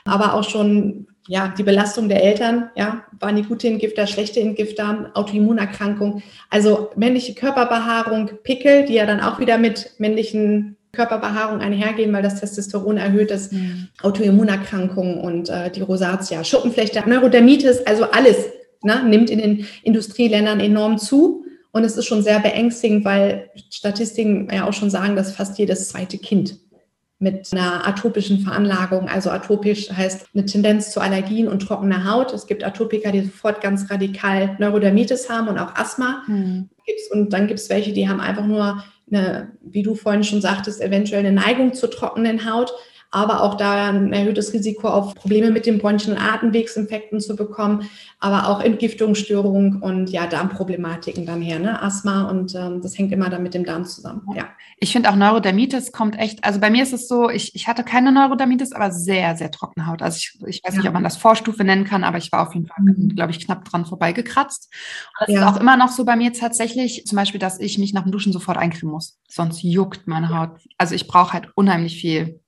Aber 0.04 0.34
auch 0.34 0.48
schon 0.48 1.06
ja, 1.28 1.52
die 1.56 1.62
Belastung 1.62 2.08
der 2.08 2.24
Eltern, 2.24 2.70
ja, 2.74 3.04
waren 3.20 3.36
die 3.36 3.44
gute 3.44 3.68
Entgifter, 3.68 4.06
schlechte 4.06 4.40
Entgifter, 4.40 5.10
Autoimmunerkrankung, 5.14 6.22
also 6.48 6.90
männliche 6.96 7.34
Körperbehaarung, 7.34 8.30
Pickel, 8.42 8.86
die 8.86 8.94
ja 8.94 9.06
dann 9.06 9.20
auch 9.20 9.38
wieder 9.38 9.58
mit 9.58 9.92
männlichen 9.98 10.76
Körperbehaarung 10.92 11.60
einhergehen, 11.60 12.12
weil 12.12 12.22
das 12.22 12.40
Testosteron 12.40 12.96
erhöht 12.96 13.30
ist, 13.30 13.52
mhm. 13.52 13.88
Autoimmunerkrankungen 14.02 15.18
und 15.18 15.48
äh, 15.50 15.70
die 15.70 15.82
Rosatia, 15.82 16.42
Schuppenflechte, 16.42 17.08
Neurodermitis, 17.08 17.86
also 17.86 18.10
alles 18.10 18.36
ne, 18.82 19.02
nimmt 19.04 19.30
in 19.30 19.38
den 19.38 19.66
Industrieländern 19.82 20.60
enorm 20.60 20.98
zu. 20.98 21.44
Und 21.72 21.84
es 21.84 21.96
ist 21.96 22.06
schon 22.06 22.22
sehr 22.22 22.40
beängstigend, 22.40 23.04
weil 23.04 23.50
Statistiken 23.70 24.48
ja 24.52 24.66
auch 24.66 24.72
schon 24.72 24.90
sagen, 24.90 25.14
dass 25.14 25.32
fast 25.32 25.58
jedes 25.58 25.88
zweite 25.88 26.18
Kind 26.18 26.58
mit 27.20 27.52
einer 27.52 27.86
atopischen 27.86 28.40
Veranlagung, 28.40 29.06
also 29.08 29.30
atopisch 29.30 29.90
heißt 29.92 30.28
eine 30.32 30.46
Tendenz 30.46 30.90
zu 30.90 31.00
Allergien 31.00 31.48
und 31.48 31.60
trockener 31.60 32.10
Haut. 32.10 32.32
Es 32.32 32.46
gibt 32.46 32.64
Atopiker, 32.64 33.12
die 33.12 33.20
sofort 33.20 33.60
ganz 33.60 33.90
radikal 33.90 34.56
Neurodermitis 34.58 35.28
haben 35.28 35.48
und 35.48 35.58
auch 35.58 35.74
Asthma. 35.74 36.22
Mhm. 36.26 36.70
Und 37.12 37.32
dann 37.32 37.46
gibt 37.46 37.60
es 37.60 37.68
welche, 37.68 37.92
die 37.92 38.08
haben 38.08 38.20
einfach 38.20 38.46
nur 38.46 38.82
eine, 39.12 39.52
wie 39.60 39.82
du 39.82 39.94
vorhin 39.94 40.24
schon 40.24 40.40
sagtest, 40.40 40.80
eventuell 40.80 41.20
eine 41.20 41.32
Neigung 41.32 41.74
zur 41.74 41.90
trockenen 41.90 42.50
Haut, 42.50 42.72
aber 43.10 43.42
auch 43.42 43.56
da 43.56 43.88
ein 43.88 44.12
erhöhtes 44.12 44.52
Risiko 44.52 44.88
auf 44.88 45.14
Probleme 45.14 45.50
mit 45.50 45.66
den 45.66 45.78
Bronchien- 45.78 46.12
und 46.12 46.22
Atemwegsinfekten 46.22 47.20
zu 47.20 47.34
bekommen, 47.34 47.88
aber 48.20 48.48
auch 48.48 48.60
Entgiftungsstörungen 48.60 49.82
und 49.82 50.10
ja, 50.10 50.26
Darmproblematiken 50.26 51.26
dann 51.26 51.42
her, 51.42 51.58
ne? 51.58 51.82
Asthma 51.82 52.28
und 52.30 52.54
ähm, 52.54 52.80
das 52.82 52.96
hängt 52.96 53.12
immer 53.12 53.28
dann 53.28 53.42
mit 53.42 53.54
dem 53.54 53.64
Darm 53.64 53.84
zusammen. 53.84 54.22
Ja. 54.36 54.48
Ich 54.78 54.92
finde 54.92 55.10
auch 55.10 55.16
Neurodermitis 55.16 55.92
kommt 55.92 56.18
echt, 56.18 56.44
also 56.44 56.60
bei 56.60 56.70
mir 56.70 56.82
ist 56.82 56.92
es 56.92 57.08
so, 57.08 57.28
ich, 57.28 57.54
ich 57.54 57.66
hatte 57.66 57.82
keine 57.82 58.12
Neurodermitis, 58.12 58.72
aber 58.72 58.92
sehr, 58.92 59.36
sehr 59.36 59.50
trockene 59.50 59.86
Haut. 59.86 60.02
Also 60.02 60.16
ich, 60.16 60.38
ich 60.46 60.62
weiß 60.64 60.74
ja. 60.74 60.80
nicht, 60.80 60.88
ob 60.88 60.94
man 60.94 61.04
das 61.04 61.16
Vorstufe 61.16 61.64
nennen 61.64 61.84
kann, 61.84 62.04
aber 62.04 62.18
ich 62.18 62.30
war 62.30 62.46
auf 62.46 62.54
jeden 62.54 62.66
Fall, 62.66 62.76
mhm. 62.82 63.14
glaube 63.16 63.32
ich, 63.32 63.44
knapp 63.44 63.64
dran 63.64 63.86
vorbeigekratzt. 63.86 64.72
Und 65.18 65.28
das 65.28 65.34
ja. 65.34 65.48
ist 65.48 65.54
auch 65.54 65.60
immer 65.60 65.76
noch 65.76 65.88
so 65.88 66.04
bei 66.04 66.16
mir 66.16 66.32
tatsächlich, 66.32 67.04
zum 67.06 67.16
Beispiel, 67.16 67.40
dass 67.40 67.58
ich 67.58 67.78
mich 67.78 67.92
nach 67.92 68.04
dem 68.04 68.12
Duschen 68.12 68.32
sofort 68.32 68.56
eincremen 68.56 68.92
muss. 68.92 69.18
Sonst 69.28 69.62
juckt 69.62 70.06
meine 70.06 70.30
Haut. 70.30 70.60
Also 70.78 70.94
ich 70.94 71.06
brauche 71.06 71.32
halt 71.32 71.48
unheimlich 71.54 72.00
viel 72.00 72.39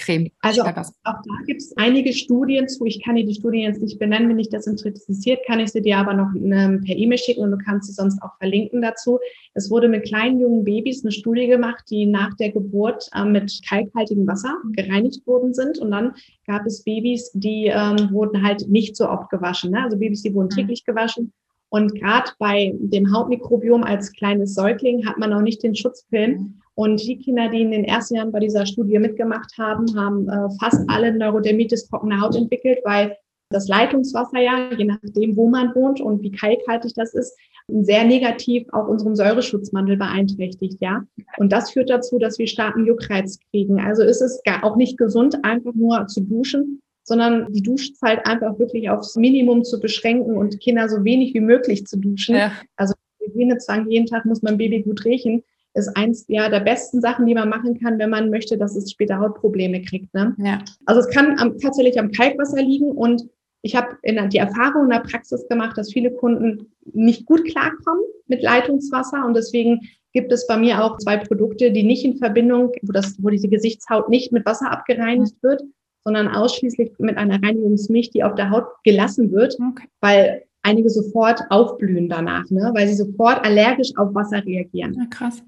Creme. 0.00 0.30
Also 0.40 0.62
auch, 0.62 0.68
auch 0.68 0.72
da 1.04 1.44
gibt 1.46 1.60
es 1.60 1.76
einige 1.76 2.12
Studien 2.12 2.68
zu. 2.68 2.84
Ich 2.84 3.02
kann 3.02 3.16
dir 3.16 3.24
die 3.24 3.34
Studien 3.34 3.62
jetzt 3.62 3.82
nicht 3.82 3.98
benennen. 3.98 4.28
Wenn 4.28 4.38
dich 4.38 4.48
das 4.48 4.66
interessiert, 4.66 5.40
kann 5.46 5.60
ich 5.60 5.70
sie 5.70 5.82
dir 5.82 5.98
aber 5.98 6.14
noch 6.14 6.28
ähm, 6.34 6.82
per 6.84 6.96
E-Mail 6.96 7.18
schicken 7.18 7.42
und 7.42 7.50
du 7.52 7.58
kannst 7.58 7.88
sie 7.88 7.92
sonst 7.92 8.20
auch 8.22 8.36
verlinken 8.38 8.82
dazu. 8.82 9.18
Es 9.54 9.70
wurde 9.70 9.88
mit 9.88 10.04
kleinen 10.04 10.40
jungen 10.40 10.64
Babys 10.64 11.04
eine 11.04 11.12
Studie 11.12 11.46
gemacht, 11.46 11.84
die 11.90 12.06
nach 12.06 12.34
der 12.34 12.50
Geburt 12.50 13.08
äh, 13.14 13.24
mit 13.24 13.60
kalkhaltigem 13.68 14.26
Wasser 14.26 14.56
gereinigt 14.72 15.26
worden 15.26 15.54
sind. 15.54 15.78
Und 15.78 15.90
dann 15.90 16.14
gab 16.46 16.66
es 16.66 16.82
Babys, 16.82 17.30
die 17.34 17.66
ähm, 17.66 18.10
wurden 18.10 18.42
halt 18.42 18.68
nicht 18.68 18.96
so 18.96 19.08
oft 19.08 19.30
gewaschen. 19.30 19.72
Ne? 19.72 19.82
Also 19.84 19.98
Babys, 19.98 20.22
die 20.22 20.34
wurden 20.34 20.48
mhm. 20.52 20.56
täglich 20.56 20.84
gewaschen. 20.84 21.32
Und 21.70 21.94
gerade 21.94 22.32
bei 22.38 22.74
dem 22.78 23.12
Hautmikrobiom 23.14 23.84
als 23.84 24.12
kleines 24.12 24.54
Säugling 24.54 25.06
hat 25.06 25.18
man 25.18 25.32
auch 25.32 25.40
nicht 25.40 25.62
den 25.62 25.76
Schutzfilm. 25.76 26.32
Mhm. 26.32 26.54
Und 26.80 26.98
die 27.06 27.18
Kinder, 27.18 27.50
die 27.50 27.60
in 27.60 27.72
den 27.72 27.84
ersten 27.84 28.14
Jahren 28.14 28.32
bei 28.32 28.40
dieser 28.40 28.64
Studie 28.64 28.98
mitgemacht 28.98 29.52
haben, 29.58 29.94
haben 29.94 30.26
äh, 30.30 30.48
fast 30.58 30.80
alle 30.88 31.12
Neurodermitis 31.12 31.86
trockene 31.86 32.18
Haut 32.18 32.34
entwickelt, 32.34 32.78
weil 32.84 33.18
das 33.50 33.68
Leitungswasser 33.68 34.40
ja, 34.40 34.72
je 34.72 34.86
nachdem, 34.86 35.36
wo 35.36 35.46
man 35.50 35.74
wohnt 35.74 36.00
und 36.00 36.22
wie 36.22 36.30
kalkhaltig 36.30 36.94
das 36.94 37.12
ist, 37.12 37.36
sehr 37.68 38.04
negativ 38.04 38.66
auch 38.72 38.88
unseren 38.88 39.14
Säureschutzmantel 39.14 39.98
beeinträchtigt, 39.98 40.78
ja. 40.80 41.04
Und 41.36 41.52
das 41.52 41.70
führt 41.70 41.90
dazu, 41.90 42.18
dass 42.18 42.38
wir 42.38 42.46
starken 42.46 42.86
Juckreiz 42.86 43.38
kriegen. 43.50 43.78
Also 43.78 44.02
ist 44.02 44.22
es 44.22 44.40
gar 44.44 44.64
auch 44.64 44.76
nicht 44.76 44.96
gesund, 44.96 45.36
einfach 45.44 45.74
nur 45.74 46.06
zu 46.06 46.22
duschen, 46.22 46.80
sondern 47.04 47.52
die 47.52 47.62
Duschzeit 47.62 48.24
einfach 48.24 48.58
wirklich 48.58 48.88
aufs 48.88 49.16
Minimum 49.16 49.64
zu 49.64 49.80
beschränken 49.80 50.34
und 50.34 50.58
Kinder 50.60 50.88
so 50.88 51.04
wenig 51.04 51.34
wie 51.34 51.40
möglich 51.40 51.86
zu 51.86 51.98
duschen. 51.98 52.36
Ja. 52.36 52.52
Also 52.76 52.94
Hygienezwang, 53.22 53.90
jeden 53.90 54.06
Tag 54.06 54.24
muss 54.24 54.40
man 54.40 54.56
Baby 54.56 54.80
gut 54.80 55.04
riechen 55.04 55.42
ist 55.80 55.96
eins 55.96 56.24
ja, 56.28 56.48
der 56.48 56.60
besten 56.60 57.00
Sachen, 57.00 57.26
die 57.26 57.34
man 57.34 57.48
machen 57.48 57.78
kann, 57.80 57.98
wenn 57.98 58.10
man 58.10 58.30
möchte, 58.30 58.56
dass 58.56 58.76
es 58.76 58.90
später 58.90 59.18
Hautprobleme 59.18 59.82
kriegt. 59.82 60.12
Ne? 60.14 60.34
Ja. 60.38 60.58
Also 60.86 61.00
es 61.00 61.08
kann 61.08 61.38
am, 61.38 61.58
tatsächlich 61.58 61.98
am 61.98 62.12
Kalkwasser 62.12 62.62
liegen 62.62 62.92
und 62.92 63.28
ich 63.62 63.76
habe 63.76 63.88
die 64.04 64.38
Erfahrung 64.38 64.84
in 64.84 64.90
der 64.90 65.00
Praxis 65.00 65.46
gemacht, 65.48 65.76
dass 65.76 65.92
viele 65.92 66.10
Kunden 66.12 66.72
nicht 66.92 67.26
gut 67.26 67.44
klarkommen 67.44 68.02
mit 68.26 68.42
Leitungswasser 68.42 69.24
und 69.26 69.34
deswegen 69.34 69.80
gibt 70.12 70.32
es 70.32 70.46
bei 70.46 70.56
mir 70.56 70.82
auch 70.82 70.98
zwei 70.98 71.18
Produkte, 71.18 71.70
die 71.70 71.82
nicht 71.82 72.04
in 72.04 72.16
Verbindung, 72.16 72.72
wo, 72.82 72.92
das, 72.92 73.16
wo 73.22 73.28
diese 73.28 73.48
Gesichtshaut 73.48 74.08
nicht 74.08 74.32
mit 74.32 74.46
Wasser 74.46 74.72
abgereinigt 74.72 75.36
wird, 75.42 75.62
sondern 76.04 76.28
ausschließlich 76.28 76.92
mit 76.98 77.16
einer 77.16 77.42
Reinigungsmilch, 77.42 78.10
die 78.10 78.24
auf 78.24 78.34
der 78.34 78.50
Haut 78.50 78.64
gelassen 78.84 79.30
wird, 79.30 79.56
okay. 79.60 79.86
weil 80.00 80.44
einige 80.62 80.90
sofort 80.90 81.42
aufblühen 81.50 82.08
danach, 82.08 82.48
ne? 82.50 82.70
weil 82.74 82.88
sie 82.88 82.94
sofort 82.94 83.44
allergisch 83.44 83.92
auf 83.96 84.14
Wasser 84.14 84.44
reagieren. 84.44 84.94
Ja, 84.94 85.06
krass. 85.06 85.42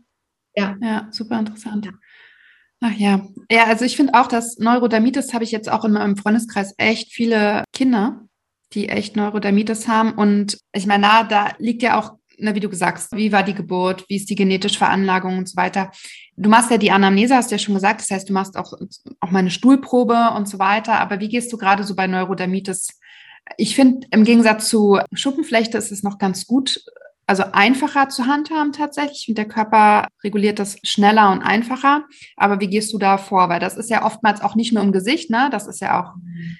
Ja. 0.54 0.76
Ja, 0.80 1.08
super 1.10 1.38
interessant. 1.38 1.88
Ach 2.80 2.92
ja. 2.92 3.26
Ja, 3.50 3.64
also 3.66 3.84
ich 3.84 3.96
finde 3.96 4.14
auch, 4.14 4.26
dass 4.26 4.58
Neurodermitis 4.58 5.32
habe 5.32 5.44
ich 5.44 5.52
jetzt 5.52 5.70
auch 5.70 5.84
in 5.84 5.92
meinem 5.92 6.16
Freundeskreis 6.16 6.74
echt 6.78 7.12
viele 7.12 7.62
Kinder, 7.72 8.26
die 8.72 8.88
echt 8.88 9.14
Neurodermitis 9.14 9.86
haben. 9.86 10.12
Und 10.12 10.58
ich 10.72 10.86
meine, 10.86 11.02
na, 11.02 11.22
da 11.22 11.52
liegt 11.58 11.82
ja 11.82 11.98
auch, 11.98 12.14
na, 12.38 12.56
wie 12.56 12.60
du 12.60 12.68
gesagt 12.68 12.98
hast, 12.98 13.12
wie 13.12 13.30
war 13.30 13.44
die 13.44 13.54
Geburt, 13.54 14.04
wie 14.08 14.16
ist 14.16 14.30
die 14.30 14.34
genetische 14.34 14.78
Veranlagung 14.78 15.38
und 15.38 15.48
so 15.48 15.56
weiter. 15.56 15.92
Du 16.36 16.50
machst 16.50 16.72
ja 16.72 16.78
die 16.78 16.90
Anamnese, 16.90 17.36
hast 17.36 17.50
du 17.50 17.54
ja 17.54 17.58
schon 17.60 17.74
gesagt. 17.74 18.00
Das 18.00 18.10
heißt, 18.10 18.28
du 18.28 18.32
machst 18.32 18.56
auch, 18.56 18.72
auch 19.20 19.30
mal 19.30 19.38
eine 19.38 19.50
Stuhlprobe 19.50 20.32
und 20.36 20.48
so 20.48 20.58
weiter. 20.58 20.98
Aber 20.98 21.20
wie 21.20 21.28
gehst 21.28 21.52
du 21.52 21.58
gerade 21.58 21.84
so 21.84 21.94
bei 21.94 22.08
Neurodermitis? 22.08 22.98
Ich 23.58 23.76
finde, 23.76 24.08
im 24.10 24.24
Gegensatz 24.24 24.68
zu 24.68 24.98
Schuppenflechte 25.12 25.78
ist 25.78 25.92
es 25.92 26.02
noch 26.02 26.18
ganz 26.18 26.46
gut 26.46 26.84
also 27.26 27.44
einfacher 27.52 28.08
zu 28.08 28.26
handhaben 28.26 28.72
tatsächlich. 28.72 29.20
Ich 29.20 29.24
finde, 29.26 29.42
der 29.42 29.48
Körper 29.48 30.08
reguliert 30.24 30.58
das 30.58 30.76
schneller 30.82 31.30
und 31.32 31.42
einfacher. 31.42 32.04
Aber 32.36 32.60
wie 32.60 32.68
gehst 32.68 32.92
du 32.92 32.98
da 32.98 33.18
vor? 33.18 33.48
Weil 33.48 33.60
das 33.60 33.76
ist 33.76 33.90
ja 33.90 34.04
oftmals 34.04 34.42
auch 34.42 34.54
nicht 34.54 34.72
nur 34.72 34.82
im 34.82 34.92
Gesicht, 34.92 35.30
ne? 35.30 35.48
Das 35.50 35.66
ist 35.66 35.80
ja 35.80 36.02
auch 36.02 36.14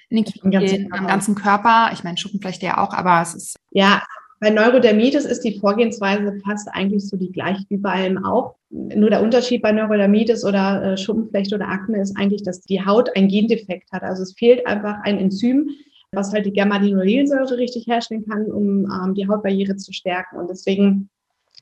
in 0.09 0.17
den 0.17 0.25
Knien, 0.25 0.91
am 0.91 1.07
ganzen 1.07 1.35
Körper. 1.35 1.91
Ich 1.93 2.03
meine, 2.03 2.17
Schuppenflechte 2.17 2.65
ja 2.65 2.77
auch, 2.77 2.93
aber 2.93 3.21
es 3.21 3.33
ist. 3.35 3.55
Ja, 3.71 4.01
bei 4.43 4.49
Neurodermitis 4.49 5.23
ist 5.23 5.45
die 5.45 5.57
Vorgehensweise 5.57 6.37
fast 6.45 6.67
eigentlich 6.73 7.07
so 7.07 7.15
die 7.15 7.31
gleiche 7.31 7.63
wie 7.69 7.77
bei 7.77 7.91
allem 7.91 8.25
auch. 8.25 8.55
Nur 8.69 9.09
der 9.09 9.21
Unterschied 9.21 9.61
bei 9.61 9.71
Neurodermitis 9.71 10.43
oder 10.43 10.83
äh, 10.83 10.97
Schuppenflechte 10.97 11.55
oder 11.55 11.69
Akne 11.69 12.01
ist 12.01 12.17
eigentlich, 12.17 12.43
dass 12.43 12.59
die 12.59 12.85
Haut 12.85 13.15
einen 13.15 13.29
Gendefekt 13.29 13.91
hat. 13.93 14.03
Also 14.03 14.23
es 14.23 14.33
fehlt 14.33 14.67
einfach 14.67 14.97
ein 15.03 15.17
Enzym, 15.17 15.69
was 16.13 16.33
halt 16.33 16.45
die 16.45 16.53
Germalinolylsäure 16.53 17.57
richtig 17.57 17.87
herstellen 17.87 18.25
kann, 18.27 18.45
um 18.45 18.85
ähm, 18.85 19.13
die 19.13 19.27
Hautbarriere 19.27 19.75
zu 19.75 19.93
stärken. 19.93 20.37
Und 20.37 20.49
deswegen 20.49 21.09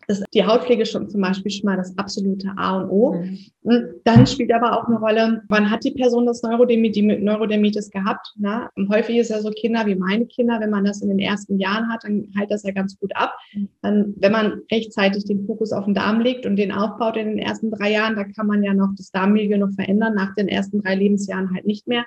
ist 0.08 0.24
die 0.34 0.44
Hautpflege 0.44 0.86
schon 0.86 1.10
zum 1.10 1.22
Beispiel 1.22 1.52
schon 1.52 1.66
mal 1.66 1.78
das 1.78 1.98
absolute 1.98 2.52
A 2.58 2.82
und 2.82 2.90
O. 2.90 3.14
Mhm. 3.14 3.40
Und 3.64 3.86
dann 4.04 4.26
spielt 4.26 4.52
aber 4.54 4.78
auch 4.78 4.88
eine 4.88 4.98
Rolle, 4.98 5.44
wann 5.48 5.70
hat 5.70 5.84
die 5.84 5.92
Person 5.92 6.26
das 6.26 6.42
Neurodermitis 6.42 7.92
gehabt? 7.92 8.34
Ne? 8.38 8.70
Häufig 8.90 9.18
ist 9.18 9.30
ja 9.30 9.40
so 9.40 9.52
Kinder 9.52 9.86
wie 9.86 9.96
meine 9.96 10.26
Kinder, 10.26 10.60
wenn 10.60 10.70
man 10.70 10.86
das 10.86 11.02
in 11.02 11.10
den 11.10 11.20
ersten 11.20 11.60
Jahren 11.60 11.90
hat, 11.90 12.04
dann 12.04 12.28
heilt 12.38 12.52
das 12.52 12.64
ja 12.64 12.72
ganz 12.72 12.98
gut 13.00 13.16
ab. 13.16 13.36
Mhm. 13.54 13.70
Dann, 13.82 14.14
wenn 14.18 14.32
man 14.32 14.62
rechtzeitig 14.72 15.26
den 15.26 15.46
Fokus 15.46 15.72
auf 15.72 15.86
den 15.86 15.94
Darm 15.94 16.20
legt 16.20 16.46
und 16.46 16.56
den 16.56 16.72
aufbaut 16.72 17.18
in 17.18 17.28
den 17.28 17.40
ersten 17.40 17.72
drei 17.72 17.92
Jahren, 17.92 18.16
da 18.16 18.24
kann 18.24 18.48
man 18.48 18.64
ja 18.64 18.74
noch 18.74 18.90
das 18.98 19.12
Darmmilieu 19.12 19.58
noch 19.58 19.72
verändern, 19.74 20.16
nach 20.16 20.34
den 20.36 20.48
ersten 20.48 20.82
drei 20.82 20.96
Lebensjahren 20.96 21.54
halt 21.54 21.66
nicht 21.66 21.88
mehr. 21.88 22.06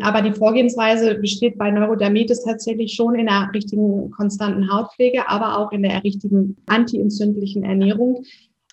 Aber 0.00 0.22
die 0.22 0.32
Vorgehensweise 0.32 1.16
besteht 1.16 1.58
bei 1.58 1.70
Neurodermitis 1.70 2.42
tatsächlich 2.42 2.94
schon 2.94 3.14
in 3.14 3.26
der 3.26 3.50
richtigen 3.54 4.10
konstanten 4.10 4.72
Hautpflege, 4.72 5.28
aber 5.28 5.58
auch 5.58 5.72
in 5.72 5.82
der 5.82 6.02
richtigen 6.02 6.56
antientzündlichen 6.66 7.64
Ernährung. 7.64 8.24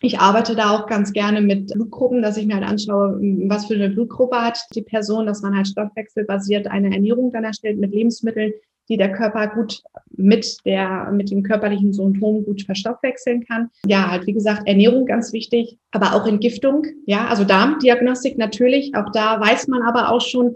Ich 0.01 0.19
arbeite 0.19 0.55
da 0.55 0.71
auch 0.71 0.87
ganz 0.87 1.11
gerne 1.11 1.41
mit 1.41 1.73
Blutgruppen, 1.73 2.21
dass 2.21 2.37
ich 2.37 2.45
mir 2.45 2.55
halt 2.55 2.67
anschaue, 2.67 3.19
was 3.47 3.65
für 3.65 3.75
eine 3.75 3.89
Blutgruppe 3.89 4.37
hat 4.37 4.59
die 4.73 4.81
Person, 4.81 5.25
dass 5.25 5.41
man 5.41 5.55
halt 5.55 5.67
stoffwechselbasiert 5.67 6.67
eine 6.67 6.93
Ernährung 6.93 7.31
dann 7.31 7.43
erstellt 7.43 7.79
mit 7.79 7.91
Lebensmitteln, 7.91 8.53
die 8.87 8.95
der 8.95 9.11
Körper 9.11 9.47
gut 9.47 9.83
mit 10.09 10.57
der, 10.65 11.11
mit 11.11 11.29
dem 11.31 11.43
körperlichen 11.43 11.93
Symptom 11.93 12.43
gut 12.43 12.63
verstoffwechseln 12.63 13.45
kann. 13.45 13.69
Ja, 13.85 14.09
halt, 14.09 14.25
wie 14.25 14.33
gesagt, 14.33 14.67
Ernährung 14.67 15.05
ganz 15.05 15.33
wichtig, 15.33 15.77
aber 15.91 16.15
auch 16.15 16.25
Entgiftung. 16.25 16.85
Ja, 17.05 17.27
also 17.27 17.43
Darmdiagnostik 17.43 18.37
natürlich. 18.37 18.95
Auch 18.95 19.11
da 19.11 19.39
weiß 19.39 19.67
man 19.67 19.83
aber 19.83 20.11
auch 20.11 20.21
schon, 20.21 20.55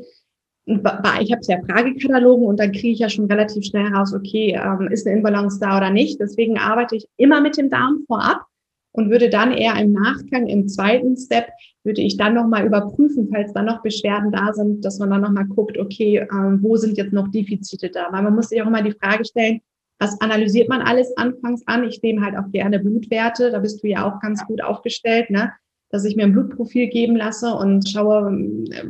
ich 0.65 1.31
habe 1.31 1.41
ja 1.47 1.59
Fragekatalogen 1.67 2.45
und 2.45 2.59
dann 2.59 2.71
kriege 2.71 2.89
ich 2.89 2.99
ja 2.99 3.09
schon 3.09 3.25
relativ 3.25 3.65
schnell 3.65 3.89
heraus, 3.89 4.13
okay, 4.13 4.59
ähm, 4.61 4.87
ist 4.91 5.05
eine 5.05 5.17
Inbalance 5.17 5.59
da 5.59 5.77
oder 5.77 5.89
nicht. 5.89 6.19
Deswegen 6.19 6.57
arbeite 6.57 6.95
ich 6.95 7.05
immer 7.17 7.41
mit 7.41 7.57
dem 7.57 7.69
Darm 7.69 8.03
vorab 8.07 8.45
und 8.93 9.09
würde 9.09 9.29
dann 9.29 9.51
eher 9.51 9.75
im 9.75 9.91
Nachgang, 9.91 10.47
im 10.47 10.67
zweiten 10.67 11.17
Step, 11.17 11.47
würde 11.83 12.01
ich 12.01 12.15
dann 12.15 12.35
nochmal 12.35 12.65
überprüfen, 12.65 13.27
falls 13.29 13.51
dann 13.51 13.65
noch 13.65 13.81
Beschwerden 13.81 14.31
da 14.31 14.53
sind, 14.53 14.85
dass 14.85 14.99
man 14.99 15.09
dann 15.09 15.21
nochmal 15.21 15.45
guckt, 15.45 15.77
okay, 15.77 16.25
ähm, 16.31 16.59
wo 16.61 16.77
sind 16.77 16.97
jetzt 16.97 17.11
noch 17.11 17.27
Defizite 17.29 17.89
da? 17.89 18.07
Weil 18.11 18.23
man 18.23 18.35
muss 18.35 18.49
sich 18.49 18.61
auch 18.61 18.67
immer 18.67 18.81
die 18.81 18.93
Frage 18.93 19.25
stellen, 19.25 19.59
was 19.99 20.19
analysiert 20.21 20.69
man 20.69 20.81
alles 20.81 21.15
anfangs 21.17 21.63
an? 21.65 21.83
Ich 21.83 22.01
nehme 22.01 22.21
halt 22.21 22.37
auch 22.37 22.49
gerne 22.51 22.79
Blutwerte, 22.79 23.51
da 23.51 23.59
bist 23.59 23.83
du 23.83 23.87
ja 23.87 24.05
auch 24.05 24.19
ganz 24.21 24.45
gut 24.45 24.63
aufgestellt, 24.63 25.29
ne? 25.29 25.51
Dass 25.93 26.05
ich 26.05 26.15
mir 26.15 26.23
ein 26.23 26.33
Blutprofil 26.33 26.87
geben 26.87 27.15
lasse 27.15 27.53
und 27.53 27.87
schaue, 27.87 28.35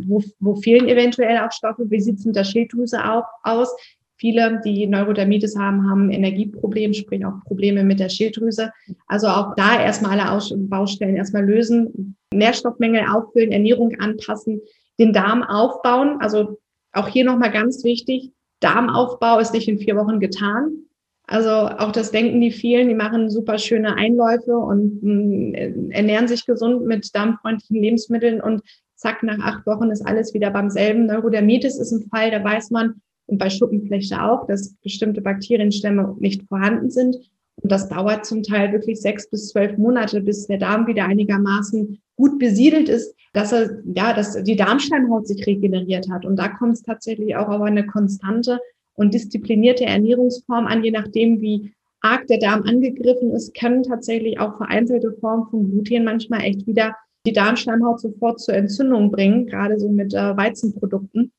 wo, 0.08 0.24
wo 0.40 0.56
fehlen 0.56 0.88
eventuell 0.88 1.38
auch 1.40 1.52
Stoffe, 1.52 1.92
wie 1.92 2.00
sieht 2.00 2.20
es 2.20 2.26
mit 2.26 2.38
der 2.38 2.46
Schilddrüse 2.46 3.04
auch 3.04 3.26
aus. 3.44 3.76
Viele, 4.16 4.62
die 4.64 4.88
Neurodermitis 4.88 5.58
haben, 5.58 5.90
haben 5.90 6.12
Energieprobleme, 6.12 6.94
sprich 6.94 7.26
auch 7.26 7.44
Probleme 7.44 7.84
mit 7.84 8.00
der 8.00 8.08
Schilddrüse. 8.08 8.72
Also 9.06 9.28
auch 9.28 9.54
da 9.58 9.84
erstmal 9.84 10.18
alle 10.18 10.32
Aus 10.32 10.54
Baustellen 10.56 11.18
erstmal 11.18 11.46
lösen, 11.46 12.16
Nährstoffmängel 12.34 13.04
auffüllen, 13.14 13.52
Ernährung 13.52 14.00
anpassen, 14.00 14.62
den 14.98 15.12
Darm 15.12 15.44
aufbauen. 15.44 16.22
Also 16.22 16.58
auch 16.94 17.10
hier 17.10 17.26
nochmal 17.26 17.52
ganz 17.52 17.84
wichtig, 17.84 18.32
Darmaufbau 18.62 19.40
ist 19.40 19.54
nicht 19.54 19.68
in 19.68 19.78
vier 19.78 19.98
Wochen 19.98 20.22
getan. 20.22 20.86
Also 21.26 21.50
auch 21.50 21.92
das 21.92 22.12
denken 22.12 22.42
die 22.42 22.52
vielen, 22.52 22.90
die 22.90 22.96
machen 22.96 23.30
super 23.30 23.58
schöne 23.58 23.96
Einläufe 23.96 24.58
und 24.58 25.02
mh, 25.02 25.14
mm, 25.14 25.92
ernähren 25.92 26.28
sich 26.28 26.46
gesund 26.46 26.86
mit 26.86 27.16
darmfreundlichen 27.16 27.82
Lebensmitteln 27.82 28.42
und 28.42 28.62
zack, 28.96 29.24
nach 29.24 29.40
acht 29.40 29.66
Wochen 29.66 29.90
ist 29.90 30.06
alles 30.06 30.34
wieder 30.34 30.52
beim 30.52 30.70
selben. 30.70 31.06
Neurodermitis 31.06 31.78
ist 31.78 31.92
ein 31.92 32.08
Fall, 32.10 32.32
da 32.32 32.44
weiß 32.44 32.72
man, 32.72 33.02
und 33.26 33.38
bei 33.38 33.50
Schuppenflechte 33.50 34.22
auch, 34.22 34.48
dass 34.48 34.76
bestimmte 34.84 35.22
Bakterienstämme 35.22 36.16
nicht 36.20 36.44
vorhanden 36.48 36.90
sind. 36.90 37.16
Und 37.56 37.72
das 37.72 37.88
dauert 37.88 38.26
zum 38.26 38.44
Teil 38.44 38.72
wirklich 38.72 39.00
sechs 39.00 39.30
bis 39.30 39.50
zwölf 39.50 39.78
Monate, 39.78 40.22
bis 40.22 40.48
der 40.48 40.58
Darm 40.58 40.88
wieder 40.88 41.06
einigermaßen 41.06 42.02
gut 42.16 42.40
besiedelt 42.40 42.90
ist, 42.90 43.16
dass 43.32 43.52
er, 43.52 43.80
ja, 43.96 44.14
dass 44.14 44.42
die 44.44 44.56
Darmschleimhaut 44.56 45.28
sich 45.28 45.46
regeneriert 45.48 46.10
hat. 46.10 46.26
Und 46.26 46.36
da 46.36 46.50
kommt 46.50 46.74
es 46.74 46.84
tatsächlich 46.84 47.36
auch 47.36 47.48
auf 47.48 47.62
eine 47.62 47.86
konstante 47.86 48.60
und 48.96 49.14
disziplinierte 49.14 49.86
Ernährungsform 49.86 50.68
an, 50.68 50.84
je 50.84 50.92
nachdem, 50.92 51.42
wie 51.42 51.74
arg 52.02 52.28
der 52.28 52.38
Darm 52.38 52.64
angegriffen 52.64 53.32
ist, 53.32 53.58
können 53.58 53.84
tatsächlich 53.84 54.40
auch 54.40 54.58
vereinzelte 54.58 55.14
Formen 55.20 55.48
von 55.50 55.72
Gluten 55.72 56.04
manchmal 56.04 56.42
echt 56.42 56.68
wieder 56.68 56.96
die 57.26 57.34
Darmschleimhaut 57.34 58.02
sofort 58.02 58.42
zur 58.42 58.56
Entzündung 58.56 59.10
bringen, 59.12 59.46
gerade 59.48 59.80
so 59.80 59.90
mit 59.90 60.14
äh, 60.14 60.36
Weizenprodukten. 60.36 61.32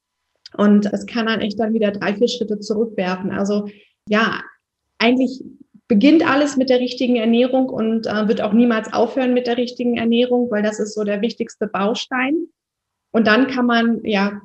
Und 0.56 0.86
es 0.92 1.04
kann 1.06 1.26
dann 1.26 1.40
echt 1.40 1.60
dann 1.60 1.74
wieder 1.74 1.90
drei, 1.90 2.14
vier 2.14 2.28
Schritte 2.28 2.60
zurückwerfen. 2.60 3.30
Also 3.30 3.68
ja, 4.08 4.40
eigentlich 4.98 5.44
beginnt 5.88 6.28
alles 6.28 6.56
mit 6.56 6.70
der 6.70 6.80
richtigen 6.80 7.16
Ernährung 7.16 7.68
und 7.68 8.06
äh, 8.06 8.28
wird 8.28 8.40
auch 8.40 8.52
niemals 8.52 8.92
aufhören 8.92 9.34
mit 9.34 9.46
der 9.46 9.58
richtigen 9.58 9.98
Ernährung, 9.98 10.50
weil 10.50 10.62
das 10.62 10.80
ist 10.80 10.94
so 10.94 11.04
der 11.04 11.20
wichtigste 11.20 11.66
Baustein. 11.66 12.46
Und 13.12 13.26
dann 13.26 13.48
kann 13.48 13.66
man 13.66 14.02
ja 14.04 14.40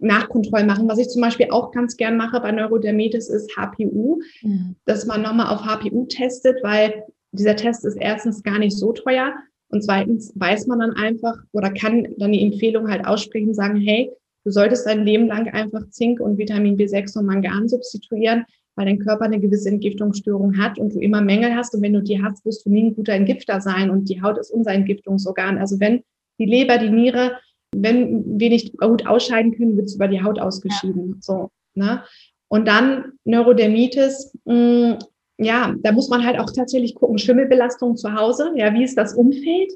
Nachkontrollen 0.00 0.66
machen. 0.66 0.88
Was 0.88 0.98
ich 0.98 1.08
zum 1.08 1.22
Beispiel 1.22 1.48
auch 1.50 1.72
ganz 1.72 1.96
gern 1.96 2.16
mache 2.16 2.40
bei 2.40 2.52
Neurodermitis 2.52 3.28
ist 3.28 3.54
HPU, 3.56 4.20
mhm. 4.42 4.76
dass 4.86 5.06
man 5.06 5.22
nochmal 5.22 5.54
auf 5.54 5.64
HPU 5.64 6.06
testet, 6.06 6.62
weil 6.62 7.04
dieser 7.32 7.56
Test 7.56 7.84
ist 7.84 7.96
erstens 7.96 8.42
gar 8.42 8.58
nicht 8.58 8.76
so 8.76 8.92
teuer 8.92 9.34
und 9.68 9.84
zweitens 9.84 10.32
weiß 10.34 10.66
man 10.66 10.80
dann 10.80 10.92
einfach 10.94 11.36
oder 11.52 11.70
kann 11.70 12.08
dann 12.18 12.32
die 12.32 12.42
Empfehlung 12.42 12.90
halt 12.90 13.06
aussprechen, 13.06 13.54
sagen, 13.54 13.76
hey, 13.76 14.10
du 14.44 14.50
solltest 14.50 14.86
dein 14.86 15.04
Leben 15.04 15.28
lang 15.28 15.48
einfach 15.48 15.88
Zink 15.90 16.20
und 16.20 16.38
Vitamin 16.38 16.76
B6 16.76 17.16
und 17.18 17.26
Mangan 17.26 17.68
substituieren, 17.68 18.44
weil 18.74 18.86
dein 18.86 18.98
Körper 18.98 19.26
eine 19.26 19.38
gewisse 19.38 19.68
Entgiftungsstörung 19.68 20.58
hat 20.58 20.78
und 20.78 20.94
du 20.94 20.98
immer 20.98 21.20
Mängel 21.20 21.54
hast 21.54 21.74
und 21.74 21.82
wenn 21.82 21.92
du 21.92 22.02
die 22.02 22.22
hast, 22.22 22.44
wirst 22.44 22.66
du 22.66 22.70
nie 22.70 22.84
ein 22.84 22.94
guter 22.94 23.12
Entgifter 23.12 23.60
sein 23.60 23.90
und 23.90 24.08
die 24.08 24.20
Haut 24.22 24.38
ist 24.38 24.50
unser 24.50 24.72
Entgiftungsorgan. 24.72 25.58
Also 25.58 25.78
wenn 25.78 26.02
die 26.38 26.46
Leber, 26.46 26.78
die 26.78 26.90
Niere 26.90 27.36
wenn 27.74 28.38
wir 28.38 28.48
nicht 28.48 28.76
gut 28.78 29.06
ausscheiden 29.06 29.56
können, 29.56 29.76
wird 29.76 29.86
es 29.86 29.94
über 29.94 30.08
die 30.08 30.22
Haut 30.22 30.38
ausgeschieden. 30.38 31.14
Ja. 31.14 31.16
So, 31.20 31.50
ne? 31.74 32.04
Und 32.48 32.66
dann 32.66 33.12
Neurodermitis, 33.24 34.36
mh, 34.44 34.54
mm, 34.54 34.98
ja, 35.38 35.74
da 35.78 35.92
muss 35.92 36.10
man 36.10 36.24
halt 36.24 36.38
auch 36.38 36.50
tatsächlich 36.50 36.94
gucken, 36.94 37.16
Schimmelbelastung 37.16 37.96
zu 37.96 38.14
Hause, 38.14 38.52
ja, 38.56 38.74
wie 38.74 38.84
ist 38.84 38.98
das 38.98 39.14
Umfeld? 39.14 39.72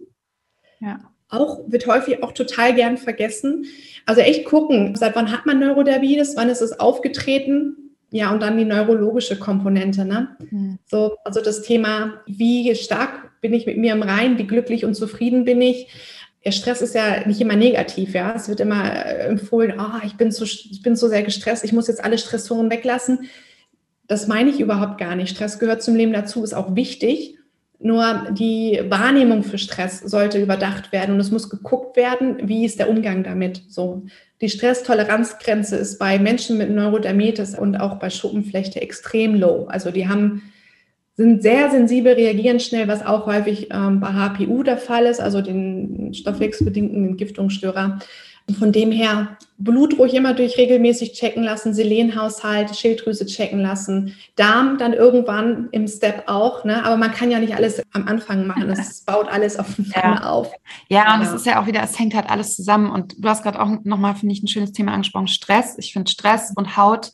Ja. 0.80 1.00
Auch 1.30 1.60
wird 1.66 1.86
häufig 1.86 2.22
auch 2.22 2.32
total 2.32 2.74
gern 2.74 2.98
vergessen. 2.98 3.64
Also 4.04 4.20
echt 4.20 4.44
gucken, 4.44 4.94
seit 4.94 5.16
wann 5.16 5.32
hat 5.32 5.46
man 5.46 5.58
Neurodermitis, 5.58 6.36
wann 6.36 6.50
ist 6.50 6.60
es 6.60 6.78
aufgetreten? 6.78 7.96
Ja, 8.10 8.30
und 8.30 8.42
dann 8.42 8.58
die 8.58 8.64
neurologische 8.64 9.38
Komponente, 9.38 10.04
ne? 10.04 10.36
Mhm. 10.50 10.78
So, 10.84 11.16
also 11.24 11.40
das 11.40 11.62
Thema, 11.62 12.20
wie 12.26 12.74
stark 12.74 13.40
bin 13.40 13.54
ich 13.54 13.66
mit 13.66 13.78
mir 13.78 13.92
im 13.92 14.02
Rein, 14.02 14.38
wie 14.38 14.46
glücklich 14.46 14.84
und 14.84 14.94
zufrieden 14.94 15.44
bin 15.44 15.60
ich? 15.60 15.88
Der 16.44 16.52
Stress 16.52 16.82
ist 16.82 16.94
ja 16.94 17.26
nicht 17.26 17.40
immer 17.40 17.56
negativ, 17.56 18.14
ja. 18.14 18.34
Es 18.34 18.48
wird 18.48 18.60
immer 18.60 18.84
äh, 18.84 19.26
empfohlen, 19.26 19.74
oh, 19.78 20.04
ich 20.04 20.16
bin 20.16 20.30
so, 20.30 20.44
ich 20.44 20.82
bin 20.82 20.96
so 20.96 21.08
sehr 21.08 21.22
gestresst, 21.22 21.64
ich 21.64 21.72
muss 21.72 21.88
jetzt 21.88 22.04
alle 22.04 22.18
Stressoren 22.18 22.70
weglassen. 22.70 23.28
Das 24.06 24.26
meine 24.26 24.50
ich 24.50 24.60
überhaupt 24.60 24.98
gar 24.98 25.16
nicht. 25.16 25.34
Stress 25.34 25.58
gehört 25.58 25.82
zum 25.82 25.94
Leben 25.94 26.12
dazu, 26.12 26.44
ist 26.44 26.54
auch 26.54 26.76
wichtig. 26.76 27.38
Nur 27.78 28.28
die 28.30 28.80
Wahrnehmung 28.88 29.42
für 29.42 29.58
Stress 29.58 30.00
sollte 30.00 30.40
überdacht 30.40 30.92
werden 30.92 31.14
und 31.14 31.20
es 31.20 31.30
muss 31.30 31.50
geguckt 31.50 31.96
werden, 31.96 32.48
wie 32.48 32.64
ist 32.64 32.78
der 32.78 32.88
Umgang 32.88 33.24
damit. 33.24 33.62
So, 33.68 34.04
die 34.40 34.48
Stresstoleranzgrenze 34.48 35.76
ist 35.76 35.98
bei 35.98 36.18
Menschen 36.18 36.58
mit 36.58 36.70
Neurodermitis 36.70 37.58
und 37.58 37.76
auch 37.76 37.96
bei 37.96 38.10
Schuppenflechte 38.10 38.80
extrem 38.80 39.34
low. 39.34 39.66
Also 39.68 39.90
die 39.90 40.08
haben 40.08 40.42
sind 41.16 41.42
sehr 41.42 41.70
sensibel, 41.70 42.12
reagieren 42.12 42.58
schnell, 42.58 42.88
was 42.88 43.06
auch 43.06 43.26
häufig 43.26 43.68
ähm, 43.70 44.00
bei 44.00 44.08
HPU 44.08 44.62
der 44.62 44.78
Fall 44.78 45.06
ist, 45.06 45.20
also 45.20 45.40
den 45.40 46.12
stoffwechselbedingten 46.12 47.10
Entgiftungsstörern. 47.10 48.00
Von 48.58 48.72
dem 48.72 48.92
her 48.92 49.38
Blut 49.56 49.98
ruhig 49.98 50.12
immer 50.12 50.34
durch 50.34 50.58
regelmäßig 50.58 51.14
checken 51.14 51.42
lassen, 51.42 51.72
Selenhaushalt, 51.72 52.76
Schilddrüse 52.76 53.24
checken 53.24 53.60
lassen, 53.60 54.14
Darm 54.36 54.76
dann 54.76 54.92
irgendwann 54.92 55.68
im 55.70 55.88
Step 55.88 56.24
auch, 56.26 56.62
ne? 56.62 56.84
Aber 56.84 56.98
man 56.98 57.10
kann 57.12 57.30
ja 57.30 57.38
nicht 57.38 57.54
alles 57.56 57.82
am 57.94 58.06
Anfang 58.06 58.46
machen. 58.46 58.68
Es 58.68 59.00
baut 59.06 59.28
alles 59.28 59.58
auf 59.58 59.68
ja. 59.94 60.24
auf. 60.24 60.52
Ja, 60.88 61.14
und 61.14 61.22
es 61.22 61.32
ist 61.32 61.46
ja 61.46 61.62
auch 61.62 61.66
wieder, 61.66 61.82
es 61.82 61.98
hängt 61.98 62.14
halt 62.14 62.28
alles 62.28 62.54
zusammen. 62.54 62.90
Und 62.90 63.14
du 63.16 63.26
hast 63.26 63.44
gerade 63.44 63.62
auch 63.62 63.70
nochmal, 63.84 64.14
finde 64.14 64.34
ich, 64.34 64.42
ein 64.42 64.48
schönes 64.48 64.72
Thema 64.72 64.92
angesprochen, 64.92 65.28
Stress. 65.28 65.78
Ich 65.78 65.94
finde 65.94 66.10
Stress 66.10 66.52
und 66.54 66.76
Haut 66.76 67.12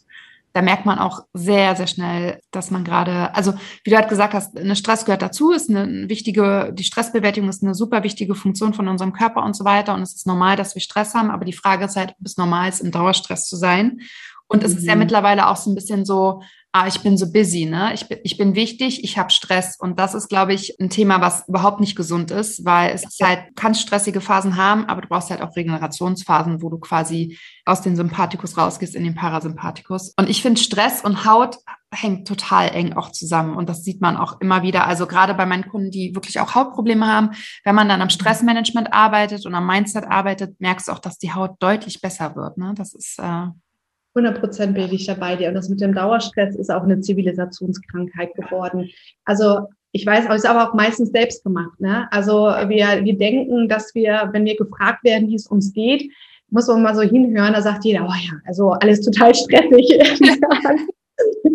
da 0.52 0.62
merkt 0.62 0.84
man 0.84 0.98
auch 0.98 1.24
sehr, 1.32 1.76
sehr 1.76 1.86
schnell, 1.86 2.40
dass 2.50 2.70
man 2.70 2.84
gerade, 2.84 3.34
also 3.34 3.54
wie 3.84 3.90
du 3.90 3.96
halt 3.96 4.08
gesagt 4.08 4.34
hast, 4.34 4.58
eine 4.58 4.76
Stress 4.76 5.04
gehört 5.04 5.22
dazu, 5.22 5.52
ist 5.52 5.70
eine 5.70 6.08
wichtige, 6.08 6.72
die 6.72 6.84
Stressbewältigung 6.84 7.48
ist 7.48 7.62
eine 7.62 7.74
super 7.74 8.02
wichtige 8.02 8.34
Funktion 8.34 8.74
von 8.74 8.88
unserem 8.88 9.12
Körper 9.12 9.44
und 9.44 9.54
so 9.54 9.64
weiter. 9.64 9.94
Und 9.94 10.02
es 10.02 10.14
ist 10.14 10.26
normal, 10.26 10.56
dass 10.56 10.74
wir 10.74 10.82
Stress 10.82 11.14
haben, 11.14 11.30
aber 11.30 11.44
die 11.44 11.52
Frage 11.52 11.84
ist 11.84 11.96
halt, 11.96 12.14
ob 12.18 12.26
es 12.26 12.36
normal 12.36 12.68
ist, 12.68 12.80
im 12.80 12.90
Dauerstress 12.90 13.48
zu 13.48 13.56
sein. 13.56 14.00
Und 14.48 14.64
es 14.64 14.74
ist 14.74 14.84
ja 14.84 14.96
mhm. 14.96 15.00
mittlerweile 15.00 15.48
auch 15.48 15.56
so 15.56 15.70
ein 15.70 15.76
bisschen 15.76 16.04
so, 16.04 16.42
ah, 16.72 16.86
ich 16.86 17.02
bin 17.02 17.16
so 17.16 17.32
busy, 17.32 17.66
ne? 17.66 17.92
Ich 17.94 18.08
bin, 18.08 18.18
ich 18.22 18.36
bin 18.36 18.54
wichtig, 18.54 19.02
ich 19.02 19.18
habe 19.18 19.30
Stress. 19.30 19.76
Und 19.78 19.98
das 19.98 20.14
ist, 20.14 20.28
glaube 20.28 20.54
ich, 20.54 20.78
ein 20.80 20.88
Thema, 20.88 21.20
was 21.20 21.48
überhaupt 21.48 21.80
nicht 21.80 21.96
gesund 21.96 22.30
ist, 22.30 22.64
weil 22.64 22.92
es 22.94 23.04
ist 23.04 23.20
halt, 23.20 23.40
kannst 23.56 23.80
stressige 23.80 24.20
Phasen 24.20 24.56
haben, 24.56 24.84
aber 24.84 25.00
du 25.00 25.08
brauchst 25.08 25.30
halt 25.30 25.42
auch 25.42 25.56
Regenerationsphasen, 25.56 26.62
wo 26.62 26.70
du 26.70 26.78
quasi 26.78 27.38
aus 27.64 27.82
dem 27.82 27.96
Sympathikus 27.96 28.56
rausgehst 28.56 28.94
in 28.94 29.04
den 29.04 29.14
Parasympathikus. 29.14 30.14
Und 30.16 30.30
ich 30.30 30.42
finde, 30.42 30.60
Stress 30.60 31.02
und 31.02 31.24
Haut 31.24 31.56
hängt 31.92 32.28
total 32.28 32.68
eng 32.68 32.92
auch 32.92 33.10
zusammen. 33.10 33.56
Und 33.56 33.68
das 33.68 33.82
sieht 33.82 34.00
man 34.00 34.16
auch 34.16 34.40
immer 34.40 34.62
wieder. 34.62 34.86
Also 34.86 35.08
gerade 35.08 35.34
bei 35.34 35.46
meinen 35.46 35.68
Kunden, 35.68 35.90
die 35.90 36.14
wirklich 36.14 36.38
auch 36.38 36.54
Hautprobleme 36.54 37.06
haben, 37.06 37.30
wenn 37.64 37.74
man 37.74 37.88
dann 37.88 38.00
am 38.00 38.10
Stressmanagement 38.10 38.92
arbeitet 38.92 39.44
und 39.44 39.56
am 39.56 39.66
Mindset 39.66 40.04
arbeitet, 40.04 40.60
merkst 40.60 40.86
du 40.86 40.92
auch, 40.92 41.00
dass 41.00 41.18
die 41.18 41.32
Haut 41.32 41.56
deutlich 41.58 42.00
besser 42.00 42.36
wird. 42.36 42.58
Ne? 42.58 42.74
Das 42.76 42.94
ist 42.94 43.18
äh, 43.18 43.46
100 44.14 44.40
Prozent 44.40 44.74
bin 44.74 44.92
ich 44.92 45.06
dabei 45.06 45.36
dir. 45.36 45.48
Und 45.48 45.54
das 45.54 45.68
mit 45.68 45.80
dem 45.80 45.94
Dauerstress 45.94 46.56
ist 46.56 46.70
auch 46.70 46.82
eine 46.82 47.00
Zivilisationskrankheit 47.00 48.34
geworden. 48.34 48.90
Also 49.24 49.66
ich 49.92 50.06
weiß, 50.06 50.26
aber 50.26 50.34
es 50.34 50.44
ist 50.44 50.50
aber 50.50 50.68
auch 50.68 50.74
meistens 50.74 51.10
selbst 51.10 51.44
gemacht. 51.44 51.78
Ne? 51.80 52.08
Also 52.12 52.32
wir, 52.68 53.04
wir 53.04 53.18
denken, 53.18 53.68
dass 53.68 53.94
wir, 53.94 54.30
wenn 54.32 54.44
wir 54.44 54.56
gefragt 54.56 55.04
werden, 55.04 55.28
wie 55.28 55.34
es 55.34 55.46
uns 55.46 55.72
geht, 55.72 56.10
muss 56.48 56.66
man 56.66 56.82
mal 56.82 56.94
so 56.94 57.02
hinhören, 57.02 57.52
da 57.52 57.62
sagt 57.62 57.84
jeder, 57.84 58.02
oh 58.02 58.12
ja, 58.12 58.32
also 58.44 58.70
alles 58.70 59.00
total 59.02 59.34
stressig. 59.34 59.98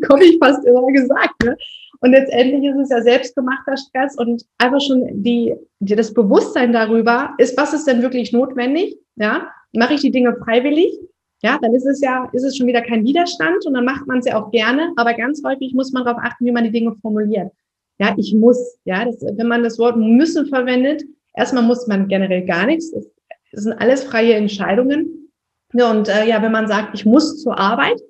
komme 0.07 0.23
ich 0.23 0.37
fast 0.39 0.65
immer 0.65 0.87
gesagt. 0.87 1.43
Ne? 1.43 1.57
Und 2.01 2.11
letztendlich 2.11 2.63
ist 2.63 2.77
es 2.77 2.89
ja 2.89 3.01
selbstgemachter 3.01 3.77
Stress 3.77 4.17
und 4.17 4.43
einfach 4.57 4.81
schon 4.81 5.23
die, 5.23 5.55
die, 5.79 5.95
das 5.95 6.13
Bewusstsein 6.13 6.73
darüber 6.73 7.33
ist, 7.37 7.57
was 7.57 7.73
ist 7.73 7.87
denn 7.87 8.01
wirklich 8.01 8.31
notwendig? 8.31 8.97
Ja, 9.15 9.49
mache 9.73 9.93
ich 9.93 10.01
die 10.01 10.11
Dinge 10.11 10.35
freiwillig? 10.35 10.99
Ja, 11.43 11.59
dann 11.61 11.75
ist 11.75 11.85
es 11.85 12.01
ja, 12.01 12.29
ist 12.33 12.43
es 12.43 12.57
schon 12.57 12.67
wieder 12.67 12.81
kein 12.81 13.03
Widerstand 13.03 13.65
und 13.65 13.73
dann 13.73 13.85
macht 13.85 14.07
man 14.07 14.19
es 14.19 14.25
ja 14.25 14.41
auch 14.41 14.51
gerne. 14.51 14.91
Aber 14.95 15.13
ganz 15.13 15.43
häufig 15.45 15.73
muss 15.73 15.91
man 15.91 16.05
darauf 16.05 16.21
achten, 16.23 16.45
wie 16.45 16.51
man 16.51 16.63
die 16.63 16.71
Dinge 16.71 16.95
formuliert. 17.01 17.51
Ja, 17.99 18.13
ich 18.17 18.33
muss. 18.33 18.77
Ja, 18.85 19.05
das, 19.05 19.21
wenn 19.21 19.47
man 19.47 19.63
das 19.63 19.77
Wort 19.79 19.97
müssen 19.97 20.47
verwendet, 20.47 21.03
erstmal 21.33 21.63
muss 21.63 21.87
man 21.87 22.07
generell 22.07 22.45
gar 22.45 22.65
nichts. 22.65 22.91
Das 22.91 23.63
sind 23.63 23.73
alles 23.73 24.03
freie 24.03 24.33
Entscheidungen. 24.33 25.31
Ja, 25.73 25.91
und 25.91 26.07
äh, 26.07 26.27
ja, 26.27 26.41
wenn 26.41 26.51
man 26.51 26.67
sagt, 26.67 26.95
ich 26.95 27.05
muss 27.05 27.41
zur 27.41 27.57
Arbeit, 27.57 28.01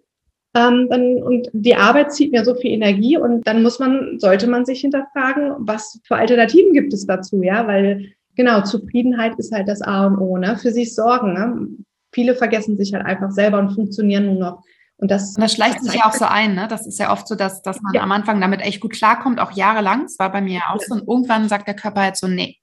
ähm, 0.56 0.88
dann, 0.90 1.22
und 1.22 1.50
die 1.52 1.76
Arbeit 1.76 2.14
zieht 2.14 2.32
mir 2.32 2.46
so 2.46 2.56
viel 2.56 2.72
Energie 2.72 3.18
und 3.18 3.46
dann 3.46 3.62
muss 3.62 3.80
man, 3.80 4.20
sollte 4.20 4.48
man 4.48 4.66
sich 4.66 4.82
hinterfragen, 4.82 5.54
was 5.58 6.00
für 6.06 6.16
Alternativen 6.16 6.74
gibt 6.74 6.94
es 6.94 7.06
dazu, 7.06 7.44
ja, 7.44 7.68
weil 7.68 8.14
genau, 8.36 8.62
Zufriedenheit 8.62 9.38
ist 9.38 9.52
halt 9.52 9.68
das 9.68 9.82
A 9.82 10.08
und 10.08 10.18
O, 10.18 10.38
ne? 10.38 10.58
Für 10.58 10.72
sich 10.72 10.96
sorgen. 10.96 11.34
Ne? 11.34 11.68
Viele 12.16 12.34
vergessen 12.34 12.78
sich 12.78 12.94
halt 12.94 13.06
einfach 13.06 13.30
selber 13.30 13.60
und 13.60 13.76
funktionieren 13.76 14.26
nur 14.26 14.36
noch. 14.36 14.64
Und 14.98 15.12
das, 15.12 15.36
und 15.36 15.42
das 15.42 15.54
schleicht 15.54 15.84
sich 15.84 15.94
ja 15.96 16.06
auch 16.06 16.14
so 16.14 16.24
ein, 16.24 16.56
ne? 16.56 16.68
Das 16.70 16.88
ist 16.88 16.98
ja 16.98 17.12
oft 17.12 17.28
so, 17.28 17.36
dass, 17.36 17.62
dass 17.62 17.82
man 17.82 17.94
ja. 17.94 18.02
am 18.02 18.14
Anfang 18.14 18.40
damit 18.40 18.62
echt 18.62 18.80
gut 18.80 18.94
klarkommt, 18.94 19.42
auch 19.42 19.52
jahrelang. 19.52 20.04
Das 20.04 20.18
war 20.18 20.32
bei 20.32 20.40
mir 20.40 20.62
auch 20.70 20.80
ja. 20.80 20.88
so. 20.88 20.96
Und 20.96 21.08
irgendwann 21.08 21.50
sagt 21.50 21.68
der 21.68 21.76
Körper 21.76 22.02
halt 22.02 22.16
so, 22.16 22.28
nee, 22.28 22.60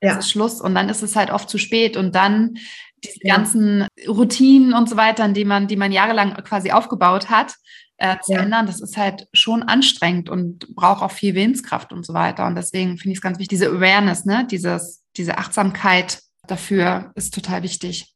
das 0.00 0.12
ja. 0.12 0.18
ist 0.18 0.30
Schluss. 0.30 0.60
Und 0.60 0.74
dann 0.74 0.90
ist 0.90 1.02
es 1.02 1.16
halt 1.16 1.30
oft 1.30 1.48
zu 1.48 1.56
spät. 1.56 1.96
Und 1.96 2.14
dann 2.14 2.58
diese 3.02 3.20
ganzen 3.20 3.86
Routinen 4.06 4.74
und 4.74 4.88
so 4.90 4.98
weiter, 4.98 5.26
die 5.28 5.46
man, 5.46 5.66
die 5.66 5.76
man 5.76 5.90
jahrelang 5.90 6.34
quasi 6.44 6.70
aufgebaut 6.70 7.30
hat, 7.30 7.54
äh, 7.96 8.16
zu 8.20 8.32
ändern, 8.32 8.66
das 8.66 8.80
ist 8.80 8.96
halt 8.96 9.28
schon 9.32 9.62
anstrengend 9.62 10.28
und 10.28 10.74
braucht 10.74 11.02
auch 11.02 11.12
viel 11.12 11.34
Willenskraft 11.34 11.92
und 11.92 12.04
so 12.04 12.12
weiter. 12.12 12.46
Und 12.46 12.56
deswegen 12.56 12.98
finde 12.98 13.12
ich 13.12 13.18
es 13.18 13.22
ganz 13.22 13.38
wichtig, 13.38 13.58
diese 13.58 13.68
Awareness, 13.68 14.24
ne, 14.26 14.46
dieses, 14.50 15.02
diese 15.16 15.38
Achtsamkeit 15.38 16.20
dafür 16.46 17.12
ist 17.14 17.34
total 17.34 17.62
wichtig. 17.62 18.13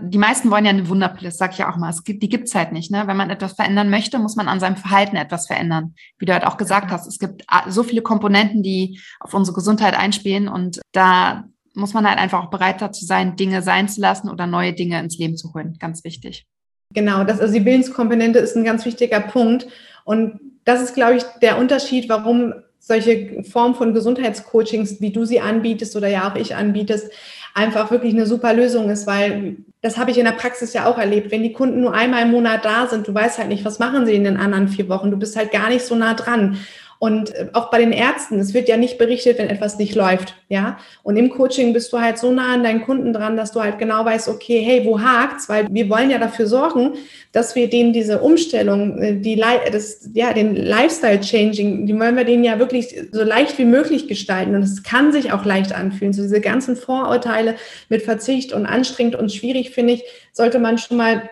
Die 0.00 0.18
meisten 0.18 0.50
wollen 0.50 0.64
ja 0.64 0.70
eine 0.70 0.88
Wunderpille, 0.88 1.30
sag 1.30 1.52
ich 1.52 1.58
ja 1.58 1.72
auch 1.72 1.76
mal. 1.76 1.90
Es 1.90 2.04
gibt, 2.04 2.22
die 2.22 2.28
gibt's 2.28 2.54
halt 2.54 2.72
nicht. 2.72 2.90
Ne? 2.90 3.04
Wenn 3.06 3.16
man 3.16 3.30
etwas 3.30 3.52
verändern 3.54 3.90
möchte, 3.90 4.18
muss 4.18 4.36
man 4.36 4.48
an 4.48 4.60
seinem 4.60 4.76
Verhalten 4.76 5.16
etwas 5.16 5.46
verändern. 5.46 5.94
Wie 6.18 6.26
du 6.26 6.32
halt 6.32 6.46
auch 6.46 6.56
gesagt 6.56 6.90
hast, 6.90 7.06
es 7.06 7.18
gibt 7.18 7.44
so 7.68 7.82
viele 7.82 8.02
Komponenten, 8.02 8.62
die 8.62 9.00
auf 9.20 9.34
unsere 9.34 9.54
Gesundheit 9.54 9.96
einspielen 9.96 10.48
und 10.48 10.80
da 10.92 11.44
muss 11.74 11.94
man 11.94 12.08
halt 12.08 12.18
einfach 12.18 12.44
auch 12.44 12.50
bereit 12.50 12.80
dazu 12.80 13.04
sein, 13.04 13.36
Dinge 13.36 13.62
sein 13.62 13.88
zu 13.88 14.00
lassen 14.00 14.28
oder 14.28 14.46
neue 14.46 14.72
Dinge 14.72 15.00
ins 15.00 15.18
Leben 15.18 15.36
zu 15.36 15.52
holen. 15.54 15.76
Ganz 15.78 16.04
wichtig. 16.04 16.46
Genau, 16.92 17.24
das, 17.24 17.40
also 17.40 17.52
die 17.52 17.64
Willenskomponente 17.64 18.38
ist 18.38 18.56
ein 18.56 18.64
ganz 18.64 18.84
wichtiger 18.84 19.20
Punkt. 19.20 19.66
Und 20.04 20.38
das 20.64 20.80
ist, 20.80 20.94
glaube 20.94 21.16
ich, 21.16 21.24
der 21.42 21.58
Unterschied, 21.58 22.08
warum 22.08 22.54
solche 22.78 23.42
Formen 23.44 23.74
von 23.74 23.94
Gesundheitscoachings, 23.94 25.00
wie 25.00 25.10
du 25.10 25.24
sie 25.24 25.40
anbietest 25.40 25.96
oder 25.96 26.08
ja 26.08 26.30
auch 26.30 26.36
ich 26.36 26.54
anbietest, 26.54 27.10
einfach 27.54 27.90
wirklich 27.90 28.12
eine 28.12 28.26
super 28.26 28.52
Lösung 28.52 28.90
ist, 28.90 29.06
weil 29.06 29.56
das 29.84 29.98
habe 29.98 30.10
ich 30.10 30.16
in 30.16 30.24
der 30.24 30.32
Praxis 30.32 30.72
ja 30.72 30.86
auch 30.86 30.96
erlebt. 30.96 31.30
Wenn 31.30 31.42
die 31.42 31.52
Kunden 31.52 31.82
nur 31.82 31.92
einmal 31.92 32.22
im 32.22 32.30
Monat 32.30 32.64
da 32.64 32.86
sind, 32.86 33.06
du 33.06 33.12
weißt 33.12 33.36
halt 33.36 33.48
nicht, 33.48 33.66
was 33.66 33.78
machen 33.78 34.06
sie 34.06 34.14
in 34.14 34.24
den 34.24 34.38
anderen 34.38 34.68
vier 34.68 34.88
Wochen. 34.88 35.10
Du 35.10 35.18
bist 35.18 35.36
halt 35.36 35.52
gar 35.52 35.68
nicht 35.68 35.84
so 35.84 35.94
nah 35.94 36.14
dran. 36.14 36.56
Und 36.98 37.34
äh, 37.34 37.48
auch 37.52 37.70
bei 37.70 37.78
den 37.78 37.92
Ärzten, 37.92 38.38
es 38.38 38.54
wird 38.54 38.68
ja 38.68 38.76
nicht 38.76 38.98
berichtet, 38.98 39.38
wenn 39.38 39.50
etwas 39.50 39.78
nicht 39.78 39.94
läuft, 39.94 40.34
ja. 40.48 40.78
Und 41.02 41.16
im 41.16 41.30
Coaching 41.30 41.72
bist 41.72 41.92
du 41.92 42.00
halt 42.00 42.18
so 42.18 42.30
nah 42.30 42.54
an 42.54 42.64
deinen 42.64 42.82
Kunden 42.82 43.12
dran, 43.12 43.36
dass 43.36 43.52
du 43.52 43.60
halt 43.60 43.78
genau 43.78 44.04
weißt, 44.04 44.28
okay, 44.28 44.60
hey, 44.60 44.84
wo 44.84 45.00
hakt's? 45.00 45.48
Weil 45.48 45.66
wir 45.70 45.88
wollen 45.90 46.10
ja 46.10 46.18
dafür 46.18 46.46
sorgen, 46.46 46.94
dass 47.32 47.54
wir 47.54 47.68
denen 47.68 47.92
diese 47.92 48.20
Umstellung, 48.20 48.98
äh, 48.98 49.16
die, 49.16 49.42
das, 49.72 50.08
ja, 50.14 50.32
den 50.32 50.56
Lifestyle-Changing, 50.56 51.86
die 51.86 51.98
wollen 51.98 52.16
wir 52.16 52.24
denen 52.24 52.44
ja 52.44 52.58
wirklich 52.58 52.94
so 53.12 53.22
leicht 53.22 53.58
wie 53.58 53.64
möglich 53.64 54.08
gestalten. 54.08 54.54
Und 54.54 54.62
es 54.62 54.82
kann 54.82 55.12
sich 55.12 55.32
auch 55.32 55.44
leicht 55.44 55.74
anfühlen. 55.74 56.12
So 56.12 56.22
diese 56.22 56.40
ganzen 56.40 56.76
Vorurteile 56.76 57.56
mit 57.88 58.02
Verzicht 58.02 58.52
und 58.52 58.66
anstrengend 58.66 59.16
und 59.16 59.32
schwierig, 59.32 59.70
finde 59.70 59.94
ich, 59.94 60.04
sollte 60.32 60.58
man 60.58 60.78
schon 60.78 60.96
mal 60.96 61.28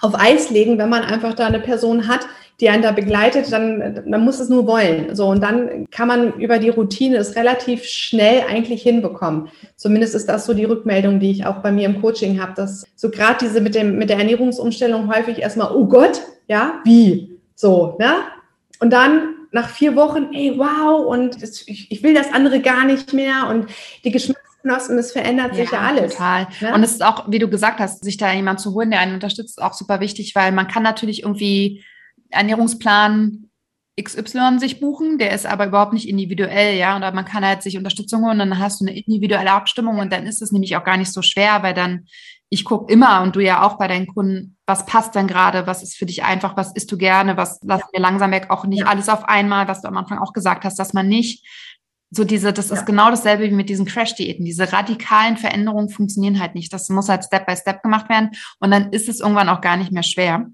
auf 0.00 0.14
Eis 0.18 0.50
legen, 0.50 0.78
wenn 0.78 0.88
man 0.88 1.02
einfach 1.02 1.34
da 1.34 1.46
eine 1.46 1.60
Person 1.60 2.08
hat, 2.08 2.20
die 2.60 2.68
einen 2.68 2.82
da 2.82 2.90
begleitet, 2.90 3.52
dann, 3.52 4.02
dann 4.06 4.24
muss 4.24 4.40
es 4.40 4.48
nur 4.48 4.66
wollen. 4.66 5.14
So, 5.14 5.28
und 5.28 5.42
dann 5.42 5.88
kann 5.90 6.08
man 6.08 6.32
über 6.34 6.58
die 6.58 6.70
Routine 6.70 7.16
es 7.16 7.36
relativ 7.36 7.84
schnell 7.84 8.42
eigentlich 8.48 8.82
hinbekommen. 8.82 9.48
Zumindest 9.76 10.14
ist 10.16 10.28
das 10.28 10.44
so 10.44 10.54
die 10.54 10.64
Rückmeldung, 10.64 11.20
die 11.20 11.30
ich 11.30 11.46
auch 11.46 11.58
bei 11.58 11.70
mir 11.70 11.86
im 11.86 12.00
Coaching 12.00 12.40
habe, 12.40 12.54
dass 12.54 12.84
so 12.96 13.10
gerade 13.10 13.38
diese 13.40 13.60
mit 13.60 13.76
dem, 13.76 13.96
mit 13.96 14.10
der 14.10 14.18
Ernährungsumstellung 14.18 15.14
häufig 15.14 15.38
erstmal, 15.38 15.72
oh 15.72 15.86
Gott, 15.86 16.22
ja, 16.48 16.80
wie? 16.84 17.38
So, 17.54 17.96
ne? 18.00 18.14
Und 18.80 18.92
dann 18.92 19.34
nach 19.52 19.70
vier 19.70 19.96
Wochen, 19.96 20.30
ey, 20.32 20.54
wow, 20.56 21.06
und 21.06 21.42
das, 21.42 21.66
ich, 21.66 21.90
ich 21.90 22.02
will 22.02 22.14
das 22.14 22.32
andere 22.32 22.60
gar 22.60 22.84
nicht 22.84 23.12
mehr 23.12 23.48
und 23.48 23.66
die 24.04 24.10
Geschmacksknospen, 24.10 24.98
es 24.98 25.12
verändert 25.12 25.52
ja, 25.52 25.62
sich 25.62 25.70
ja 25.70 25.80
alles. 25.80 26.12
Total. 26.12 26.48
Ne? 26.60 26.74
Und 26.74 26.82
es 26.82 26.92
ist 26.92 27.04
auch, 27.04 27.30
wie 27.30 27.38
du 27.38 27.48
gesagt 27.48 27.78
hast, 27.78 28.04
sich 28.04 28.16
da 28.16 28.32
jemand 28.32 28.60
zu 28.60 28.74
holen, 28.74 28.90
der 28.90 29.00
einen 29.00 29.14
unterstützt, 29.14 29.62
auch 29.62 29.72
super 29.72 30.00
wichtig, 30.00 30.34
weil 30.34 30.52
man 30.52 30.68
kann 30.68 30.82
natürlich 30.82 31.22
irgendwie 31.22 31.82
Ernährungsplan 32.30 33.48
XY 34.00 34.58
sich 34.58 34.80
buchen, 34.80 35.18
der 35.18 35.32
ist 35.32 35.46
aber 35.46 35.66
überhaupt 35.66 35.92
nicht 35.92 36.08
individuell, 36.08 36.76
ja, 36.76 36.94
und 36.94 37.00
man 37.14 37.24
kann 37.24 37.44
halt 37.44 37.62
sich 37.62 37.76
Unterstützung 37.76 38.22
holen, 38.22 38.40
und 38.40 38.50
dann 38.50 38.58
hast 38.58 38.80
du 38.80 38.86
eine 38.86 38.96
individuelle 38.96 39.50
Abstimmung 39.50 39.98
und 39.98 40.12
dann 40.12 40.26
ist 40.26 40.40
es 40.40 40.52
nämlich 40.52 40.76
auch 40.76 40.84
gar 40.84 40.96
nicht 40.96 41.12
so 41.12 41.22
schwer, 41.22 41.62
weil 41.62 41.74
dann, 41.74 42.06
ich 42.48 42.64
gucke 42.64 42.92
immer 42.92 43.22
und 43.22 43.36
du 43.36 43.40
ja 43.40 43.62
auch 43.62 43.76
bei 43.76 43.88
deinen 43.88 44.06
Kunden, 44.06 44.56
was 44.66 44.86
passt 44.86 45.14
denn 45.14 45.26
gerade, 45.26 45.66
was 45.66 45.82
ist 45.82 45.96
für 45.96 46.06
dich 46.06 46.24
einfach, 46.24 46.56
was 46.56 46.72
isst 46.74 46.90
du 46.92 46.96
gerne, 46.96 47.36
was 47.36 47.58
lassen 47.62 47.88
wir 47.92 48.00
langsam 48.00 48.30
weg, 48.30 48.46
auch 48.50 48.64
nicht 48.64 48.80
ja. 48.80 48.86
alles 48.86 49.08
auf 49.08 49.24
einmal, 49.28 49.68
was 49.68 49.82
du 49.82 49.88
am 49.88 49.96
Anfang 49.96 50.18
auch 50.18 50.32
gesagt 50.32 50.64
hast, 50.64 50.78
dass 50.78 50.92
man 50.92 51.08
nicht 51.08 51.44
so 52.10 52.24
diese, 52.24 52.52
das 52.52 52.70
ja. 52.70 52.76
ist 52.76 52.86
genau 52.86 53.10
dasselbe 53.10 53.44
wie 53.44 53.54
mit 53.54 53.68
diesen 53.68 53.84
Crash-Diäten. 53.84 54.44
Diese 54.44 54.72
radikalen 54.72 55.36
Veränderungen 55.36 55.90
funktionieren 55.90 56.40
halt 56.40 56.54
nicht. 56.54 56.72
Das 56.72 56.88
muss 56.88 57.10
halt 57.10 57.24
Step 57.24 57.46
by 57.46 57.54
Step 57.54 57.82
gemacht 57.82 58.08
werden 58.08 58.30
und 58.60 58.70
dann 58.70 58.92
ist 58.92 59.10
es 59.10 59.20
irgendwann 59.20 59.50
auch 59.50 59.60
gar 59.60 59.76
nicht 59.76 59.92
mehr 59.92 60.02
schwer. 60.02 60.46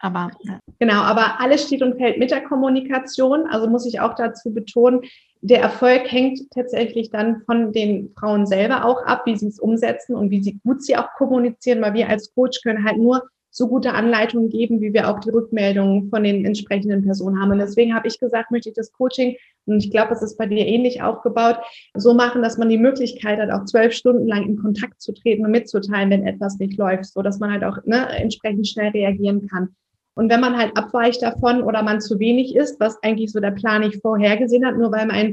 Aber 0.00 0.30
genau, 0.78 1.02
aber 1.02 1.40
alles 1.40 1.66
steht 1.66 1.82
und 1.82 1.96
fällt 1.96 2.18
mit 2.18 2.30
der 2.30 2.42
Kommunikation. 2.42 3.46
Also 3.48 3.68
muss 3.68 3.86
ich 3.86 4.00
auch 4.00 4.14
dazu 4.14 4.52
betonen, 4.52 5.00
der 5.40 5.60
Erfolg 5.60 6.10
hängt 6.10 6.50
tatsächlich 6.52 7.10
dann 7.10 7.42
von 7.42 7.72
den 7.72 8.12
Frauen 8.18 8.46
selber 8.46 8.84
auch 8.84 9.04
ab, 9.04 9.22
wie 9.24 9.36
sie 9.36 9.48
es 9.48 9.58
umsetzen 9.58 10.14
und 10.14 10.30
wie 10.30 10.42
sie 10.42 10.58
gut 10.64 10.82
sie 10.82 10.96
auch 10.96 11.12
kommunizieren, 11.16 11.80
weil 11.80 11.94
wir 11.94 12.08
als 12.08 12.34
Coach 12.34 12.60
können 12.62 12.84
halt 12.84 12.98
nur 12.98 13.22
so 13.50 13.66
gute 13.66 13.92
Anleitungen 13.92 14.50
geben, 14.50 14.80
wie 14.80 14.92
wir 14.92 15.08
auch 15.08 15.20
die 15.20 15.30
Rückmeldungen 15.30 16.10
von 16.10 16.22
den 16.22 16.44
entsprechenden 16.44 17.02
Personen 17.02 17.40
haben. 17.40 17.52
Und 17.52 17.58
deswegen 17.58 17.94
habe 17.94 18.06
ich 18.06 18.20
gesagt, 18.20 18.50
möchte 18.50 18.68
ich 18.68 18.74
das 18.74 18.92
Coaching, 18.92 19.36
und 19.66 19.84
ich 19.84 19.90
glaube, 19.90 20.14
es 20.14 20.22
ist 20.22 20.38
bei 20.38 20.46
dir 20.46 20.66
ähnlich 20.66 21.02
aufgebaut, 21.02 21.56
so 21.94 22.14
machen, 22.14 22.42
dass 22.42 22.56
man 22.56 22.68
die 22.68 22.78
Möglichkeit 22.78 23.38
hat, 23.38 23.50
auch 23.50 23.64
zwölf 23.64 23.92
Stunden 23.92 24.26
lang 24.26 24.46
in 24.46 24.56
Kontakt 24.56 25.00
zu 25.00 25.12
treten 25.12 25.44
und 25.44 25.50
mitzuteilen, 25.50 26.10
wenn 26.10 26.26
etwas 26.26 26.58
nicht 26.58 26.78
läuft, 26.78 27.06
so 27.06 27.22
dass 27.22 27.38
man 27.38 27.52
halt 27.52 27.64
auch 27.64 27.78
ne, 27.84 28.08
entsprechend 28.16 28.66
schnell 28.66 28.90
reagieren 28.90 29.46
kann. 29.48 29.74
Und 30.18 30.30
wenn 30.30 30.40
man 30.40 30.58
halt 30.58 30.76
abweicht 30.76 31.22
davon 31.22 31.62
oder 31.62 31.84
man 31.84 32.00
zu 32.00 32.18
wenig 32.18 32.56
ist, 32.56 32.80
was 32.80 33.00
eigentlich 33.04 33.30
so 33.30 33.38
der 33.38 33.52
Plan 33.52 33.82
nicht 33.82 34.02
vorhergesehen 34.02 34.66
hat, 34.66 34.76
nur 34.76 34.90
weil 34.90 35.06
man 35.06 35.32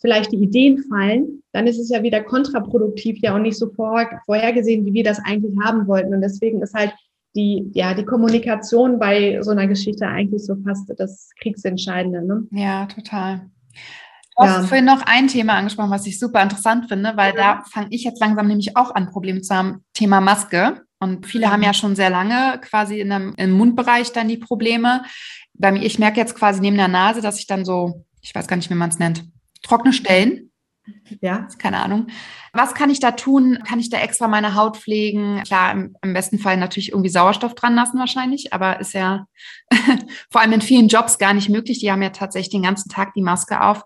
vielleicht 0.00 0.32
die 0.32 0.42
Ideen 0.42 0.82
fallen, 0.90 1.40
dann 1.52 1.68
ist 1.68 1.78
es 1.78 1.88
ja 1.88 2.02
wieder 2.02 2.20
kontraproduktiv 2.20 3.20
ja 3.22 3.36
und 3.36 3.42
nicht 3.42 3.56
so 3.56 3.70
vorhergesehen, 3.70 4.84
wie 4.86 4.92
wir 4.92 5.04
das 5.04 5.20
eigentlich 5.24 5.54
haben 5.64 5.86
wollten. 5.86 6.12
Und 6.12 6.20
deswegen 6.20 6.62
ist 6.62 6.74
halt 6.74 6.92
die, 7.36 7.70
ja, 7.74 7.94
die 7.94 8.04
Kommunikation 8.04 8.98
bei 8.98 9.40
so 9.40 9.52
einer 9.52 9.68
Geschichte 9.68 10.04
eigentlich 10.04 10.44
so 10.44 10.56
fast 10.66 10.92
das 10.98 11.30
Kriegsentscheidende. 11.40 12.26
Ne? 12.26 12.48
Ja, 12.50 12.86
total. 12.86 13.42
Du 14.36 14.42
hast 14.42 14.62
ja. 14.62 14.62
vorhin 14.64 14.84
noch 14.84 15.02
ein 15.06 15.28
Thema 15.28 15.52
angesprochen, 15.52 15.92
was 15.92 16.08
ich 16.08 16.18
super 16.18 16.42
interessant 16.42 16.88
finde, 16.88 17.12
weil 17.14 17.36
ja. 17.36 17.62
da 17.62 17.62
fange 17.70 17.86
ich 17.90 18.02
jetzt 18.02 18.20
langsam 18.20 18.48
nämlich 18.48 18.76
auch 18.76 18.92
an, 18.96 19.12
Probleme 19.12 19.42
zu 19.42 19.54
haben. 19.54 19.84
Thema 19.92 20.20
Maske. 20.20 20.80
Und 21.04 21.26
viele 21.26 21.50
haben 21.50 21.62
ja 21.62 21.72
schon 21.72 21.94
sehr 21.94 22.10
lange 22.10 22.60
quasi 22.62 23.00
in 23.00 23.12
einem, 23.12 23.34
im 23.36 23.52
Mundbereich 23.52 24.12
dann 24.12 24.28
die 24.28 24.36
Probleme. 24.38 25.04
bei 25.52 25.70
mir, 25.70 25.82
ich 25.82 25.98
merke 25.98 26.18
jetzt 26.18 26.34
quasi 26.34 26.60
neben 26.60 26.76
der 26.76 26.88
Nase, 26.88 27.20
dass 27.20 27.38
ich 27.38 27.46
dann 27.46 27.64
so, 27.64 28.04
ich 28.20 28.34
weiß 28.34 28.48
gar 28.48 28.56
nicht, 28.56 28.70
wie 28.70 28.74
man 28.74 28.90
es 28.90 28.98
nennt, 28.98 29.24
trockene 29.62 29.92
Stellen. 29.92 30.50
Ja. 31.20 31.48
Keine 31.58 31.80
Ahnung. 31.80 32.08
Was 32.52 32.74
kann 32.74 32.90
ich 32.90 33.00
da 33.00 33.12
tun? 33.12 33.58
Kann 33.66 33.80
ich 33.80 33.88
da 33.88 33.98
extra 33.98 34.28
meine 34.28 34.54
Haut 34.54 34.76
pflegen? 34.76 35.42
Klar, 35.44 35.72
im, 35.72 35.96
im 36.02 36.12
besten 36.12 36.38
Fall 36.38 36.56
natürlich 36.56 36.90
irgendwie 36.90 37.08
Sauerstoff 37.08 37.54
dran 37.54 37.74
lassen 37.74 37.98
wahrscheinlich, 37.98 38.52
aber 38.52 38.80
ist 38.80 38.92
ja 38.92 39.26
vor 40.30 40.40
allem 40.40 40.52
in 40.52 40.60
vielen 40.60 40.88
Jobs 40.88 41.18
gar 41.18 41.32
nicht 41.32 41.48
möglich. 41.48 41.78
Die 41.78 41.90
haben 41.90 42.02
ja 42.02 42.10
tatsächlich 42.10 42.50
den 42.50 42.62
ganzen 42.62 42.90
Tag 42.90 43.14
die 43.14 43.22
Maske 43.22 43.62
auf. 43.62 43.82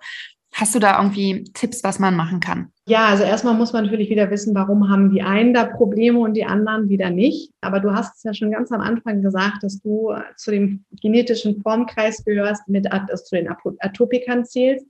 Hast 0.52 0.74
du 0.74 0.78
da 0.78 0.98
irgendwie 0.98 1.44
Tipps, 1.54 1.84
was 1.84 1.98
man 1.98 2.16
machen 2.16 2.40
kann? 2.40 2.72
Ja, 2.86 3.06
also 3.06 3.22
erstmal 3.22 3.54
muss 3.54 3.72
man 3.72 3.84
natürlich 3.84 4.10
wieder 4.10 4.30
wissen, 4.30 4.54
warum 4.54 4.88
haben 4.88 5.10
die 5.10 5.22
einen 5.22 5.54
da 5.54 5.64
Probleme 5.64 6.18
und 6.18 6.34
die 6.34 6.44
anderen 6.44 6.88
wieder 6.88 7.10
nicht. 7.10 7.52
Aber 7.60 7.80
du 7.80 7.92
hast 7.92 8.16
es 8.16 8.22
ja 8.24 8.34
schon 8.34 8.50
ganz 8.50 8.72
am 8.72 8.80
Anfang 8.80 9.22
gesagt, 9.22 9.62
dass 9.62 9.80
du 9.80 10.14
zu 10.36 10.50
dem 10.50 10.84
genetischen 11.00 11.60
Formkreis 11.62 12.24
gehörst, 12.24 12.66
mit 12.66 12.90
also 12.90 13.22
zu 13.22 13.36
den 13.36 13.48
Atopikern 13.48 14.44
zählst. 14.44 14.86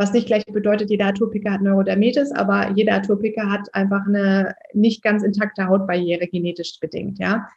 Was 0.00 0.12
nicht 0.12 0.28
gleich 0.28 0.44
bedeutet, 0.46 0.90
jeder 0.90 1.06
Atopiker 1.06 1.50
hat 1.50 1.62
Neurodermitis, 1.62 2.30
aber 2.30 2.70
jeder 2.76 2.94
Atopiker 2.94 3.50
hat 3.50 3.74
einfach 3.74 4.06
eine 4.06 4.54
nicht 4.72 5.02
ganz 5.02 5.24
intakte 5.24 5.66
Hautbarriere 5.66 6.28
genetisch 6.28 6.78
bedingt, 6.80 7.18
ja. 7.18 7.48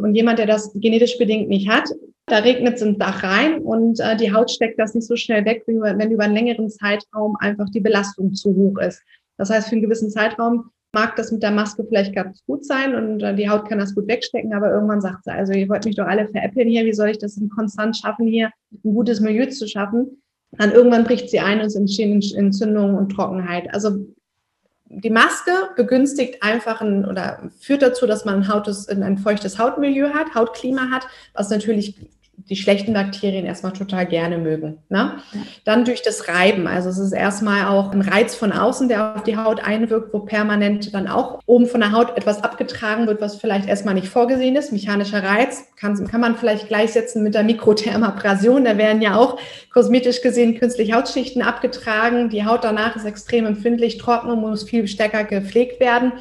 Und 0.00 0.14
jemand, 0.14 0.38
der 0.38 0.46
das 0.46 0.72
genetisch 0.74 1.18
bedingt 1.18 1.48
nicht 1.50 1.68
hat, 1.68 1.90
da 2.30 2.38
regnet 2.38 2.76
es 2.76 2.82
ins 2.82 2.98
Dach 2.98 3.22
rein 3.22 3.60
und 3.62 4.00
äh, 4.00 4.16
die 4.16 4.32
Haut 4.32 4.50
steckt 4.50 4.78
das 4.78 4.94
nicht 4.94 5.06
so 5.06 5.16
schnell 5.16 5.44
weg, 5.44 5.64
wie 5.66 5.80
wenn 5.80 6.10
über 6.10 6.24
einen 6.24 6.34
längeren 6.34 6.70
Zeitraum 6.70 7.36
einfach 7.40 7.68
die 7.70 7.80
Belastung 7.80 8.34
zu 8.34 8.54
hoch 8.54 8.78
ist. 8.78 9.02
Das 9.36 9.50
heißt, 9.50 9.68
für 9.68 9.72
einen 9.72 9.82
gewissen 9.82 10.10
Zeitraum 10.10 10.70
mag 10.92 11.16
das 11.16 11.30
mit 11.30 11.42
der 11.42 11.50
Maske 11.50 11.84
vielleicht 11.84 12.14
ganz 12.14 12.44
gut 12.46 12.64
sein 12.64 12.94
und 12.94 13.22
äh, 13.22 13.34
die 13.34 13.48
Haut 13.48 13.68
kann 13.68 13.78
das 13.78 13.94
gut 13.94 14.08
wegstecken, 14.08 14.52
aber 14.52 14.72
irgendwann 14.72 15.00
sagt 15.00 15.24
sie, 15.24 15.30
also 15.30 15.52
ihr 15.52 15.68
wollt 15.68 15.84
mich 15.84 15.96
doch 15.96 16.06
alle 16.06 16.28
veräppeln 16.28 16.68
hier, 16.68 16.84
wie 16.84 16.92
soll 16.92 17.08
ich 17.08 17.18
das 17.18 17.36
denn 17.36 17.48
konstant 17.48 17.96
schaffen, 17.96 18.26
hier 18.26 18.50
ein 18.72 18.94
gutes 18.94 19.20
Milieu 19.20 19.46
zu 19.46 19.68
schaffen? 19.68 20.22
Dann 20.52 20.72
irgendwann 20.72 21.04
bricht 21.04 21.30
sie 21.30 21.40
ein 21.40 21.60
und 21.60 21.66
es 21.66 21.76
entstehen 21.76 22.20
Entzündungen 22.34 22.96
und 22.96 23.10
Trockenheit. 23.10 23.72
Also 23.72 24.04
die 24.90 25.10
Maske 25.10 25.52
begünstigt 25.76 26.42
einfach 26.42 26.80
ein, 26.80 27.04
oder 27.04 27.48
führt 27.60 27.82
dazu, 27.82 28.06
dass 28.06 28.24
man 28.24 28.36
ein, 28.36 28.48
Hautes, 28.48 28.88
ein 28.88 29.18
feuchtes 29.18 29.58
Hautmilieu 29.58 30.10
hat, 30.10 30.34
Hautklima 30.34 30.90
hat, 30.90 31.06
was 31.32 31.50
natürlich 31.50 31.94
die 32.48 32.56
schlechten 32.56 32.92
Bakterien 32.92 33.46
erstmal 33.46 33.72
total 33.72 34.06
gerne 34.06 34.38
mögen. 34.38 34.78
Ne? 34.88 35.18
Dann 35.64 35.84
durch 35.84 36.02
das 36.02 36.28
Reiben. 36.28 36.66
Also 36.66 36.88
es 36.88 36.98
ist 36.98 37.12
erstmal 37.12 37.66
auch 37.66 37.92
ein 37.92 38.00
Reiz 38.00 38.34
von 38.34 38.52
außen, 38.52 38.88
der 38.88 39.16
auf 39.16 39.22
die 39.22 39.36
Haut 39.36 39.60
einwirkt, 39.62 40.14
wo 40.14 40.20
permanent 40.20 40.94
dann 40.94 41.08
auch 41.08 41.40
oben 41.46 41.66
von 41.66 41.80
der 41.80 41.92
Haut 41.92 42.16
etwas 42.16 42.42
abgetragen 42.42 43.06
wird, 43.06 43.20
was 43.20 43.36
vielleicht 43.36 43.68
erstmal 43.68 43.94
nicht 43.94 44.08
vorgesehen 44.08 44.56
ist. 44.56 44.72
Mechanischer 44.72 45.22
Reiz 45.22 45.64
kann, 45.76 46.06
kann 46.08 46.20
man 46.20 46.36
vielleicht 46.36 46.68
gleichsetzen 46.68 47.22
mit 47.22 47.34
der 47.34 47.42
Mikrothermabrasion. 47.42 48.64
Da 48.64 48.78
werden 48.78 49.02
ja 49.02 49.16
auch 49.16 49.38
kosmetisch 49.72 50.22
gesehen 50.22 50.58
künstliche 50.58 50.94
Hautschichten 50.94 51.42
abgetragen. 51.42 52.30
Die 52.30 52.44
Haut 52.44 52.64
danach 52.64 52.96
ist 52.96 53.04
extrem 53.04 53.46
empfindlich, 53.46 53.98
trocken 53.98 54.30
und 54.30 54.40
muss 54.40 54.64
viel 54.64 54.86
stärker 54.88 55.24
gepflegt 55.24 55.80
werden 55.80 56.12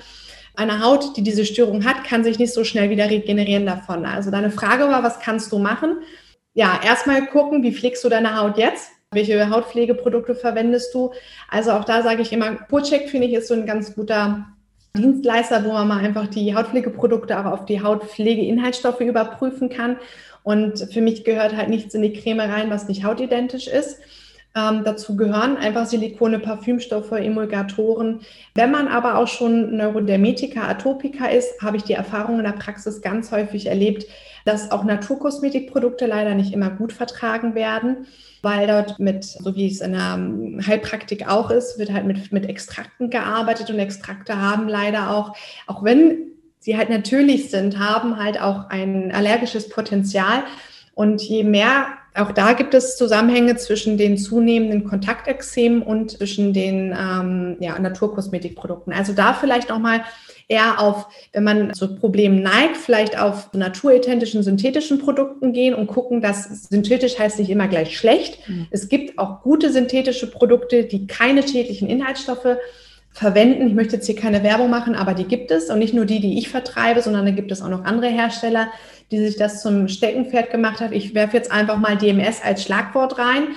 eine 0.60 0.84
Haut, 0.84 1.16
die 1.16 1.24
diese 1.24 1.46
Störung 1.46 1.86
hat, 1.86 2.04
kann 2.04 2.24
sich 2.24 2.38
nicht 2.38 2.54
so 2.54 2.64
schnell 2.64 2.90
wieder 2.90 3.10
regenerieren 3.10 3.66
davon. 3.66 4.06
Also 4.06 4.30
deine 4.30 4.52
Frage 4.52 4.84
war, 4.90 5.04
was 5.04 5.20
kannst 5.20 5.52
du 5.52 5.58
machen? 5.58 5.98
Ja, 6.54 6.80
erstmal 6.84 7.26
gucken, 7.28 7.64
wie 7.64 7.74
pflegst 7.74 8.04
du 8.04 8.10
deine 8.10 8.40
Haut 8.40 8.58
jetzt? 8.58 8.92
Welche 9.12 9.50
Hautpflegeprodukte 9.50 10.36
verwendest 10.36 10.94
du? 10.94 11.14
Also 11.50 11.72
auch 11.72 11.86
da 11.86 12.04
sage 12.04 12.22
ich 12.22 12.34
immer, 12.34 12.52
ProCheck 12.52 13.10
finde 13.10 13.28
ich 13.28 13.34
ist 13.34 13.48
so 13.48 13.54
ein 13.54 13.66
ganz 13.66 13.96
guter 13.96 14.46
Dienstleister, 14.98 15.64
wo 15.64 15.72
man 15.72 15.88
mal 15.88 16.04
einfach 16.04 16.28
die 16.28 16.54
Hautpflegeprodukte 16.54 17.40
auch 17.40 17.46
auf 17.46 17.66
die 17.66 17.82
Hautpflegeinhaltsstoffe 17.82 19.02
überprüfen 19.02 19.70
kann. 19.70 19.98
Und 20.44 20.80
für 20.92 21.02
mich 21.02 21.24
gehört 21.24 21.56
halt 21.56 21.70
nichts 21.70 21.96
in 21.96 22.02
die 22.02 22.14
Creme 22.14 22.42
rein, 22.42 22.70
was 22.70 22.88
nicht 22.88 23.04
hautidentisch 23.06 23.68
ist. 23.68 24.00
Ähm, 24.56 24.84
dazu 24.84 25.16
gehören 25.16 25.58
einfach 25.58 25.86
Silikone, 25.86 26.40
Parfümstoffe, 26.40 27.12
Emulgatoren. 27.12 28.22
Wenn 28.56 28.72
man 28.72 28.88
aber 28.88 29.18
auch 29.18 29.28
schon 29.28 29.78
Neurodermetiker, 29.78 30.68
Atopiker 30.68 31.32
ist, 31.32 31.62
habe 31.62 31.78
ich 31.78 31.84
die 31.84 31.94
Erfahrung 31.94 32.40
in 32.40 32.46
der 32.46 32.54
Praxis 32.54 33.02
ganz 33.02 33.32
häufig 33.32 33.68
erlebt, 33.68 34.06
dass 34.46 34.72
auch 34.72 34.84
Naturkosmetikprodukte 34.84 36.08
leider 36.08 36.34
nicht 36.34 36.54
immer 36.54 36.72
gut 36.72 36.94
vertragen 36.94 37.54
werden, 37.54 38.08
weil 38.42 38.66
dort 38.66 38.98
mit, 38.98 39.24
so 39.24 39.56
wie 39.56 39.68
es 39.68 39.82
in 39.82 39.92
der 39.92 40.66
Heilpraktik 40.66 41.28
auch 41.28 41.52
ist, 41.52 41.78
wird 41.78 41.94
halt 41.94 42.06
mit, 42.06 42.32
mit 42.32 42.48
Extrakten 42.48 43.12
gearbeitet 43.12 43.70
und 43.70 43.78
Extrakte 43.78 44.42
haben 44.42 44.68
leider 44.68 45.12
auch, 45.12 45.36
auch 45.68 45.84
wenn 45.84 46.30
sie 46.58 46.76
halt 46.78 46.90
natürlich 46.90 47.52
sind, 47.52 47.78
haben 47.78 48.18
halt 48.18 48.42
auch 48.42 48.70
ein 48.70 49.12
allergisches 49.12 49.70
Potenzial. 49.70 50.44
Und 50.94 51.22
je 51.22 51.44
mehr 51.44 51.88
auch 52.16 52.32
da 52.32 52.54
gibt 52.54 52.74
es 52.74 52.98
Zusammenhänge 52.98 53.56
zwischen 53.56 53.98
den 53.98 54.18
zunehmenden 54.18 54.84
Kontaktexemen 54.84 55.82
und 55.82 56.12
zwischen 56.12 56.54
den 56.54 56.96
ähm, 56.98 57.58
ja, 57.60 57.78
Naturkosmetikprodukten. 57.78 58.94
Also 58.94 59.14
da 59.14 59.34
vielleicht 59.34 59.70
nochmal 59.70 60.04
eher 60.48 60.82
auf, 60.82 61.08
wenn 61.32 61.44
man 61.44 61.74
zu 61.76 61.96
Problemen 61.96 62.42
neigt, 62.42 62.78
vielleicht 62.78 63.20
auf 63.20 63.54
naturidentischen, 63.54 64.42
synthetischen 64.42 64.98
Produkten 64.98 65.54
gehen 65.54 65.76
und 65.76 65.88
gucken, 65.88 66.22
dass 66.22 66.68
synthetisch 66.70 67.20
heißt 67.20 67.40
nicht 67.40 67.52
immer 67.52 67.68
gleich 67.68 67.98
schlecht. 67.98 68.40
Mhm. 68.50 68.68
Es 68.72 68.90
gibt 68.90 69.20
auch 69.20 69.42
gute 69.42 69.72
synthetische 69.72 70.30
Produkte, 70.30 70.86
die 70.86 71.06
keine 71.06 71.48
schädlichen 71.48 71.88
Inhaltsstoffe 71.88 72.58
verwenden. 73.12 73.68
Ich 73.68 73.74
möchte 73.74 73.96
jetzt 73.96 74.06
hier 74.06 74.16
keine 74.16 74.44
Werbung 74.44 74.70
machen, 74.70 74.96
aber 74.96 75.14
die 75.14 75.26
gibt 75.26 75.52
es 75.52 75.70
und 75.70 75.80
nicht 75.80 75.94
nur 75.94 76.06
die, 76.06 76.20
die 76.20 76.38
ich 76.38 76.50
vertreibe, 76.50 77.02
sondern 77.02 77.26
da 77.26 77.32
gibt 77.32 77.52
es 77.52 77.62
auch 77.62 77.70
noch 77.70 77.84
andere 77.84 78.08
Hersteller, 78.08 78.70
die 79.12 79.18
sich 79.18 79.36
das 79.36 79.62
zum 79.62 79.88
Steckenpferd 79.88 80.52
gemacht 80.52 80.80
hat. 80.80 80.92
Ich 80.92 81.16
werfe 81.16 81.36
jetzt 81.36 81.52
einfach 81.52 81.78
mal 81.78 81.98
DMS 81.98 82.42
als 82.44 82.64
Schlagwort 82.64 83.18
rein. 83.18 83.50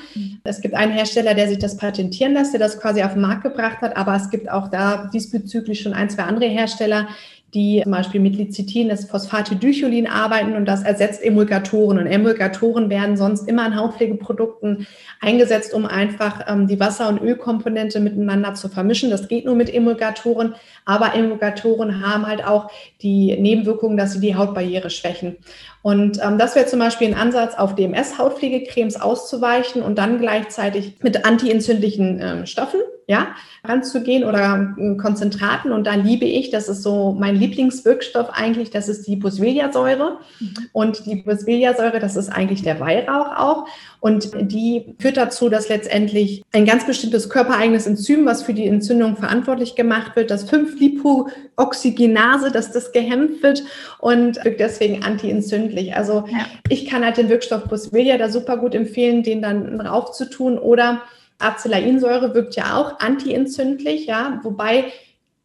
Es 0.44 0.60
gibt 0.62 0.74
einen 0.74 0.92
Hersteller, 0.92 1.34
der 1.34 1.48
sich 1.48 1.58
das 1.58 1.76
patentieren 1.76 2.32
lässt, 2.32 2.54
der 2.54 2.60
das 2.60 2.80
quasi 2.80 3.02
auf 3.02 3.12
den 3.12 3.22
Markt 3.22 3.42
gebracht 3.42 3.82
hat, 3.82 3.96
aber 3.96 4.16
es 4.16 4.30
gibt 4.30 4.50
auch 4.50 4.68
da 4.68 5.10
diesbezüglich 5.12 5.80
schon 5.80 5.92
ein, 5.92 6.08
zwei 6.08 6.22
andere 6.22 6.46
Hersteller, 6.46 7.08
die 7.54 7.82
zum 7.82 7.92
Beispiel 7.92 8.20
mit 8.20 8.36
Lecithin, 8.36 8.88
das 8.88 9.04
Phosphatidylcholin 9.04 10.06
arbeiten 10.06 10.56
und 10.56 10.64
das 10.64 10.82
ersetzt 10.82 11.22
Emulgatoren. 11.22 11.98
Und 11.98 12.06
Emulgatoren 12.06 12.88
werden 12.88 13.16
sonst 13.16 13.46
immer 13.46 13.66
in 13.66 13.76
Hautpflegeprodukten 13.76 14.86
eingesetzt, 15.20 15.74
um 15.74 15.84
einfach 15.84 16.46
ähm, 16.48 16.66
die 16.66 16.80
Wasser- 16.80 17.08
und 17.08 17.20
Ölkomponente 17.20 18.00
miteinander 18.00 18.54
zu 18.54 18.70
vermischen. 18.70 19.10
Das 19.10 19.28
geht 19.28 19.44
nur 19.44 19.54
mit 19.54 19.72
Emulgatoren, 19.72 20.54
aber 20.86 21.14
Emulgatoren 21.14 22.06
haben 22.06 22.26
halt 22.26 22.42
auch 22.44 22.70
die 23.02 23.36
Nebenwirkung, 23.38 23.98
dass 23.98 24.14
sie 24.14 24.20
die 24.20 24.34
Hautbarriere 24.34 24.88
schwächen. 24.88 25.36
Und 25.82 26.20
ähm, 26.22 26.38
das 26.38 26.54
wäre 26.54 26.66
zum 26.66 26.78
Beispiel 26.78 27.08
ein 27.08 27.14
Ansatz, 27.14 27.54
auf 27.56 27.74
DMS-Hautpflegecremes 27.74 29.00
auszuweichen 29.00 29.82
und 29.82 29.98
dann 29.98 30.20
gleichzeitig 30.20 30.96
mit 31.02 31.24
antientzündlichen 31.26 32.20
ähm, 32.22 32.46
Stoffen 32.46 32.80
ja, 33.08 33.34
ranzugehen 33.64 34.24
oder 34.24 34.74
äh, 34.78 34.96
Konzentraten. 34.96 35.72
Und 35.72 35.86
da 35.86 35.94
liebe 35.94 36.24
ich, 36.24 36.50
das 36.50 36.68
ist 36.68 36.82
so 36.82 37.16
mein 37.18 37.36
Lieblingswirkstoff 37.36 38.30
eigentlich, 38.30 38.70
das 38.70 38.88
ist 38.88 39.06
die 39.06 39.16
Boswelliasäure. 39.16 40.18
Mhm. 40.38 40.54
Und 40.72 41.06
die 41.06 41.16
Boswelliasäure, 41.16 41.98
das 41.98 42.16
ist 42.16 42.28
eigentlich 42.28 42.62
der 42.62 42.80
Weihrauch 42.80 43.36
auch. 43.36 43.66
Und 44.02 44.30
die 44.50 44.96
führt 44.98 45.16
dazu, 45.16 45.48
dass 45.48 45.68
letztendlich 45.68 46.42
ein 46.50 46.64
ganz 46.64 46.84
bestimmtes 46.84 47.30
körpereigenes 47.30 47.86
Enzym, 47.86 48.26
was 48.26 48.42
für 48.42 48.52
die 48.52 48.66
Entzündung 48.66 49.16
verantwortlich 49.16 49.76
gemacht 49.76 50.16
wird, 50.16 50.32
das 50.32 50.52
5-Lipoxygenase, 50.52 52.50
dass 52.50 52.72
das 52.72 52.90
gehemmt 52.90 53.44
wird 53.44 53.62
und 54.00 54.44
wirkt 54.44 54.58
deswegen 54.58 55.04
antientzündlich. 55.04 55.94
Also 55.94 56.24
ja. 56.26 56.46
ich 56.68 56.86
kann 56.86 57.04
halt 57.04 57.16
den 57.16 57.28
Wirkstoff 57.28 57.68
Boswellia 57.68 58.18
da 58.18 58.28
super 58.28 58.56
gut 58.56 58.74
empfehlen, 58.74 59.22
den 59.22 59.40
dann 59.40 59.78
drauf 59.78 60.10
zu 60.10 60.28
tun 60.28 60.58
oder 60.58 61.02
Acelainsäure 61.38 62.34
wirkt 62.34 62.56
ja 62.56 62.76
auch 62.76 62.98
antientzündlich, 62.98 64.06
ja, 64.06 64.40
wobei, 64.42 64.86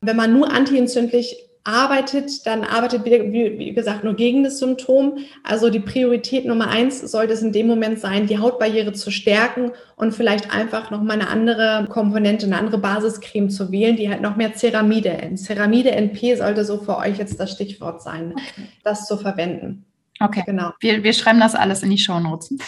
wenn 0.01 0.15
man 0.15 0.33
nur 0.33 0.51
antientzündlich 0.51 1.46
arbeitet, 1.67 2.45
dann 2.45 2.63
arbeitet, 2.63 3.03
wie, 3.05 3.59
wie 3.59 3.73
gesagt, 3.73 4.03
nur 4.03 4.15
gegen 4.15 4.43
das 4.43 4.59
Symptom. 4.59 5.17
Also 5.43 5.69
die 5.69 5.81
Priorität 5.81 6.45
Nummer 6.45 6.69
eins 6.69 7.01
sollte 7.01 7.33
es 7.33 7.41
in 7.41 7.51
dem 7.51 7.67
Moment 7.67 7.99
sein, 7.99 8.25
die 8.25 8.39
Hautbarriere 8.39 8.93
zu 8.93 9.11
stärken 9.11 9.71
und 9.97 10.13
vielleicht 10.13 10.53
einfach 10.53 10.91
nochmal 10.91 11.19
eine 11.19 11.29
andere 11.29 11.85
Komponente, 11.89 12.45
eine 12.45 12.57
andere 12.57 12.77
Basiscreme 12.77 13.49
zu 13.49 13.71
wählen, 13.71 13.97
die 13.97 14.09
halt 14.09 14.21
noch 14.21 14.37
mehr 14.37 14.53
Ceramide, 14.53 15.35
Ceramide 15.35 15.91
NP 15.91 16.35
sollte 16.35 16.63
so 16.63 16.77
für 16.77 16.97
euch 16.97 17.17
jetzt 17.17 17.39
das 17.39 17.51
Stichwort 17.51 18.01
sein, 18.01 18.31
okay. 18.31 18.67
das 18.83 19.05
zu 19.05 19.17
verwenden. 19.17 19.85
Okay, 20.19 20.43
genau. 20.45 20.71
Wir, 20.79 21.03
wir 21.03 21.13
schreiben 21.13 21.39
das 21.39 21.53
alles 21.53 21.83
in 21.83 21.89
die 21.89 21.97
Show 21.97 22.19
Notes. 22.19 22.53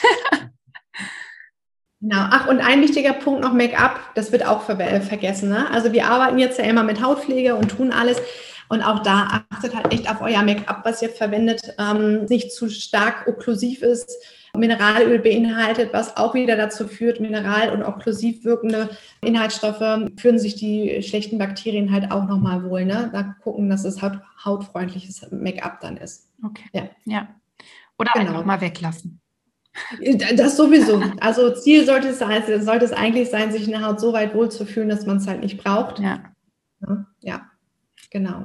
Genau. 2.02 2.28
Ach, 2.30 2.48
und 2.48 2.62
ein 2.62 2.82
wichtiger 2.82 3.12
Punkt 3.12 3.42
noch 3.42 3.52
Make-up, 3.52 4.00
das 4.16 4.32
wird 4.32 4.46
auch 4.46 4.64
ver 4.64 4.78
vergessen. 5.02 5.50
Ne? 5.50 5.70
Also 5.70 5.92
wir 5.92 6.08
arbeiten 6.08 6.40
jetzt 6.40 6.58
ja 6.58 6.64
immer 6.64 6.84
mit 6.84 7.04
Hautpflege 7.04 7.56
und 7.56 7.72
tun 7.72 7.92
alles. 7.92 8.22
Und 8.70 8.84
auch 8.84 9.00
da 9.00 9.44
achtet 9.50 9.76
halt 9.76 9.92
echt 9.92 10.10
auf 10.10 10.22
euer 10.22 10.44
Make-up, 10.44 10.82
was 10.86 11.02
ihr 11.02 11.10
verwendet, 11.10 11.74
ähm, 11.80 12.26
nicht 12.26 12.54
zu 12.54 12.70
stark 12.70 13.28
okklusiv 13.28 13.82
ist, 13.82 14.12
Mineralöl 14.58 15.20
beinhaltet, 15.20 15.94
was 15.94 16.18
auch 16.18 16.34
wieder 16.34 16.56
dazu 16.56 16.88
führt, 16.88 17.20
mineral- 17.20 17.72
und 17.72 17.84
okklusiv 17.84 18.44
wirkende 18.44 18.90
Inhaltsstoffe 19.22 20.10
führen 20.18 20.40
sich 20.40 20.56
die 20.56 21.02
schlechten 21.04 21.38
Bakterien 21.38 21.92
halt 21.92 22.12
auch 22.12 22.28
nochmal 22.28 22.64
wohl. 22.64 22.86
Ne? 22.86 23.10
Da 23.14 23.36
gucken, 23.44 23.70
dass 23.70 23.86
es 23.86 24.02
haut 24.02 24.20
hautfreundliches 24.44 25.28
Make-up 25.32 25.82
dann 25.82 25.98
ist. 25.98 26.30
Okay. 26.44 26.64
Ja. 26.74 26.90
ja. 27.06 27.28
Oder 27.98 28.12
genau. 28.14 28.30
einfach 28.30 28.46
mal 28.46 28.62
weglassen. 28.62 29.20
Das 30.36 30.58
sowieso. 30.58 31.02
Also 31.22 31.54
Ziel 31.54 31.86
sollte 31.86 32.10
es, 32.10 32.20
sein, 32.20 32.44
sollte 32.62 32.86
es 32.86 32.92
eigentlich 32.92 33.30
sein, 33.30 33.52
sich 33.52 33.66
in 33.66 33.72
der 33.72 33.86
Haut 33.86 34.00
so 34.00 34.14
weit 34.14 34.34
wohlzufühlen, 34.34 34.90
dass 34.90 35.06
man 35.06 35.18
es 35.18 35.28
halt 35.28 35.42
nicht 35.42 35.64
braucht. 35.64 36.00
Ja. 36.00 36.24
Ja, 37.22 37.49
genau. 38.10 38.44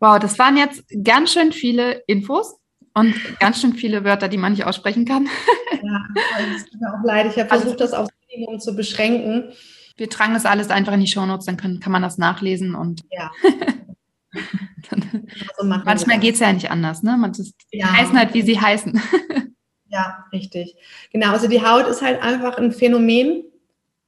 Wow, 0.00 0.18
das 0.18 0.38
waren 0.38 0.56
jetzt 0.56 0.84
ganz 1.04 1.32
schön 1.32 1.52
viele 1.52 2.02
Infos 2.06 2.56
und 2.94 3.14
ganz 3.38 3.60
schön 3.60 3.74
viele 3.74 4.04
Wörter, 4.04 4.28
die 4.28 4.38
man 4.38 4.52
nicht 4.52 4.64
aussprechen 4.64 5.04
kann. 5.04 5.28
Ja, 5.82 6.06
es 6.56 6.66
tut 6.66 6.80
mir 6.80 6.92
auch 6.92 7.04
leid. 7.04 7.26
Ich 7.26 7.38
habe 7.38 7.50
also 7.50 7.64
versucht, 7.64 7.80
also, 7.82 7.96
das 7.96 8.00
aufs 8.00 8.10
Minimum 8.30 8.60
zu 8.60 8.74
beschränken. 8.74 9.52
Wir 9.96 10.08
tragen 10.08 10.34
das 10.34 10.46
alles 10.46 10.70
einfach 10.70 10.94
in 10.94 11.00
die 11.00 11.06
Shownotes, 11.06 11.46
dann 11.46 11.56
können, 11.56 11.80
kann 11.80 11.92
man 11.92 12.02
das 12.02 12.16
nachlesen 12.16 12.74
und 12.74 13.02
ja. 13.10 13.30
also 14.90 15.66
manchmal 15.66 16.18
geht 16.18 16.34
es 16.34 16.40
ja 16.40 16.52
nicht 16.52 16.70
anders, 16.70 17.02
ne? 17.02 17.16
Man 17.18 17.32
ist, 17.32 17.54
ja. 17.70 17.92
heißen 17.92 18.18
halt, 18.18 18.32
wie 18.32 18.42
sie 18.42 18.58
heißen. 18.58 19.00
ja, 19.88 20.24
richtig. 20.32 20.74
Genau, 21.12 21.32
also 21.32 21.48
die 21.48 21.62
Haut 21.62 21.86
ist 21.86 22.00
halt 22.00 22.22
einfach 22.22 22.56
ein 22.56 22.72
Phänomen 22.72 23.44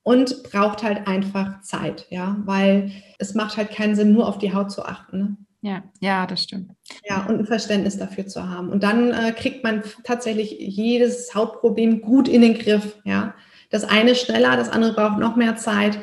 und 0.03 0.43
braucht 0.45 0.83
halt 0.83 1.07
einfach 1.07 1.61
Zeit, 1.61 2.07
ja, 2.11 2.37
weil 2.45 2.91
es 3.19 3.35
macht 3.35 3.57
halt 3.57 3.71
keinen 3.71 3.95
Sinn, 3.95 4.13
nur 4.13 4.29
auf 4.29 4.39
die 4.39 4.53
Haut 4.53 4.71
zu 4.71 4.85
achten. 4.85 5.19
Ne? 5.19 5.37
Ja, 5.65 5.83
ja, 6.01 6.27
das 6.27 6.43
stimmt. 6.43 6.73
Ja, 7.09 7.25
und 7.27 7.39
ein 7.39 7.47
Verständnis 7.47 7.97
dafür 7.97 8.27
zu 8.27 8.49
haben. 8.49 8.69
Und 8.69 8.83
dann 8.83 9.13
äh, 9.13 9.31
kriegt 9.31 9.63
man 9.63 9.85
tatsächlich 10.03 10.57
jedes 10.59 11.35
Hautproblem 11.37 12.01
gut 12.03 12.27
in 12.27 12.43
den 12.43 12.59
Griff. 12.59 12.99
Ja, 13.05 13.35
das 13.71 13.85
eine 13.85 14.17
schneller, 14.17 14.57
das 14.57 14.69
andere 14.69 14.93
braucht 14.93 15.19
noch 15.19 15.37
mehr 15.37 15.57
Zeit. 15.57 16.01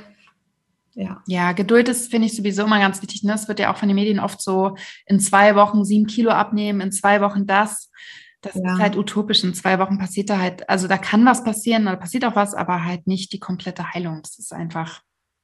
Ja. 0.95 1.21
ja, 1.27 1.51
Geduld 1.51 1.87
ist, 1.87 2.09
finde 2.09 2.27
ich, 2.27 2.35
sowieso 2.35 2.63
immer 2.63 2.79
ganz 2.79 3.01
wichtig. 3.01 3.23
Ne? 3.23 3.33
Es 3.33 3.47
wird 3.47 3.59
ja 3.59 3.71
auch 3.71 3.77
von 3.77 3.87
den 3.87 3.95
Medien 3.95 4.19
oft 4.19 4.41
so 4.41 4.75
in 5.05 5.19
zwei 5.19 5.55
Wochen 5.55 5.85
sieben 5.85 6.07
Kilo 6.07 6.31
abnehmen, 6.31 6.81
in 6.81 6.91
zwei 6.91 7.21
Wochen 7.21 7.45
das. 7.45 7.89
Das 8.41 8.55
ja. 8.55 8.73
ist 8.73 8.79
halt 8.79 8.97
utopisch. 8.97 9.43
In 9.43 9.53
zwei 9.53 9.79
Wochen 9.79 9.97
passiert 9.97 10.29
da 10.29 10.39
halt, 10.39 10.69
also 10.69 10.87
da 10.87 10.97
kann 10.97 11.25
was 11.25 11.43
passieren, 11.43 11.85
da 11.85 11.95
passiert 11.95 12.25
auch 12.25 12.35
was, 12.35 12.53
aber 12.53 12.85
halt 12.85 13.07
nicht 13.07 13.33
die 13.33 13.39
komplette 13.39 13.93
Heilung. 13.93 14.21
Das 14.23 14.39
ist 14.39 14.53
einfach 14.53 15.01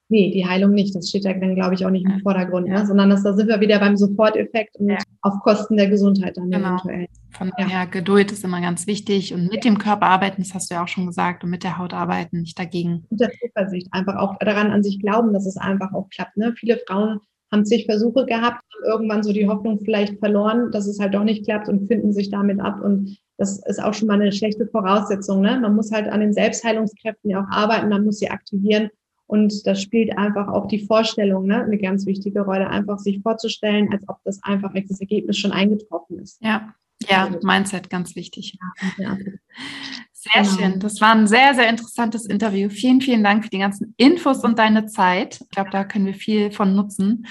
Nee, 0.08 0.30
die 0.32 0.46
Heilung 0.46 0.72
nicht. 0.72 0.96
Das 0.96 1.10
steht 1.10 1.26
ja 1.26 1.34
dann, 1.34 1.56
glaube 1.56 1.74
ich, 1.74 1.84
auch 1.84 1.90
nicht 1.90 2.06
im 2.06 2.20
Vordergrund, 2.20 2.68
ne? 2.68 2.76
ja. 2.76 2.82
ne? 2.82 2.86
sondern 2.86 3.10
das, 3.10 3.24
da 3.24 3.34
sind 3.34 3.48
wir 3.48 3.60
wieder 3.60 3.80
beim 3.80 3.98
Soforteffekt 3.98 4.78
und 4.78 4.90
ja. 4.90 5.00
auf 5.22 5.40
Kosten 5.42 5.78
der 5.78 5.90
Gesundheit 5.90 6.38
dann 6.38 6.52
genau. 6.52 6.76
eventuell. 6.76 7.08
Von 7.32 7.52
daher, 7.58 7.88
Geduld 7.88 8.32
ist 8.32 8.44
immer 8.44 8.62
ganz 8.62 8.86
wichtig 8.86 9.34
und 9.34 9.50
mit 9.50 9.66
dem 9.66 9.80
Körper 9.80 10.06
arbeiten, 10.06 10.44
das 10.44 10.54
hast 10.54 10.70
du 10.70 10.76
ja 10.76 10.84
auch 10.84 10.88
schon 10.88 11.08
gesagt, 11.08 11.44
und 11.44 11.50
mit 11.50 11.64
der 11.64 11.80
Haut 11.80 11.94
arbeiten, 11.94 12.42
nicht 12.42 12.58
dagegen. 12.60 13.06
Mit 13.10 13.20
der 13.20 13.32
Zuversicht, 13.32 13.88
einfach 13.92 14.16
auch 14.18 14.38
daran 14.40 14.72
an 14.72 14.84
sich 14.84 15.00
glauben, 15.00 15.34
dass 15.34 15.48
es 15.48 15.58
einfach 15.58 15.92
auch 15.94 16.08
klappt. 16.10 16.38
Ne? 16.38 16.54
Viele 16.56 16.80
Frauen 16.88 17.20
haben 17.56 17.66
zig 17.66 17.86
Versuche 17.86 18.26
gehabt, 18.26 18.62
haben 18.74 18.86
irgendwann 18.86 19.24
so 19.24 19.32
die 19.32 19.48
Hoffnung 19.48 19.80
vielleicht 19.80 20.20
verloren, 20.20 20.72
dass 20.72 20.88
es 20.88 21.00
halt 21.00 21.14
doch 21.14 21.24
nicht 21.24 21.46
klappt 21.46 21.70
und 21.70 21.88
finden 21.88 22.14
sich 22.14 22.30
damit 22.30 22.60
ab 22.60 22.82
und 22.82 23.18
das 23.38 23.60
ist 23.66 23.84
auch 23.84 23.94
schon 23.94 24.08
mal 24.08 24.14
eine 24.14 24.32
schlechte 24.32 24.66
Voraussetzung. 24.66 25.42
Ne? 25.42 25.60
Man 25.60 25.76
muss 25.76 25.92
halt 25.92 26.08
an 26.08 26.22
den 26.22 26.32
Selbstheilungskräften 26.32 27.30
ja 27.30 27.42
auch 27.42 27.50
arbeiten, 27.50 27.90
man 27.90 28.06
muss 28.06 28.20
sie 28.20 28.30
aktivieren 28.30 28.90
und 29.28 29.66
das 29.66 29.82
spielt 29.82 30.18
einfach 30.18 30.48
auch 30.48 30.68
die 30.68 30.86
Vorstellung 30.86 31.48
ne, 31.48 31.64
eine 31.64 31.78
ganz 31.78 32.06
wichtige 32.06 32.42
Rolle, 32.42 32.70
einfach 32.70 33.00
sich 33.00 33.22
vorzustellen, 33.22 33.90
als 33.92 34.08
ob 34.08 34.18
das 34.24 34.42
einfach 34.44 34.74
das 34.74 35.00
Ergebnis 35.02 35.38
schon 35.38 35.52
eingetroffen 35.52 36.20
ist. 36.20 36.42
Ja, 36.42 36.74
ja, 37.10 37.30
Mindset 37.42 37.90
ganz 37.90 38.16
wichtig. 38.16 38.58
Ja, 38.98 39.18
Sehr 40.34 40.44
genau. 40.44 40.56
schön. 40.56 40.80
Das 40.80 41.02
war 41.02 41.14
ein 41.14 41.28
sehr, 41.28 41.54
sehr 41.54 41.70
interessantes 41.70 42.26
Interview. 42.26 42.70
Vielen, 42.70 43.02
vielen 43.02 43.24
Dank 43.24 43.44
für 43.44 43.50
die 43.50 43.60
ganzen 43.60 43.94
Infos 43.98 44.44
und 44.44 44.58
deine 44.58 44.88
Zeit. 44.88 45.40
Ich 45.42 45.50
glaube, 45.50 45.70
da 45.70 45.84
können 45.84 46.06
wir 46.08 46.16
viel 46.16 46.52
von 46.52 46.76
nutzen. 46.76 47.28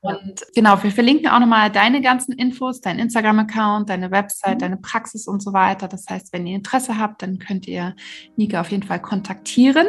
Und 0.00 0.44
genau, 0.54 0.82
wir 0.82 0.92
verlinken 0.92 1.28
auch 1.28 1.40
nochmal 1.40 1.70
deine 1.70 2.00
ganzen 2.00 2.32
Infos, 2.32 2.80
dein 2.80 2.98
Instagram-Account, 2.98 3.90
deine 3.90 4.10
Website, 4.10 4.56
mhm. 4.56 4.60
deine 4.60 4.76
Praxis 4.76 5.26
und 5.26 5.42
so 5.42 5.52
weiter. 5.52 5.88
Das 5.88 6.06
heißt, 6.08 6.32
wenn 6.32 6.46
ihr 6.46 6.56
Interesse 6.56 6.98
habt, 6.98 7.22
dann 7.22 7.38
könnt 7.38 7.66
ihr 7.66 7.94
Nika 8.36 8.60
auf 8.60 8.70
jeden 8.70 8.84
Fall 8.84 9.02
kontaktieren. 9.02 9.86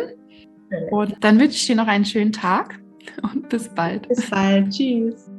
Und 0.92 1.16
dann 1.22 1.40
wünsche 1.40 1.56
ich 1.56 1.68
dir 1.68 1.76
noch 1.76 1.88
einen 1.88 2.06
schönen 2.06 2.32
Tag 2.32 2.80
und 3.22 3.50
bis 3.50 3.70
bald. 3.70 4.08
Bis 4.10 4.30
bald. 4.30 4.72
Tschüss. 4.72 5.30